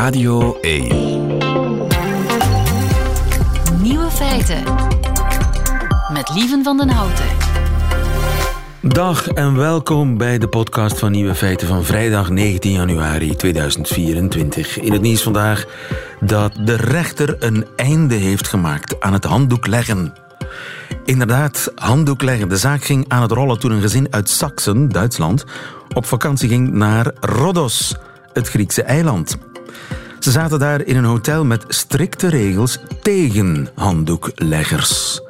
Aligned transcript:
Radio 0.00 0.58
1. 0.60 0.86
Nieuwe 3.82 4.10
feiten. 4.10 4.62
Met 6.12 6.30
Lieven 6.34 6.64
van 6.64 6.76
den 6.76 6.88
Houten. 6.88 7.24
Dag 8.80 9.28
en 9.28 9.56
welkom 9.56 10.16
bij 10.16 10.38
de 10.38 10.48
podcast 10.48 10.98
van 10.98 11.10
Nieuwe 11.10 11.34
Feiten 11.34 11.68
van 11.68 11.84
vrijdag 11.84 12.30
19 12.30 12.72
januari 12.72 13.36
2024. 13.36 14.78
In 14.78 14.92
het 14.92 15.02
nieuws 15.02 15.22
vandaag 15.22 15.66
dat 16.20 16.52
de 16.64 16.76
rechter 16.76 17.36
een 17.38 17.66
einde 17.76 18.14
heeft 18.14 18.48
gemaakt 18.48 19.00
aan 19.00 19.12
het 19.12 19.24
handdoek 19.24 19.66
leggen. 19.66 20.12
Inderdaad, 21.04 21.72
handdoek 21.74 22.22
leggen. 22.22 22.48
De 22.48 22.56
zaak 22.56 22.84
ging 22.84 23.04
aan 23.08 23.22
het 23.22 23.30
rollen 23.30 23.58
toen 23.58 23.70
een 23.70 23.80
gezin 23.80 24.06
uit 24.12 24.28
Saxen, 24.28 24.88
Duitsland, 24.88 25.44
op 25.94 26.06
vakantie 26.06 26.48
ging 26.48 26.72
naar 26.72 27.12
Rhodos, 27.20 27.94
het 28.32 28.48
Griekse 28.48 28.82
eiland. 28.82 29.48
Ze 30.20 30.30
zaten 30.30 30.58
daar 30.58 30.84
in 30.84 30.96
een 30.96 31.04
hotel 31.04 31.44
met 31.44 31.64
strikte 31.68 32.28
regels 32.28 32.78
tegen 33.02 33.68
handdoekleggers. 33.74 35.20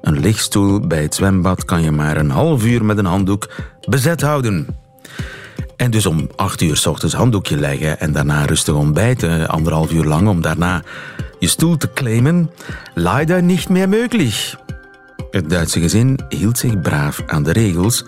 Een 0.00 0.20
lichtstoel 0.20 0.86
bij 0.86 1.02
het 1.02 1.14
zwembad 1.14 1.64
kan 1.64 1.82
je 1.82 1.90
maar 1.90 2.16
een 2.16 2.30
half 2.30 2.64
uur 2.64 2.84
met 2.84 2.98
een 2.98 3.04
handdoek 3.04 3.48
bezet 3.88 4.20
houden. 4.20 4.66
En 5.76 5.90
dus 5.90 6.06
om 6.06 6.28
acht 6.36 6.60
uur 6.60 6.76
s 6.76 6.86
ochtends 6.86 7.14
handdoekje 7.14 7.56
leggen 7.56 8.00
en 8.00 8.12
daarna 8.12 8.44
rustig 8.44 8.74
ontbijten, 8.74 9.48
anderhalf 9.48 9.92
uur 9.92 10.04
lang 10.04 10.28
om 10.28 10.40
daarna 10.40 10.82
je 11.38 11.48
stoel 11.48 11.76
te 11.76 11.92
claimen, 11.92 12.50
leider 12.94 13.42
niet 13.42 13.68
meer 13.68 13.88
mogelijk. 13.88 14.54
Het 15.30 15.50
Duitse 15.50 15.80
gezin 15.80 16.18
hield 16.28 16.58
zich 16.58 16.80
braaf 16.80 17.22
aan 17.26 17.42
de 17.42 17.52
regels, 17.52 18.04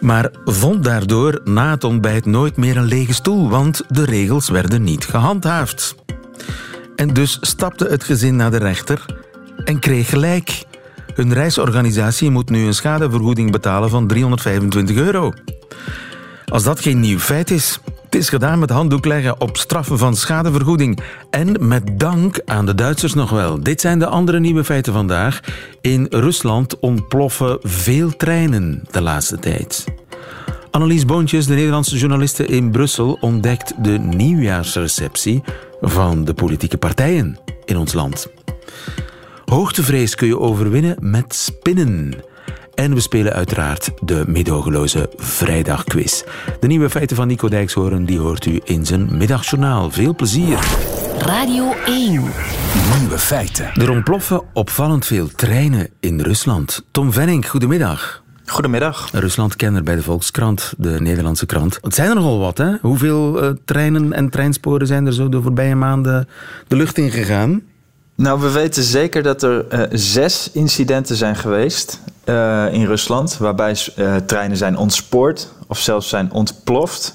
maar 0.00 0.30
vond 0.44 0.84
daardoor 0.84 1.40
na 1.44 1.70
het 1.70 1.84
ontbijt 1.84 2.26
nooit 2.26 2.56
meer 2.56 2.76
een 2.76 2.84
lege 2.84 3.14
stoel, 3.14 3.48
want 3.48 3.82
de 3.88 4.04
regels 4.04 4.48
werden 4.48 4.82
niet 4.82 5.04
gehandhaafd. 5.04 5.94
En 6.96 7.08
dus 7.08 7.38
stapte 7.40 7.86
het 7.86 8.04
gezin 8.04 8.36
naar 8.36 8.50
de 8.50 8.56
rechter 8.56 9.04
en 9.64 9.78
kreeg 9.78 10.08
gelijk. 10.08 10.64
Hun 11.14 11.32
reisorganisatie 11.32 12.30
moet 12.30 12.50
nu 12.50 12.66
een 12.66 12.74
schadevergoeding 12.74 13.50
betalen 13.50 13.90
van 13.90 14.06
325 14.06 14.96
euro. 14.96 15.32
Als 16.44 16.62
dat 16.62 16.80
geen 16.80 17.00
nieuw 17.00 17.18
feit 17.18 17.50
is, 17.50 17.80
het 18.08 18.16
is 18.16 18.28
gedaan 18.28 18.58
met 18.58 18.70
handdoek 18.70 19.04
leggen 19.04 19.40
op 19.40 19.56
straffen 19.56 19.98
van 19.98 20.16
schadevergoeding. 20.16 21.00
En 21.30 21.68
met 21.68 21.98
dank 21.98 22.40
aan 22.44 22.66
de 22.66 22.74
Duitsers 22.74 23.14
nog 23.14 23.30
wel. 23.30 23.62
Dit 23.62 23.80
zijn 23.80 23.98
de 23.98 24.06
andere 24.06 24.40
nieuwe 24.40 24.64
feiten 24.64 24.92
vandaag. 24.92 25.40
In 25.80 26.06
Rusland 26.10 26.78
ontploffen 26.78 27.58
veel 27.60 28.16
treinen 28.16 28.82
de 28.90 29.00
laatste 29.00 29.38
tijd. 29.38 29.84
Annelies 30.70 31.04
Boontjes, 31.04 31.46
de 31.46 31.54
Nederlandse 31.54 31.98
journaliste 31.98 32.46
in 32.46 32.70
Brussel, 32.70 33.18
ontdekt 33.20 33.84
de 33.84 33.98
nieuwjaarsreceptie 33.98 35.42
van 35.80 36.24
de 36.24 36.34
politieke 36.34 36.76
partijen 36.76 37.38
in 37.64 37.76
ons 37.76 37.92
land. 37.92 38.26
Hoogtevrees 39.44 40.14
kun 40.14 40.26
je 40.26 40.38
overwinnen 40.38 40.96
met 41.00 41.34
spinnen. 41.34 42.12
En 42.78 42.94
we 42.94 43.00
spelen 43.00 43.32
uiteraard 43.32 43.90
de 44.00 44.24
medogeloze 44.26 45.10
vrijdagquiz. 45.16 46.22
De 46.60 46.66
nieuwe 46.66 46.90
feiten 46.90 47.16
van 47.16 47.26
Nico 47.26 47.48
Dijkshoorn 47.48 48.04
die 48.04 48.18
hoort 48.18 48.46
u 48.46 48.60
in 48.64 48.86
zijn 48.86 49.16
middagjournaal. 49.16 49.90
Veel 49.90 50.14
plezier. 50.14 50.58
Radio 51.18 51.72
1. 51.86 52.10
Nieuwe 52.98 53.18
feiten. 53.18 53.72
Er 53.74 53.90
ontploffen 53.90 54.42
opvallend 54.52 55.06
veel 55.06 55.28
treinen 55.28 55.88
in 56.00 56.20
Rusland. 56.20 56.84
Tom 56.90 57.12
Venning, 57.12 57.48
goedemiddag. 57.48 58.22
Goedemiddag. 58.46 59.08
Ruslandkenner 59.12 59.82
bij 59.82 59.94
de 59.94 60.02
Volkskrant, 60.02 60.74
de 60.76 61.00
Nederlandse 61.00 61.46
krant. 61.46 61.78
Het 61.82 61.94
zijn 61.94 62.08
er 62.08 62.14
nogal 62.14 62.38
wat, 62.38 62.58
hè? 62.58 62.72
Hoeveel 62.80 63.44
uh, 63.44 63.50
treinen 63.64 64.12
en 64.12 64.30
treinsporen 64.30 64.86
zijn 64.86 65.06
er 65.06 65.12
zo 65.12 65.28
de 65.28 65.42
voorbije 65.42 65.74
maanden 65.74 66.28
de 66.68 66.76
lucht 66.76 66.98
in 66.98 67.10
gegaan? 67.10 67.62
Nou, 68.14 68.40
we 68.40 68.50
weten 68.50 68.82
zeker 68.82 69.22
dat 69.22 69.42
er 69.42 69.64
uh, 69.72 69.80
zes 69.90 70.50
incidenten 70.52 71.16
zijn 71.16 71.36
geweest 71.36 72.00
uh, 72.28 72.72
in 72.72 72.84
Rusland, 72.84 73.36
waarbij 73.36 73.76
treinen 74.26 74.56
zijn 74.56 74.76
ontspoord 74.76 75.52
of 75.66 75.78
zelfs 75.78 76.08
zijn 76.08 76.32
ontploft. 76.32 77.14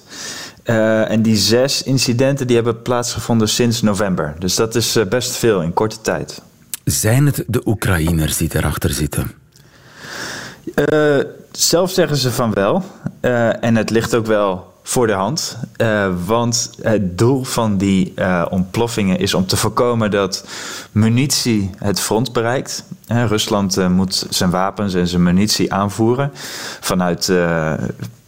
en 0.63 1.21
die 1.21 1.35
zes 1.35 1.83
incidenten 1.83 2.47
die 2.47 2.55
hebben 2.55 2.81
plaatsgevonden 2.81 3.49
sinds 3.49 3.81
november. 3.81 4.35
Dus 4.39 4.55
dat 4.55 4.75
is 4.75 4.99
best 5.09 5.35
veel 5.35 5.61
in 5.61 5.73
korte 5.73 6.01
tijd. 6.01 6.41
Zijn 6.83 7.25
het 7.25 7.43
de 7.47 7.61
Oekraïners 7.65 8.37
die 8.37 8.49
erachter 8.53 8.89
zitten? 8.89 9.31
Zelf 11.51 11.91
zeggen 11.91 12.17
ze 12.17 12.31
van 12.31 12.53
wel. 12.53 12.83
En 13.61 13.75
het 13.75 13.89
ligt 13.89 14.15
ook 14.15 14.25
wel 14.25 14.72
voor 14.83 15.07
de 15.07 15.13
hand. 15.13 15.57
Uh, 15.77 16.07
want 16.25 16.71
het 16.81 17.17
doel 17.17 17.43
van 17.43 17.77
die 17.77 18.13
ontploffingen 18.49 19.19
is 19.19 19.33
om 19.33 19.45
te 19.45 19.57
voorkomen 19.57 20.11
dat 20.11 20.45
munitie 20.91 21.69
het 21.77 21.99
front 21.99 22.33
bereikt. 22.33 22.83
Rusland 23.07 23.89
moet 23.89 24.25
zijn 24.29 24.49
wapens 24.49 24.93
en 24.93 25.07
zijn 25.07 25.23
munitie 25.23 25.73
aanvoeren 25.73 26.31
vanuit 26.79 27.31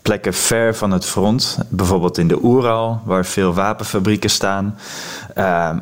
plekken 0.01 0.33
ver 0.33 0.75
van 0.75 0.91
het 0.91 1.05
front. 1.05 1.57
Bijvoorbeeld 1.69 2.17
in 2.17 2.27
de 2.27 2.43
Oeral, 2.43 3.01
waar 3.05 3.25
veel 3.25 3.53
wapenfabrieken 3.53 4.29
staan. 4.29 4.77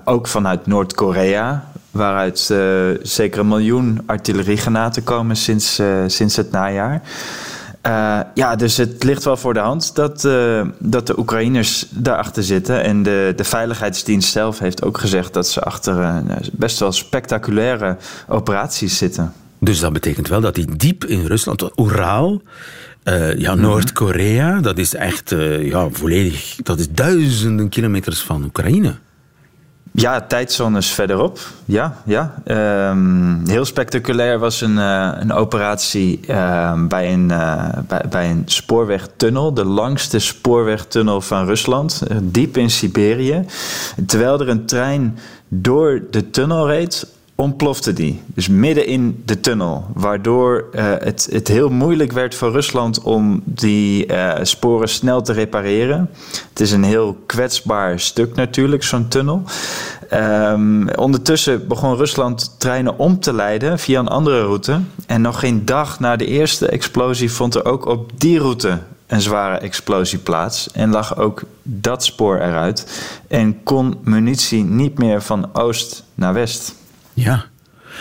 ook 0.04 0.28
vanuit 0.28 0.66
Noord-Korea, 0.68 1.66
waaruit 1.92 2.54
zeker 3.02 3.40
een 3.40 3.48
miljoen 3.48 4.02
artilleriegranaten 4.06 5.04
komen 5.04 5.36
sinds, 5.36 5.82
sinds 6.08 6.36
het 6.36 6.52
najaar. 6.52 7.02
Uh, 7.88 8.20
ja, 8.34 8.56
dus 8.56 8.78
het 8.78 9.04
ligt 9.04 9.24
wel 9.24 9.38
voor 9.38 9.54
de 9.54 9.60
hand 9.60 9.96
dat, 9.96 10.22
dat 10.80 11.08
de 11.08 11.20
Oekraïners 11.20 11.86
daarachter 11.90 12.44
zitten. 12.44 12.84
En 12.84 13.04
de, 13.04 13.34
de 13.36 13.44
Veiligheidsdienst 13.44 14.32
zelf 14.32 14.60
heeft 14.60 14.84
ook 14.84 14.98
gezegd 14.98 15.34
dat 15.34 15.48
ze 15.48 15.62
achter 15.62 16.24
best 16.52 16.80
wel 16.80 16.92
spectaculaire 16.92 17.98
operaties 18.28 18.98
zitten. 18.98 19.34
Dus 19.60 19.80
dat 19.80 19.94
betekent 19.94 20.28
wel 20.28 20.42
dat 20.42 20.56
die 20.56 20.76
diep 20.76 21.06
in 21.06 21.26
Rusland, 21.26 21.80
Oeraal, 21.80 22.42
ja, 23.38 23.56
Noord-Korea, 23.56 24.60
dat 24.60 24.78
is 24.78 24.96
echt 24.96 25.30
ja, 25.60 25.90
volledig, 25.92 26.56
dat 26.56 26.80
is 26.80 26.90
duizenden 26.90 27.70
kilometers 27.70 28.22
van 28.22 28.44
Oekraïne. 28.44 28.96
Ja, 29.96 30.22
tijdzones 30.22 30.92
verderop. 30.92 31.40
Ja, 31.66 31.98
ja. 32.06 32.34
Um, 32.92 33.42
heel 33.48 33.66
spectaculair 33.66 34.40
was 34.40 34.62
een, 34.62 34.78
uh, 34.78 35.12
een 35.20 35.32
operatie 35.32 36.20
uh, 36.30 36.74
bij, 36.88 37.14
een, 37.14 37.30
uh, 37.30 37.70
bij, 37.88 38.02
bij, 38.10 38.30
een 38.30 38.44
spoorwegtunnel. 38.46 39.54
De 39.54 39.66
langste 39.66 40.20
spoorwegtunnel 40.20 41.22
van 41.22 41.46
Rusland. 41.46 42.04
diep 42.22 42.58
in 42.58 42.70
Siberië. 42.70 43.46
Terwijl 44.06 44.40
er 44.40 44.50
een 44.50 44.66
trein 44.66 45.18
door 45.48 46.02
de 46.12 46.30
tunnel 46.30 46.68
reed 46.68 47.08
ontplofte 47.36 47.94
die. 47.94 48.22
Dus 48.26 48.48
midden 48.48 48.86
in 48.86 49.22
de 49.26 49.40
tunnel. 49.40 49.86
Waardoor 49.94 50.66
uh, 50.72 50.86
het, 51.00 51.28
het 51.32 51.48
heel 51.48 51.70
moeilijk 51.70 52.12
werd 52.12 52.36
voor 52.36 52.52
Rusland 52.52 53.02
om 53.02 53.42
die 53.46 54.08
uh, 54.08 54.34
sporen 54.42 54.90
snel 54.90 55.22
te 55.22 55.34
repareren. 55.34 56.10
Het 56.50 56.60
is 56.60 56.72
een 56.72 56.84
heel 56.84 57.18
kwetsbaar 57.26 58.00
stuk 58.00 58.36
natuurlijk, 58.36 58.84
zo'n 58.84 59.08
tunnel. 59.08 59.44
Um, 60.14 60.90
ondertussen 60.90 61.68
begon 61.68 61.96
Rusland 61.96 62.56
treinen 62.58 62.98
om 62.98 63.20
te 63.20 63.34
leiden 63.34 63.80
via 63.80 64.00
een 64.00 64.08
andere 64.08 64.42
route. 64.42 64.80
En 65.06 65.22
nog 65.22 65.40
geen 65.40 65.66
dag 65.66 66.00
na 66.00 66.16
de 66.16 66.26
eerste 66.26 66.68
explosie 66.68 67.32
vond 67.32 67.56
er 67.56 67.66
ook 67.66 67.86
op 67.86 68.12
die 68.16 68.40
route 68.40 68.80
een 69.08 69.22
zware 69.22 69.58
explosie 69.58 70.20
plaats 70.20 70.72
en 70.72 70.90
lag 70.90 71.18
ook 71.18 71.42
dat 71.64 72.04
spoor 72.04 72.36
eruit 72.36 73.06
en 73.28 73.64
kon 73.64 73.98
munitie 74.04 74.64
niet 74.64 74.98
meer 74.98 75.22
van 75.22 75.50
oost 75.54 76.04
naar 76.16 76.34
west. 76.34 76.76
Ja. 77.14 77.46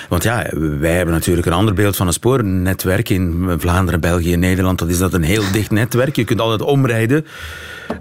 Want 0.08 0.22
ja, 0.22 0.46
wij 0.78 0.96
hebben 0.96 1.14
natuurlijk 1.14 1.46
een 1.46 1.52
ander 1.52 1.74
beeld 1.74 1.96
van 1.96 2.06
een 2.06 2.12
spoornetwerk 2.12 3.08
in 3.08 3.54
Vlaanderen, 3.58 4.00
België 4.00 4.36
Nederland. 4.36 4.78
Dat 4.78 4.88
is 4.88 4.98
dat 4.98 5.12
een 5.12 5.22
heel 5.22 5.42
dicht 5.52 5.70
netwerk. 5.70 6.16
Je 6.16 6.24
kunt 6.24 6.40
altijd 6.40 6.62
omrijden 6.62 7.26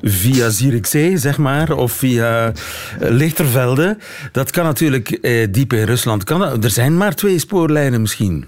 via 0.02 0.50
Zierikzee, 0.50 1.18
zeg 1.18 1.38
maar, 1.38 1.72
of 1.72 1.92
via 1.92 2.52
Lichtervelde. 3.00 3.98
Dat 4.32 4.52
kan 4.52 4.64
natuurlijk 4.64 5.10
eh, 5.10 5.48
diep 5.52 5.74
in 5.74 5.84
Rusland. 5.84 6.24
Kan? 6.24 6.64
Er 6.64 6.70
zijn 6.70 6.98
maar 6.98 7.16
twee 7.16 7.40
spoorlijnen 7.40 8.02
misschien. 8.02 8.46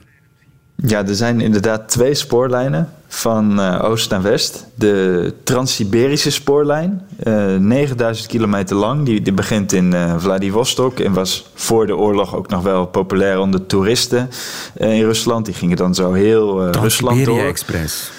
Ja, 0.75 1.07
er 1.07 1.15
zijn 1.15 1.41
inderdaad 1.41 1.89
twee 1.89 2.13
spoorlijnen 2.13 2.89
van 3.13 3.59
uh, 3.59 3.83
oost 3.83 4.09
naar 4.09 4.21
west. 4.21 4.65
De 4.75 5.33
Trans-Siberische 5.43 6.31
spoorlijn, 6.31 7.01
uh, 7.23 7.55
9000 7.55 8.27
kilometer 8.27 8.75
lang. 8.75 9.05
Die, 9.05 9.21
die 9.21 9.33
begint 9.33 9.73
in 9.73 9.93
uh, 9.93 10.13
Vladivostok 10.17 10.99
en 10.99 11.13
was 11.13 11.49
voor 11.53 11.85
de 11.85 11.97
oorlog 11.97 12.35
ook 12.35 12.49
nog 12.49 12.61
wel 12.61 12.85
populair 12.85 13.39
onder 13.39 13.65
toeristen 13.65 14.29
in 14.73 15.03
Rusland. 15.03 15.45
Die 15.45 15.53
gingen 15.53 15.77
dan 15.77 15.95
zo 15.95 16.13
heel 16.13 16.71
Rusland 16.71 17.25
door. 17.25 17.39
Express. 17.39 18.11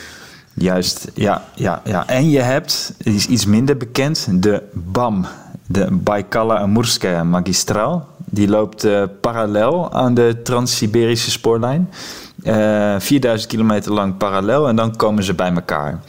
Juist, 0.55 1.11
ja, 1.15 1.45
ja, 1.55 1.83
ja. 1.85 2.07
En 2.07 2.31
je 2.31 2.41
hebt, 2.41 2.95
die 2.99 3.15
is 3.15 3.27
iets 3.27 3.47
minder 3.47 3.77
bekend, 3.77 4.29
de 4.31 4.63
BAM, 4.73 5.27
de 5.67 5.87
Baikala-Amurskaya 5.91 7.25
magistraal. 7.25 8.09
Die 8.25 8.49
loopt 8.49 8.87
parallel 9.21 9.93
aan 9.93 10.15
de 10.15 10.41
Trans-Siberische 10.43 11.31
spoorlijn. 11.31 11.89
Uh, 12.45 12.95
4000 12.99 13.51
kilometer 13.51 13.93
lang 13.93 14.17
parallel 14.17 14.69
en 14.69 14.77
dan 14.77 14.97
komen 14.97 15.25
ze 15.25 15.35
bij 15.35 15.53
elkaar. 15.53 16.01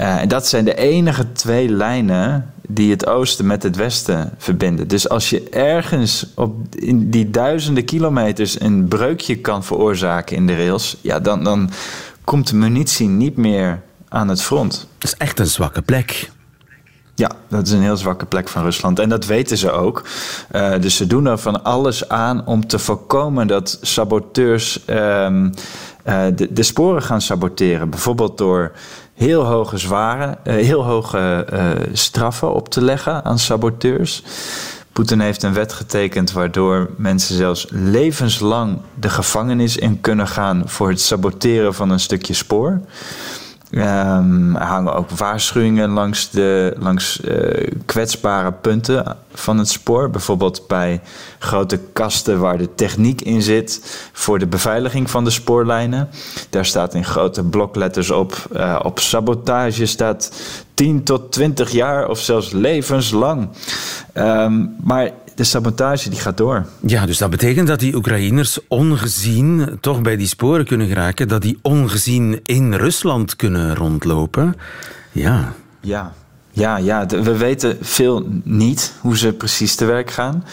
Uh, 0.00 0.20
en 0.20 0.28
dat 0.28 0.46
zijn 0.46 0.64
de 0.64 0.74
enige 0.74 1.32
twee 1.32 1.68
lijnen 1.68 2.52
die 2.68 2.90
het 2.90 3.06
oosten 3.06 3.46
met 3.46 3.62
het 3.62 3.76
westen 3.76 4.32
verbinden. 4.38 4.88
Dus 4.88 5.08
als 5.08 5.30
je 5.30 5.48
ergens 5.48 6.26
op 6.34 6.54
in 6.74 7.10
die 7.10 7.30
duizenden 7.30 7.84
kilometers 7.84 8.60
een 8.60 8.88
breukje 8.88 9.36
kan 9.36 9.64
veroorzaken 9.64 10.36
in 10.36 10.46
de 10.46 10.56
rails, 10.56 10.96
ja, 11.00 11.20
dan, 11.20 11.44
dan 11.44 11.70
komt 12.24 12.48
de 12.48 12.56
munitie 12.56 13.08
niet 13.08 13.36
meer 13.36 13.80
aan 14.08 14.28
het 14.28 14.42
front. 14.42 14.86
Dat 14.98 15.12
is 15.12 15.18
echt 15.18 15.38
een 15.38 15.46
zwakke 15.46 15.82
plek. 15.82 16.30
Ja, 17.18 17.30
dat 17.48 17.66
is 17.66 17.72
een 17.72 17.82
heel 17.82 17.96
zwakke 17.96 18.26
plek 18.26 18.48
van 18.48 18.62
Rusland. 18.62 18.98
En 18.98 19.08
dat 19.08 19.26
weten 19.26 19.56
ze 19.56 19.70
ook. 19.70 20.02
Uh, 20.52 20.72
dus 20.80 20.96
ze 20.96 21.06
doen 21.06 21.26
er 21.26 21.38
van 21.38 21.64
alles 21.64 22.08
aan 22.08 22.46
om 22.46 22.66
te 22.66 22.78
voorkomen 22.78 23.46
dat 23.46 23.78
saboteurs 23.82 24.80
um, 24.86 25.44
uh, 26.06 26.24
de, 26.34 26.52
de, 26.52 26.62
sporen 26.62 27.02
gaan 27.02 27.20
saboteren. 27.20 27.90
Bijvoorbeeld 27.90 28.38
door 28.38 28.72
heel 29.14 29.44
hoge 29.44 29.78
zware, 29.78 30.38
uh, 30.44 30.54
heel 30.54 30.84
hoge 30.84 31.46
straffen 31.92 32.54
op 32.54 32.68
te 32.68 32.82
leggen 32.82 33.24
aan 33.24 33.38
saboteurs. 33.38 34.22
Poetin 34.92 35.20
heeft 35.20 35.42
een 35.42 35.54
wet 35.54 35.72
getekend 35.72 36.32
waardoor 36.32 36.90
mensen 36.96 37.36
zelfs 37.36 37.66
levenslang 37.70 38.78
de 38.94 39.08
gevangenis 39.08 39.76
in 39.76 40.00
kunnen 40.00 40.28
gaan 40.28 40.62
voor 40.66 40.88
het 40.88 41.00
saboteren 41.00 41.74
van 41.74 41.90
een 41.90 42.00
stukje 42.00 42.34
spoor. 42.34 42.80
Um, 43.70 44.56
er 44.56 44.66
hangen 44.66 44.94
ook 44.94 45.10
waarschuwingen 45.10 45.90
langs, 45.90 46.30
de, 46.30 46.74
langs 46.78 47.20
uh, 47.20 47.66
kwetsbare 47.84 48.52
punten 48.52 49.16
van 49.32 49.58
het 49.58 49.68
spoor. 49.68 50.10
Bijvoorbeeld 50.10 50.66
bij 50.66 51.00
grote 51.38 51.78
kasten 51.92 52.40
waar 52.40 52.58
de 52.58 52.74
techniek 52.74 53.20
in 53.20 53.42
zit 53.42 54.00
voor 54.12 54.38
de 54.38 54.46
beveiliging 54.46 55.10
van 55.10 55.24
de 55.24 55.30
spoorlijnen. 55.30 56.08
Daar 56.50 56.64
staat 56.64 56.94
in 56.94 57.04
grote 57.04 57.44
blokletters 57.44 58.10
op. 58.10 58.46
Uh, 58.52 58.80
op 58.82 58.98
sabotage 58.98 59.86
staat 59.86 60.32
10 60.74 61.02
tot 61.02 61.32
20 61.32 61.70
jaar 61.70 62.08
of 62.08 62.18
zelfs 62.18 62.52
levenslang. 62.52 63.48
Um, 64.14 64.76
maar 64.82 65.10
de 65.36 65.44
sabotage 65.44 66.10
die 66.10 66.18
gaat 66.18 66.36
door. 66.36 66.66
Ja, 66.80 67.06
dus 67.06 67.18
dat 67.18 67.30
betekent 67.30 67.68
dat 67.68 67.80
die 67.80 67.94
Oekraïners 67.94 68.58
ongezien 68.68 69.78
toch 69.80 70.02
bij 70.02 70.16
die 70.16 70.26
sporen 70.26 70.66
kunnen 70.66 70.88
geraken, 70.88 71.28
dat 71.28 71.42
die 71.42 71.58
ongezien 71.62 72.40
in 72.44 72.74
Rusland 72.74 73.36
kunnen 73.36 73.74
rondlopen. 73.74 74.54
Ja. 75.12 75.52
Ja, 75.80 76.12
ja, 76.50 76.76
ja, 76.76 77.06
we 77.06 77.36
weten 77.36 77.78
veel 77.80 78.26
niet 78.44 78.92
hoe 79.00 79.16
ze 79.16 79.32
precies 79.32 79.74
te 79.74 79.84
werk 79.84 80.10
gaan. 80.10 80.44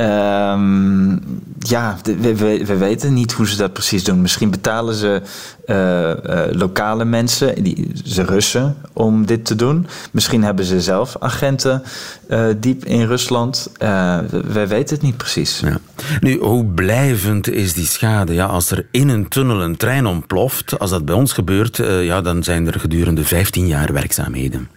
Um, 0.00 1.20
ja, 1.58 1.96
we, 2.02 2.36
we, 2.36 2.64
we, 2.66 2.76
weten 2.76 3.14
niet 3.14 3.32
hoe 3.32 3.48
ze 3.48 3.56
dat 3.56 3.72
precies 3.72 4.04
doen. 4.04 4.20
Misschien 4.20 4.50
betalen 4.50 4.94
ze 4.94 5.22
uh, 5.66 6.08
uh, 6.08 6.42
lokale 6.52 7.04
mensen, 7.04 7.62
die, 7.62 7.90
ze 8.04 8.22
Russen, 8.22 8.76
om 8.92 9.26
dit 9.26 9.44
te 9.44 9.54
doen. 9.54 9.86
Misschien 10.10 10.42
hebben 10.42 10.64
ze 10.64 10.80
zelf 10.80 11.16
agenten 11.18 11.82
uh, 12.30 12.46
diep 12.56 12.84
in 12.84 13.06
Rusland. 13.06 13.70
we 14.28 14.66
weten 14.68 14.94
het 14.94 15.04
niet 15.04 15.16
precies. 15.16 15.60
Ja. 15.60 15.78
Nu, 16.20 16.38
hoe 16.38 16.64
blijvend 16.64 17.48
is 17.48 17.74
die 17.74 17.86
schade? 17.86 18.34
Ja, 18.34 18.46
als 18.46 18.70
er 18.70 18.86
in 18.90 19.08
een 19.08 19.28
tunnel 19.28 19.62
een 19.62 19.76
trein 19.76 20.06
ontploft, 20.06 20.78
als 20.78 20.90
dat 20.90 21.04
bij 21.04 21.14
ons 21.14 21.32
gebeurt, 21.32 21.76
ja, 22.00 22.20
dan 22.20 22.42
zijn 22.42 22.66
er 22.66 22.80
gedurende 22.80 23.24
15 23.24 23.66
jaar 23.66 23.92
werkzaamheden. 23.92 24.68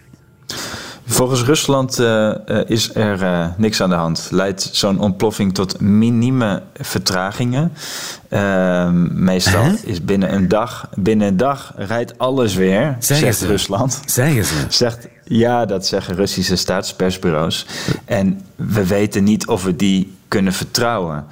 Volgens 1.10 1.42
Rusland 1.42 1.98
uh, 1.98 2.34
is 2.66 2.94
er 2.94 3.22
uh, 3.22 3.46
niks 3.56 3.82
aan 3.82 3.88
de 3.88 3.94
hand. 3.94 4.28
Leidt 4.30 4.68
zo'n 4.72 5.00
ontploffing 5.00 5.54
tot 5.54 5.80
minieme 5.80 6.62
vertragingen. 6.80 7.72
Ehm, 8.28 9.24
meestal 9.24 9.72
is 9.84 10.04
binnen 10.04 10.34
een 10.34 10.48
dag, 10.48 10.88
binnen 10.94 11.28
een 11.28 11.36
dag 11.36 11.72
rijdt 11.76 12.18
alles 12.18 12.54
weer, 12.54 12.96
zeggen 12.98 13.26
zegt 13.26 13.38
ze. 13.38 13.46
Rusland. 13.46 14.00
Zeggen 14.04 14.44
ze. 14.44 14.54
Zegt, 14.68 15.08
ja, 15.24 15.66
dat 15.66 15.86
zeggen 15.86 16.14
Russische 16.14 16.56
staatspersbureaus. 16.56 17.66
En 18.04 18.40
we 18.56 18.86
weten 18.86 19.24
niet 19.24 19.46
of 19.46 19.64
we 19.64 19.76
die 19.76 20.18
kunnen 20.28 20.52
vertrouwen. 20.52 21.24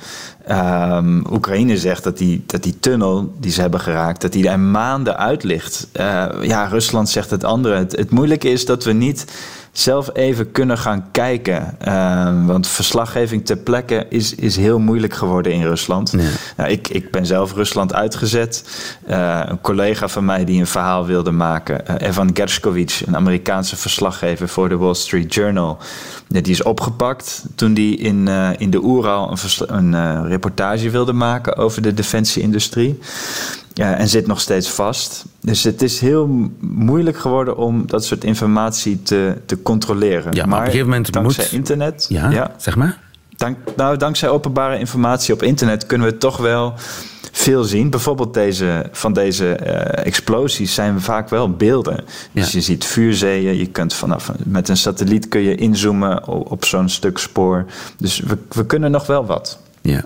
Um, 0.50 1.24
Oekraïne 1.32 1.78
zegt 1.78 2.04
dat 2.04 2.18
die, 2.18 2.42
dat 2.46 2.62
die 2.62 2.78
tunnel 2.80 3.34
die 3.40 3.52
ze 3.52 3.60
hebben 3.60 3.80
geraakt, 3.80 4.20
dat 4.20 4.32
die 4.32 4.48
er 4.48 4.60
maanden 4.60 5.16
uit 5.16 5.42
ligt. 5.44 5.86
Uh, 5.92 6.26
ja, 6.40 6.64
Rusland 6.64 7.08
zegt 7.08 7.30
het 7.30 7.44
andere. 7.44 7.74
Het, 7.76 7.96
het 7.96 8.10
moeilijke 8.10 8.48
is 8.48 8.64
dat 8.64 8.84
we 8.84 8.92
niet 8.92 9.24
zelf 9.78 10.10
even 10.12 10.52
kunnen 10.52 10.78
gaan 10.78 11.04
kijken. 11.10 11.76
Uh, 11.88 12.46
want 12.46 12.68
verslaggeving 12.68 13.46
ter 13.46 13.56
plekke 13.56 14.06
is, 14.08 14.34
is 14.34 14.56
heel 14.56 14.78
moeilijk 14.78 15.14
geworden 15.14 15.52
in 15.52 15.62
Rusland. 15.62 16.10
Ja. 16.10 16.28
Nou, 16.56 16.70
ik, 16.70 16.88
ik 16.88 17.10
ben 17.10 17.26
zelf 17.26 17.54
Rusland 17.54 17.94
uitgezet. 17.94 18.64
Uh, 19.08 19.40
een 19.44 19.60
collega 19.60 20.08
van 20.08 20.24
mij 20.24 20.44
die 20.44 20.60
een 20.60 20.66
verhaal 20.66 21.06
wilde 21.06 21.30
maken, 21.30 21.80
uh, 21.90 22.08
Evan 22.08 22.30
Gershkovich, 22.34 23.06
een 23.06 23.16
Amerikaanse 23.16 23.76
verslaggever 23.76 24.48
voor 24.48 24.68
de 24.68 24.76
Wall 24.76 24.94
Street 24.94 25.34
Journal. 25.34 25.78
Die 26.28 26.52
is 26.52 26.62
opgepakt 26.62 27.44
toen 27.54 27.74
die 27.74 27.96
in, 27.96 28.28
in 28.58 28.70
de 28.70 28.84
Oeral 28.84 29.36
een, 29.66 29.92
een 29.92 30.26
reportage 30.26 30.90
wilde 30.90 31.12
maken 31.12 31.56
over 31.56 31.82
de 31.82 31.94
defensieindustrie. 31.94 32.98
Ja, 33.74 33.94
en 33.94 34.08
zit 34.08 34.26
nog 34.26 34.40
steeds 34.40 34.68
vast. 34.68 35.24
Dus 35.40 35.64
het 35.64 35.82
is 35.82 36.00
heel 36.00 36.50
moeilijk 36.60 37.18
geworden 37.18 37.56
om 37.56 37.86
dat 37.86 38.04
soort 38.04 38.24
informatie 38.24 39.02
te, 39.02 39.36
te 39.46 39.62
controleren. 39.62 40.34
Ja, 40.34 40.40
maar, 40.40 40.48
maar 40.48 40.58
op 40.58 40.64
een 40.64 40.70
gegeven 40.70 40.90
moment 40.90 41.12
dankzij 41.12 41.44
moet... 41.44 41.52
internet... 41.52 42.06
Ja, 42.08 42.30
ja, 42.30 42.54
zeg 42.56 42.76
maar. 42.76 42.98
Dank, 43.36 43.56
nou, 43.76 43.96
dankzij 43.96 44.28
openbare 44.28 44.78
informatie 44.78 45.34
op 45.34 45.42
internet 45.42 45.86
kunnen 45.86 46.06
we 46.06 46.18
toch 46.18 46.36
wel 46.36 46.74
veel 47.32 47.64
zien. 47.64 47.90
Bijvoorbeeld 47.90 48.34
deze, 48.34 48.88
van 48.92 49.12
deze 49.12 49.58
uh, 49.62 50.06
explosies 50.06 50.74
zijn 50.74 51.00
vaak 51.00 51.28
wel 51.28 51.50
beelden. 51.50 52.04
Dus 52.32 52.52
je 52.52 52.60
ziet 52.60 52.84
vuurzeeën. 52.84 53.56
Je 53.56 53.66
kunt 53.66 53.94
vanaf 53.94 54.32
met 54.44 54.68
een 54.68 54.76
satelliet 54.76 55.28
kun 55.28 55.40
je 55.40 55.54
inzoomen 55.54 56.28
op, 56.28 56.50
op 56.50 56.64
zo'n 56.64 56.88
stuk 56.88 57.18
spoor. 57.18 57.64
Dus 57.98 58.20
we, 58.20 58.38
we 58.48 58.66
kunnen 58.66 58.90
nog 58.90 59.06
wel 59.06 59.26
wat. 59.26 59.58
Ja. 59.80 60.04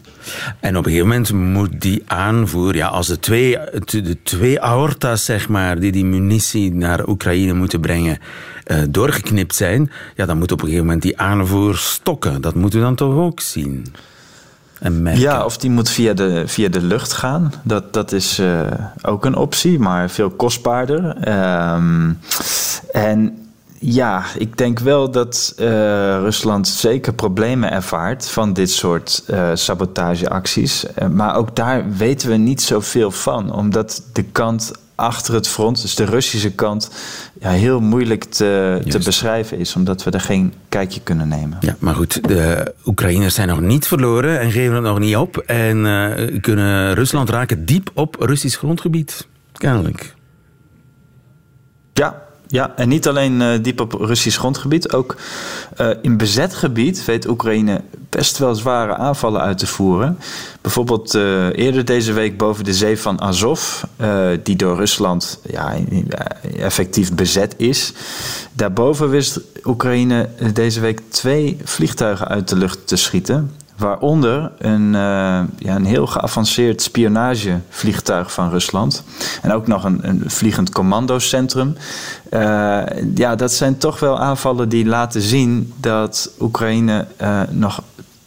En 0.60 0.76
op 0.76 0.86
een 0.86 0.92
gegeven 0.92 1.08
moment 1.08 1.32
moet 1.32 1.80
die 1.80 2.02
aanvoer, 2.06 2.76
ja, 2.76 2.86
als 2.86 3.06
de 3.06 3.18
twee, 3.18 3.58
de 3.86 4.16
twee 4.22 4.60
aorta's, 4.60 5.24
zeg 5.24 5.48
maar, 5.48 5.80
die 5.80 5.92
die 5.92 6.04
munitie 6.04 6.74
naar 6.74 7.08
Oekraïne 7.08 7.52
moeten 7.52 7.80
brengen, 7.80 8.18
uh, 8.66 8.78
doorgeknipt 8.88 9.54
zijn, 9.54 9.90
ja, 10.16 10.26
dan 10.26 10.38
moet 10.38 10.52
op 10.52 10.58
een 10.58 10.64
gegeven 10.64 10.86
moment 10.86 11.02
die 11.02 11.18
aanvoer 11.18 11.76
stokken. 11.76 12.40
Dat 12.40 12.54
moeten 12.54 12.78
we 12.78 12.84
dan 12.84 12.94
toch 12.94 13.14
ook 13.14 13.40
zien? 13.40 13.86
Ja, 15.14 15.44
of 15.44 15.56
die 15.56 15.70
moet 15.70 15.88
via 15.88 16.12
de, 16.12 16.42
via 16.46 16.68
de 16.68 16.82
lucht 16.82 17.12
gaan. 17.12 17.52
Dat, 17.62 17.92
dat 17.92 18.12
is 18.12 18.38
uh, 18.38 18.60
ook 19.02 19.24
een 19.24 19.36
optie, 19.36 19.78
maar 19.78 20.10
veel 20.10 20.30
kostbaarder. 20.30 21.28
Um, 21.74 22.18
en 22.92 23.36
ja, 23.78 24.24
ik 24.38 24.56
denk 24.56 24.78
wel 24.78 25.10
dat 25.10 25.54
uh, 25.58 25.66
Rusland 26.18 26.68
zeker 26.68 27.12
problemen 27.12 27.70
ervaart 27.70 28.28
van 28.28 28.52
dit 28.52 28.70
soort 28.70 29.24
uh, 29.30 29.50
sabotageacties. 29.54 30.86
Maar 31.10 31.36
ook 31.36 31.56
daar 31.56 31.92
weten 31.96 32.28
we 32.28 32.36
niet 32.36 32.62
zoveel 32.62 33.10
van, 33.10 33.52
omdat 33.52 34.02
de 34.12 34.22
kant 34.22 34.72
achter 34.94 35.34
het 35.34 35.48
front, 35.48 35.82
dus 35.82 35.94
de 35.94 36.04
Russische 36.04 36.52
kant, 36.52 36.90
ja, 37.40 37.50
heel 37.50 37.80
moeilijk 37.80 38.24
te, 38.24 38.80
te 38.88 38.98
beschrijven 38.98 39.58
is, 39.58 39.76
omdat 39.76 40.04
we 40.04 40.10
er 40.10 40.20
geen 40.20 40.54
kijkje 40.68 41.00
kunnen 41.00 41.28
nemen. 41.28 41.58
Ja, 41.60 41.76
maar 41.78 41.94
goed, 41.94 42.28
de 42.28 42.74
Oekraïners 42.86 43.34
zijn 43.34 43.48
nog 43.48 43.60
niet 43.60 43.86
verloren 43.86 44.40
en 44.40 44.50
geven 44.50 44.74
het 44.74 44.84
nog 44.84 44.98
niet 44.98 45.16
op 45.16 45.36
en 45.36 46.40
kunnen 46.40 46.94
Rusland 46.94 47.30
raken 47.30 47.64
diep 47.64 47.90
op 47.94 48.16
Russisch 48.18 48.58
grondgebied, 48.58 49.28
kennelijk. 49.52 50.14
Ja, 51.92 52.22
ja, 52.52 52.72
en 52.76 52.88
niet 52.88 53.08
alleen 53.08 53.40
uh, 53.40 53.48
diep 53.62 53.80
op 53.80 53.92
Russisch 53.92 54.38
grondgebied, 54.38 54.92
ook 54.92 55.16
uh, 55.80 55.88
in 56.02 56.16
bezet 56.16 56.54
gebied 56.54 57.04
weet 57.04 57.28
Oekraïne 57.28 57.80
best 58.08 58.38
wel 58.38 58.54
zware 58.54 58.96
aanvallen 58.96 59.40
uit 59.40 59.58
te 59.58 59.66
voeren. 59.66 60.18
Bijvoorbeeld 60.60 61.14
uh, 61.14 61.46
eerder 61.52 61.84
deze 61.84 62.12
week 62.12 62.38
boven 62.38 62.64
de 62.64 62.74
zee 62.74 62.98
van 62.98 63.20
Azov, 63.20 63.82
die 64.42 64.56
door 64.56 64.76
Rusland 64.76 65.40
ja, 65.50 65.74
effectief 66.56 67.14
bezet 67.14 67.54
is. 67.56 67.92
Daarboven 68.52 69.10
wist 69.10 69.40
Oekraïne 69.64 70.28
deze 70.52 70.80
week 70.80 71.00
twee 71.08 71.58
vliegtuigen 71.64 72.28
uit 72.28 72.48
de 72.48 72.56
lucht 72.56 72.86
te 72.86 72.96
schieten. 72.96 73.50
Waaronder 73.82 74.50
een, 74.58 74.86
uh, 74.86 75.40
ja, 75.58 75.74
een 75.74 75.84
heel 75.84 76.06
geavanceerd 76.06 76.82
spionagevliegtuig 76.82 78.32
van 78.32 78.50
Rusland. 78.50 79.04
En 79.42 79.52
ook 79.52 79.66
nog 79.66 79.84
een, 79.84 80.08
een 80.08 80.22
vliegend 80.26 80.70
commandocentrum. 80.70 81.76
Uh, 82.30 82.82
ja, 83.14 83.34
dat 83.36 83.52
zijn 83.52 83.78
toch 83.78 84.00
wel 84.00 84.18
aanvallen 84.18 84.68
die 84.68 84.86
laten 84.86 85.20
zien 85.20 85.72
dat 85.76 86.30
Oekraïne 86.40 87.06
uh, 87.22 87.40
nog 87.50 87.82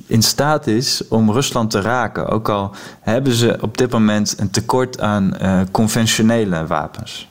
in 0.07 0.21
staat 0.21 0.67
is 0.67 1.01
om 1.09 1.31
Rusland 1.31 1.71
te 1.71 1.81
raken. 1.81 2.27
Ook 2.27 2.49
al 2.49 2.71
hebben 3.01 3.33
ze 3.33 3.57
op 3.61 3.77
dit 3.77 3.91
moment 3.91 4.35
een 4.37 4.49
tekort 4.49 5.01
aan 5.01 5.37
conventionele 5.71 6.67
wapens. 6.67 7.27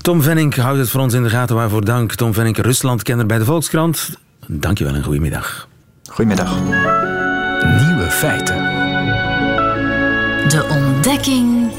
Tom 0.00 0.22
Venning 0.22 0.54
houdt 0.54 0.78
het 0.78 0.88
voor 0.88 1.00
ons 1.00 1.14
in 1.14 1.22
de 1.22 1.30
gaten. 1.30 1.56
Waarvoor 1.56 1.84
dank. 1.84 2.14
Tom 2.14 2.34
Venning, 2.34 2.56
Ruslandkenner 2.56 3.26
bij 3.26 3.38
de 3.38 3.44
Volkskrant. 3.44 4.10
Dankjewel 4.46 4.94
en 4.94 5.04
goedemiddag. 5.04 5.68
Goedemiddag. 6.08 6.56
Nieuwe 7.64 8.06
feiten. 8.10 8.56
De 10.48 10.66
ontdekking 10.70 11.70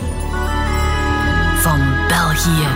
van 1.56 1.80
België. 2.08 2.68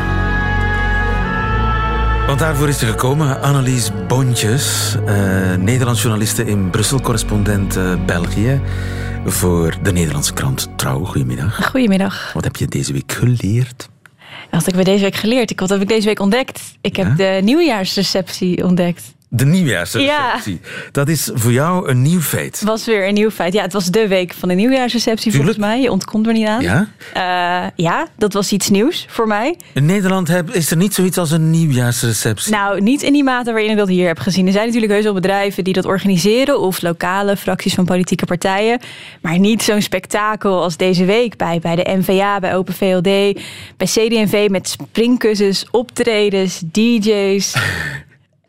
Want 2.27 2.39
daarvoor 2.39 2.67
is 2.69 2.79
ze 2.79 2.85
gekomen, 2.85 3.41
Annelies 3.41 3.91
Bontjes, 4.07 4.95
uh, 5.05 5.55
Nederlands 5.55 6.01
journaliste 6.01 6.45
in 6.45 6.69
Brussel, 6.69 7.01
correspondent 7.01 7.77
uh, 7.77 8.05
België 8.05 8.61
voor 9.25 9.75
de 9.81 9.91
Nederlandse 9.91 10.33
krant 10.33 10.69
Trouw. 10.75 11.05
Goedemiddag. 11.05 11.69
Goedemiddag. 11.69 12.33
Wat 12.33 12.43
heb 12.43 12.55
je 12.55 12.67
deze 12.67 12.93
week 12.93 13.11
geleerd? 13.11 13.89
Wat 14.51 14.65
heb 14.65 14.77
ik 14.77 14.85
deze 14.85 15.03
week 15.03 15.15
geleerd? 15.15 15.59
Wat 15.59 15.69
heb 15.69 15.81
ik 15.81 15.87
deze 15.87 16.07
week 16.07 16.19
ontdekt? 16.19 16.61
Ik 16.81 16.95
heb 16.95 17.17
de 17.17 17.39
nieuwjaarsreceptie 17.43 18.65
ontdekt. 18.65 19.13
De 19.35 19.45
nieuwjaarsreceptie. 19.45 20.59
Ja. 20.61 20.89
Dat 20.91 21.07
is 21.07 21.29
voor 21.33 21.51
jou 21.51 21.89
een 21.89 22.01
nieuw 22.01 22.21
feit. 22.21 22.59
Het 22.59 22.69
was 22.69 22.85
weer 22.85 23.07
een 23.07 23.13
nieuw 23.13 23.29
feit. 23.29 23.53
Ja, 23.53 23.61
het 23.61 23.73
was 23.73 23.85
de 23.85 24.07
week 24.07 24.33
van 24.33 24.49
de 24.49 24.55
nieuwjaarsreceptie 24.55 25.31
Tuurlijk. 25.31 25.53
volgens 25.53 25.73
mij. 25.73 25.81
Je 25.81 25.91
ontkomt 25.91 26.27
er 26.27 26.33
niet 26.33 26.47
aan. 26.47 26.61
Ja? 26.61 26.87
Uh, 27.17 27.69
ja, 27.75 28.07
dat 28.17 28.33
was 28.33 28.51
iets 28.51 28.69
nieuws 28.69 29.05
voor 29.09 29.27
mij. 29.27 29.57
In 29.73 29.85
Nederland 29.85 30.27
heb, 30.27 30.49
is 30.49 30.71
er 30.71 30.77
niet 30.77 30.93
zoiets 30.93 31.17
als 31.17 31.31
een 31.31 31.49
nieuwjaarsreceptie? 31.49 32.51
Nou, 32.51 32.81
niet 32.81 33.01
in 33.01 33.13
die 33.13 33.23
mate 33.23 33.51
waarin 33.51 33.69
ik 33.69 33.77
dat 33.77 33.87
hier 33.87 34.07
heb 34.07 34.19
gezien. 34.19 34.45
Er 34.45 34.51
zijn 34.51 34.65
natuurlijk 34.65 34.93
heus 34.93 35.03
wel 35.03 35.13
bedrijven 35.13 35.63
die 35.63 35.73
dat 35.73 35.85
organiseren. 35.85 36.59
Of 36.59 36.81
lokale 36.81 37.37
fracties 37.37 37.73
van 37.73 37.85
politieke 37.85 38.25
partijen. 38.25 38.79
Maar 39.21 39.39
niet 39.39 39.63
zo'n 39.63 39.81
spektakel 39.81 40.63
als 40.63 40.77
deze 40.77 41.05
week. 41.05 41.37
Bij, 41.37 41.59
bij 41.59 41.75
de 41.75 41.95
NVA, 41.97 42.39
bij 42.39 42.55
Open 42.55 42.73
VLD, 42.73 43.03
bij 43.77 43.87
CD&V 43.87 44.47
met 44.49 44.69
springkussens, 44.69 45.65
optredens, 45.71 46.61
DJ's... 46.71 47.53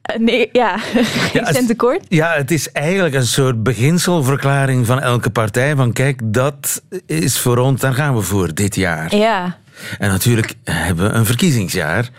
Eh, 0.05 0.19
nee, 0.19 0.49
ja, 0.53 0.79
geen 1.33 1.45
ja, 1.45 1.53
cent 1.53 1.67
tekort. 1.67 2.01
Ja, 2.09 2.33
het 2.33 2.51
is 2.51 2.73
eigenlijk 2.73 3.15
een 3.15 3.27
soort 3.27 3.63
beginselverklaring 3.63 4.87
van 4.87 5.01
elke 5.01 5.31
partij. 5.31 5.77
Van 5.77 5.93
kijk, 5.93 6.21
dat 6.25 6.83
is 7.07 7.39
voor 7.39 7.59
ons, 7.59 7.81
daar 7.81 7.95
gaan 7.95 8.15
we 8.15 8.23
voor 8.23 8.55
dit 8.55 8.75
jaar. 8.75 9.17
Ja. 9.17 9.57
En 9.99 10.11
natuurlijk 10.11 10.55
hebben 10.65 11.11
we 11.11 11.17
een 11.17 11.27
verkiezingsjaar. 11.27 12.11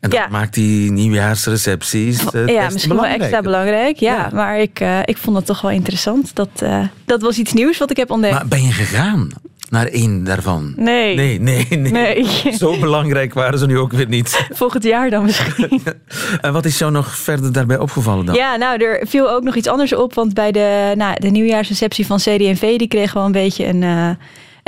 En 0.00 0.10
dat 0.10 0.28
maakt 0.28 0.54
die 0.54 0.92
nieuwjaarsrecepties 0.92 2.24
uh, 2.34 2.46
Ja, 2.46 2.68
misschien 2.70 2.94
wel 2.94 3.06
extra 3.06 3.40
belangrijk. 3.40 3.96
Ja, 3.96 4.30
maar 4.32 4.60
ik, 4.60 4.80
uh, 4.80 4.98
ik 5.04 5.16
vond 5.16 5.36
het 5.36 5.46
toch 5.46 5.60
wel 5.60 5.70
interessant. 5.70 6.34
Dat, 6.34 6.48
uh, 6.62 6.84
dat 7.04 7.22
was 7.22 7.38
iets 7.38 7.52
nieuws 7.52 7.78
wat 7.78 7.90
ik 7.90 7.96
heb 7.96 8.10
ontdekt. 8.10 8.34
Maar 8.34 8.46
ben 8.46 8.62
je 8.62 8.72
gegaan? 8.72 9.30
Naar 9.70 9.86
één 9.86 10.24
daarvan? 10.24 10.72
Nee. 10.76 11.16
Nee, 11.16 11.40
nee, 11.40 11.66
nee. 11.70 11.92
nee. 11.92 12.26
Zo 12.58 12.78
belangrijk 12.78 13.34
waren 13.34 13.58
ze 13.58 13.66
nu 13.66 13.78
ook 13.78 13.92
weer 13.92 14.08
niet. 14.08 14.46
Volgend 14.52 14.84
jaar 14.84 15.10
dan 15.10 15.24
misschien. 15.24 15.82
en 16.40 16.52
wat 16.52 16.64
is 16.64 16.78
jou 16.78 16.92
nog 16.92 17.16
verder 17.16 17.52
daarbij 17.52 17.78
opgevallen 17.78 18.26
dan? 18.26 18.34
Ja, 18.34 18.56
nou, 18.56 18.84
er 18.84 19.06
viel 19.06 19.30
ook 19.30 19.42
nog 19.42 19.54
iets 19.54 19.68
anders 19.68 19.94
op. 19.94 20.14
Want 20.14 20.34
bij 20.34 20.52
de, 20.52 20.92
nou, 20.96 21.20
de 21.20 21.30
nieuwjaarsreceptie 21.30 22.06
van 22.06 22.16
CD&V... 22.16 22.76
die 22.78 22.88
kregen 22.88 23.14
wel 23.14 23.24
een 23.24 23.32
beetje 23.32 23.66
een... 23.66 23.82
Uh, 23.82 24.10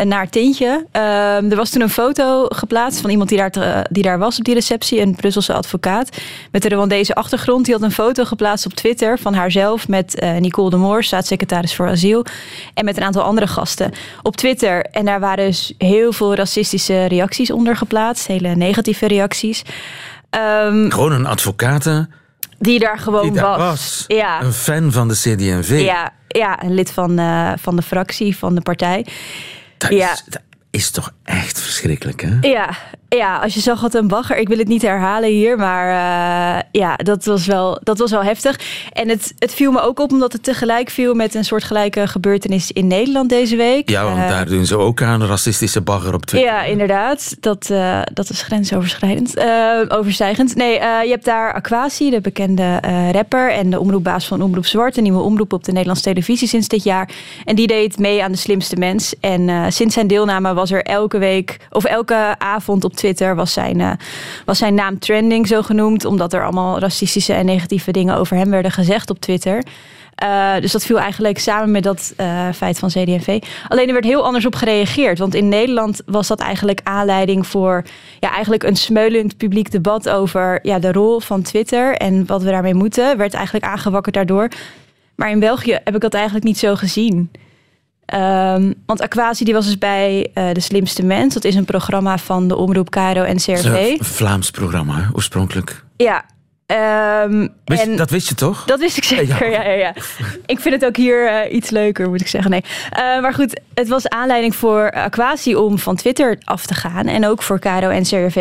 een 0.00 0.08
naar 0.08 0.28
tintje. 0.28 0.86
Uh, 0.96 1.50
er 1.50 1.56
was 1.56 1.70
toen 1.70 1.82
een 1.82 1.90
foto 1.90 2.46
geplaatst 2.48 3.00
van 3.00 3.10
iemand 3.10 3.28
die 3.28 3.38
daar, 3.38 3.50
te, 3.50 3.86
die 3.90 4.02
daar 4.02 4.18
was 4.18 4.38
op 4.38 4.44
die 4.44 4.54
receptie, 4.54 5.00
een 5.00 5.14
Brusselse 5.14 5.52
advocaat. 5.52 6.16
Met 6.50 6.62
de 6.62 6.86
deze 6.86 7.14
achtergrond. 7.14 7.64
Die 7.64 7.74
had 7.74 7.82
een 7.82 7.92
foto 7.92 8.24
geplaatst 8.24 8.66
op 8.66 8.72
Twitter 8.72 9.18
van 9.18 9.34
haarzelf 9.34 9.88
met 9.88 10.22
uh, 10.22 10.36
Nicole 10.36 10.70
de 10.70 10.76
Moor, 10.76 11.02
staatssecretaris 11.02 11.74
voor 11.74 11.88
asiel. 11.88 12.24
En 12.74 12.84
met 12.84 12.96
een 12.96 13.02
aantal 13.02 13.22
andere 13.22 13.46
gasten 13.46 13.92
op 14.22 14.36
Twitter. 14.36 14.84
En 14.84 15.04
daar 15.04 15.20
waren 15.20 15.46
dus 15.46 15.74
heel 15.78 16.12
veel 16.12 16.34
racistische 16.34 17.04
reacties 17.04 17.50
onder 17.50 17.76
geplaatst, 17.76 18.26
hele 18.26 18.54
negatieve 18.54 19.06
reacties. 19.06 19.62
Um, 20.64 20.90
Gewoon 20.90 21.12
een 21.12 21.26
advocaat 21.26 22.08
die 22.60 22.78
daar 22.78 22.98
gewoon 22.98 23.22
die 23.22 23.32
daar 23.32 23.58
was. 23.58 23.58
was. 23.58 24.04
Ja. 24.06 24.42
Een 24.42 24.52
fan 24.52 24.92
van 24.92 25.08
de 25.08 25.14
CD&V. 25.14 25.80
Ja, 25.84 26.12
ja 26.28 26.62
een 26.62 26.74
lid 26.74 26.92
van, 26.92 27.20
uh, 27.20 27.52
van 27.56 27.76
de 27.76 27.82
fractie, 27.82 28.36
van 28.36 28.54
de 28.54 28.60
partij. 28.60 29.06
Dat 29.80 29.90
ja. 29.90 30.12
is, 30.12 30.22
dat 30.26 30.42
is 30.70 30.90
toch 30.90 31.12
echt 31.24 31.60
verschrikkelijk, 31.60 32.20
hè? 32.20 32.38
Ja, 32.40 32.76
ja, 33.16 33.36
als 33.36 33.54
je 33.54 33.60
zag 33.60 33.80
wat 33.80 33.94
een 33.94 34.08
bagger. 34.08 34.36
Ik 34.36 34.48
wil 34.48 34.58
het 34.58 34.68
niet 34.68 34.82
herhalen 34.82 35.28
hier, 35.28 35.56
maar 35.56 35.86
uh, 35.86 36.62
ja, 36.72 36.96
dat 36.96 37.24
was 37.24 37.46
wel, 37.46 37.80
dat 37.82 37.98
was 37.98 38.10
wel 38.10 38.22
heftig. 38.22 38.60
En 38.92 39.08
het, 39.08 39.34
het 39.38 39.54
viel 39.54 39.72
me 39.72 39.80
ook 39.80 40.00
op 40.00 40.12
omdat 40.12 40.32
het 40.32 40.42
tegelijk 40.42 40.90
viel 40.90 41.14
met 41.14 41.34
een 41.34 41.44
soort 41.44 41.64
gelijke 41.64 42.06
gebeurtenis 42.06 42.72
in 42.72 42.86
Nederland 42.86 43.28
deze 43.28 43.56
week. 43.56 43.90
Ja, 43.90 44.04
want 44.04 44.16
uh, 44.16 44.28
daar 44.28 44.46
doen 44.46 44.66
ze 44.66 44.76
ook 44.76 45.02
aan 45.02 45.24
racistische 45.24 45.80
bagger 45.80 46.14
op 46.14 46.26
Twitter. 46.26 46.50
Ja, 46.50 46.62
inderdaad. 46.62 47.36
Dat, 47.40 47.68
uh, 47.70 48.00
dat 48.12 48.30
is 48.30 48.42
grensoverschrijdend. 48.42 49.40
overstijgend. 49.88 50.54
Nee, 50.54 50.72
je 50.80 51.10
hebt 51.10 51.24
daar 51.24 51.52
Aquasi, 51.52 52.10
de 52.10 52.20
bekende 52.20 52.80
rapper 53.12 53.52
en 53.52 53.70
de 53.70 53.80
omroepbaas 53.80 54.26
van 54.26 54.42
Omroep 54.42 54.66
Zwart, 54.66 54.96
een 54.96 55.02
nieuwe 55.02 55.22
omroep 55.22 55.52
op 55.52 55.64
de 55.64 55.72
Nederlandse 55.72 56.04
televisie 56.04 56.48
sinds 56.48 56.68
dit 56.68 56.84
jaar. 56.84 57.10
En 57.44 57.56
die 57.56 57.66
deed 57.66 57.98
mee 57.98 58.22
aan 58.22 58.32
de 58.32 58.38
slimste 58.38 58.76
mens. 58.76 59.14
En 59.20 59.72
sinds 59.72 59.94
zijn 59.94 60.06
deelname 60.06 60.54
was 60.54 60.70
er 60.70 60.82
elke 60.82 61.18
week 61.18 61.56
of 61.70 61.84
elke 61.84 62.34
avond 62.38 62.84
op 62.84 62.96
Twitter 63.00 63.34
was 63.34 63.52
zijn, 63.52 63.78
uh, 63.78 63.90
was 64.44 64.58
zijn 64.58 64.74
naam 64.74 64.98
trending 64.98 65.46
zo 65.46 65.62
genoemd. 65.62 66.04
Omdat 66.04 66.32
er 66.32 66.42
allemaal 66.42 66.78
racistische 66.78 67.32
en 67.32 67.46
negatieve 67.46 67.90
dingen 67.90 68.16
over 68.16 68.36
hem 68.36 68.50
werden 68.50 68.70
gezegd 68.70 69.10
op 69.10 69.20
Twitter. 69.20 69.62
Uh, 70.22 70.54
dus 70.60 70.72
dat 70.72 70.84
viel 70.84 70.98
eigenlijk 70.98 71.38
samen 71.38 71.70
met 71.70 71.82
dat 71.82 72.14
uh, 72.16 72.48
feit 72.54 72.78
van 72.78 72.88
CD&V. 72.88 73.42
Alleen 73.68 73.86
er 73.86 73.92
werd 73.92 74.04
heel 74.04 74.24
anders 74.24 74.46
op 74.46 74.54
gereageerd. 74.54 75.18
Want 75.18 75.34
in 75.34 75.48
Nederland 75.48 76.00
was 76.06 76.28
dat 76.28 76.40
eigenlijk 76.40 76.80
aanleiding 76.82 77.46
voor 77.46 77.84
ja, 78.18 78.30
eigenlijk 78.30 78.62
een 78.62 78.76
smeulend 78.76 79.36
publiek 79.36 79.70
debat 79.70 80.08
over 80.08 80.58
ja, 80.62 80.78
de 80.78 80.92
rol 80.92 81.20
van 81.20 81.42
Twitter 81.42 81.96
en 81.96 82.26
wat 82.26 82.42
we 82.42 82.50
daarmee 82.50 82.74
moeten. 82.74 83.16
Werd 83.16 83.34
eigenlijk 83.34 83.64
aangewakkerd 83.64 84.14
daardoor. 84.14 84.48
Maar 85.14 85.30
in 85.30 85.40
België 85.40 85.78
heb 85.84 85.94
ik 85.94 86.00
dat 86.00 86.14
eigenlijk 86.14 86.44
niet 86.44 86.58
zo 86.58 86.74
gezien. 86.74 87.30
Um, 88.14 88.74
want 88.86 89.00
Aquasi 89.00 89.44
die 89.44 89.54
was 89.54 89.66
dus 89.66 89.78
bij 89.78 90.30
uh, 90.34 90.52
De 90.52 90.60
Slimste 90.60 91.02
Mens. 91.02 91.34
Dat 91.34 91.44
is 91.44 91.54
een 91.54 91.64
programma 91.64 92.18
van 92.18 92.48
de 92.48 92.56
omroep 92.56 92.90
Cairo 92.90 93.22
en 93.22 93.36
CRV. 93.36 93.96
Een 93.98 94.04
Vlaams 94.04 94.50
programma, 94.50 95.10
oorspronkelijk. 95.12 95.84
Ja. 95.96 96.24
Um, 97.24 97.48
wist, 97.64 97.82
en 97.82 97.96
dat 97.96 98.10
wist 98.10 98.28
je 98.28 98.34
toch? 98.34 98.64
Dat 98.64 98.80
wist 98.80 98.96
ik 98.96 99.04
zeker, 99.04 99.50
ja. 99.50 99.62
ja, 99.62 99.70
ja, 99.70 99.94
Ik 100.46 100.60
vind 100.60 100.74
het 100.74 100.84
ook 100.84 100.96
hier 100.96 101.46
uh, 101.46 101.54
iets 101.54 101.70
leuker, 101.70 102.08
moet 102.08 102.20
ik 102.20 102.28
zeggen. 102.28 102.50
Nee. 102.50 102.64
Uh, 102.64 102.98
maar 103.20 103.34
goed, 103.34 103.60
het 103.74 103.88
was 103.88 104.08
aanleiding 104.08 104.56
voor 104.56 104.90
Aquasi 104.90 105.56
om 105.56 105.78
van 105.78 105.96
Twitter 105.96 106.38
af 106.44 106.66
te 106.66 106.74
gaan. 106.74 107.06
En 107.06 107.26
ook 107.26 107.42
voor 107.42 107.58
Caro 107.58 107.88
en 107.88 108.02
CRV. 108.02 108.34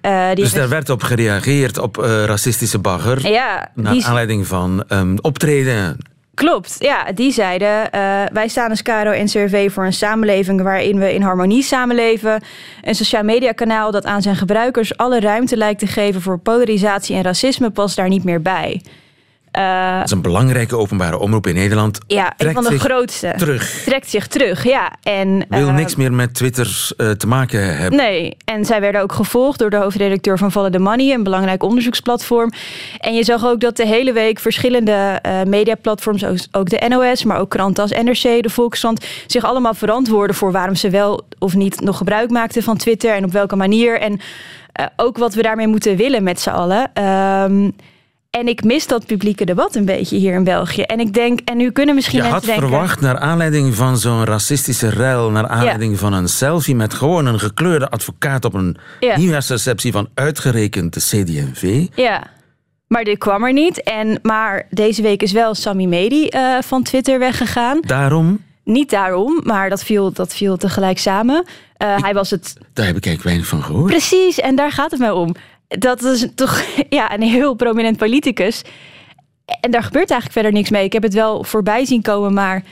die 0.00 0.34
dus 0.34 0.52
daar 0.52 0.68
werd 0.68 0.90
op 0.90 1.02
gereageerd 1.02 1.78
op 1.78 1.96
racistische 2.26 2.78
bagger. 2.78 3.30
Ja. 3.30 3.70
Naar 3.74 4.04
aanleiding 4.04 4.46
van 4.46 4.84
um, 4.88 5.18
optreden 5.20 5.96
Klopt, 6.34 6.76
ja. 6.78 7.12
Die 7.12 7.32
zeiden, 7.32 7.68
uh, 7.68 8.22
wij 8.32 8.48
staan 8.48 8.70
als 8.70 8.82
Caro 8.82 9.10
en 9.10 9.26
CRV 9.26 9.72
voor 9.72 9.84
een 9.84 9.92
samenleving 9.92 10.62
waarin 10.62 10.98
we 10.98 11.14
in 11.14 11.22
harmonie 11.22 11.62
samenleven. 11.62 12.42
Een 12.82 12.94
sociaal 12.94 13.22
mediakanaal 13.22 13.90
dat 13.90 14.04
aan 14.04 14.22
zijn 14.22 14.36
gebruikers 14.36 14.96
alle 14.96 15.20
ruimte 15.20 15.56
lijkt 15.56 15.78
te 15.78 15.86
geven 15.86 16.20
voor 16.20 16.38
polarisatie 16.38 17.16
en 17.16 17.22
racisme 17.22 17.70
past 17.70 17.96
daar 17.96 18.08
niet 18.08 18.24
meer 18.24 18.42
bij. 18.42 18.82
Uh, 19.58 19.96
dat 19.96 20.04
is 20.04 20.10
een 20.10 20.22
belangrijke 20.22 20.76
openbare 20.76 21.18
omroep 21.18 21.46
in 21.46 21.54
Nederland. 21.54 21.98
Ja, 22.06 22.32
een 22.36 22.52
van 22.52 22.64
de 22.64 22.78
grootste. 22.78 23.34
Terug. 23.36 23.82
Trekt 23.84 24.10
zich 24.10 24.26
terug, 24.26 24.64
ja. 24.64 24.92
En, 25.02 25.46
Wil 25.48 25.68
uh, 25.68 25.74
niks 25.74 25.96
meer 25.96 26.12
met 26.12 26.34
Twitter 26.34 26.90
uh, 26.96 27.10
te 27.10 27.26
maken 27.26 27.76
hebben. 27.76 27.98
Nee, 27.98 28.36
en 28.44 28.64
zij 28.64 28.80
werden 28.80 29.00
ook 29.00 29.12
gevolgd 29.12 29.58
door 29.58 29.70
de 29.70 29.76
hoofdredacteur 29.76 30.38
van 30.38 30.52
Follow 30.52 30.72
the 30.72 30.78
Money, 30.78 31.12
een 31.12 31.22
belangrijk 31.22 31.62
onderzoeksplatform. 31.62 32.52
En 32.98 33.14
je 33.14 33.24
zag 33.24 33.44
ook 33.44 33.60
dat 33.60 33.76
de 33.76 33.86
hele 33.86 34.12
week 34.12 34.38
verschillende 34.38 35.20
mediaplatforms, 35.46 36.24
ook 36.52 36.68
de 36.68 36.84
NOS, 36.88 37.24
maar 37.24 37.38
ook 37.38 37.50
kranten 37.50 37.82
als 37.82 37.92
NRC, 37.92 38.42
de 38.42 38.50
Volkskrant, 38.50 39.06
zich 39.26 39.44
allemaal 39.44 39.74
verantwoorden 39.74 40.36
voor 40.36 40.52
waarom 40.52 40.74
ze 40.74 40.90
wel 40.90 41.22
of 41.38 41.54
niet 41.54 41.80
nog 41.80 41.96
gebruik 41.96 42.30
maakten 42.30 42.62
van 42.62 42.76
Twitter 42.76 43.14
en 43.14 43.24
op 43.24 43.32
welke 43.32 43.56
manier. 43.56 44.00
En 44.00 44.20
ook 44.96 45.18
wat 45.18 45.34
we 45.34 45.42
daarmee 45.42 45.66
moeten 45.66 45.96
willen 45.96 46.22
met 46.22 46.40
z'n 46.40 46.50
allen. 46.50 46.90
En 48.40 48.48
ik 48.48 48.64
mis 48.64 48.86
dat 48.86 49.06
publieke 49.06 49.44
debat 49.44 49.74
een 49.74 49.84
beetje 49.84 50.16
hier 50.16 50.34
in 50.34 50.44
België. 50.44 50.82
En 50.82 51.00
ik 51.00 51.12
denk, 51.12 51.40
en 51.44 51.56
nu 51.56 51.70
kunnen 51.70 51.94
misschien 51.94 52.22
Je 52.22 52.30
mensen 52.30 52.50
had 52.50 52.58
verwacht, 52.58 53.00
naar 53.00 53.18
aanleiding 53.18 53.74
van 53.74 53.98
zo'n 53.98 54.24
racistische 54.24 54.90
ruil... 54.90 55.30
naar 55.30 55.46
aanleiding 55.46 55.98
van 55.98 56.12
een 56.12 56.28
selfie 56.28 56.74
met 56.74 56.94
gewoon 56.94 57.26
een 57.26 57.38
gekleurde 57.38 57.88
advocaat... 57.88 58.44
op 58.44 58.54
een 58.54 58.76
ja. 59.00 59.16
nieuwjaarsreceptie 59.16 59.92
van 59.92 60.08
uitgerekend 60.14 60.94
de 60.94 61.00
CD&V... 61.00 61.86
Ja. 61.94 62.22
Maar 62.86 63.04
dit 63.04 63.18
kwam 63.18 63.44
er 63.44 63.52
niet. 63.52 63.82
En, 63.82 64.18
maar 64.22 64.66
deze 64.70 65.02
week 65.02 65.22
is 65.22 65.32
wel 65.32 65.54
Sami 65.54 65.86
Medi 65.86 66.28
uh, 66.30 66.58
van 66.60 66.82
Twitter 66.82 67.18
weggegaan. 67.18 67.80
Daarom? 67.80 68.42
Niet 68.64 68.90
daarom, 68.90 69.40
maar 69.44 69.68
dat 69.70 69.84
viel, 69.84 70.12
dat 70.12 70.34
viel 70.34 70.56
tegelijk 70.56 70.98
samen. 70.98 71.44
Uh, 71.78 71.96
hij 72.02 72.14
was 72.14 72.30
het... 72.30 72.54
Daar 72.72 72.86
heb 72.86 72.96
ik 72.96 73.06
eigenlijk 73.06 73.22
weinig 73.22 73.46
van 73.46 73.62
gehoord. 73.62 73.90
Precies, 73.90 74.40
en 74.40 74.56
daar 74.56 74.72
gaat 74.72 74.90
het 74.90 75.00
mij 75.00 75.10
om 75.10 75.34
dat 75.78 76.02
is 76.02 76.26
toch 76.34 76.62
ja, 76.88 77.14
een 77.14 77.22
heel 77.22 77.54
prominent 77.54 77.96
politicus. 77.96 78.62
En 79.60 79.70
daar 79.70 79.82
gebeurt 79.82 80.10
eigenlijk 80.10 80.32
verder 80.32 80.52
niks 80.52 80.70
mee. 80.70 80.84
Ik 80.84 80.92
heb 80.92 81.02
het 81.02 81.14
wel 81.14 81.44
voorbij 81.44 81.84
zien 81.84 82.02
komen, 82.02 82.34
maar 82.34 82.62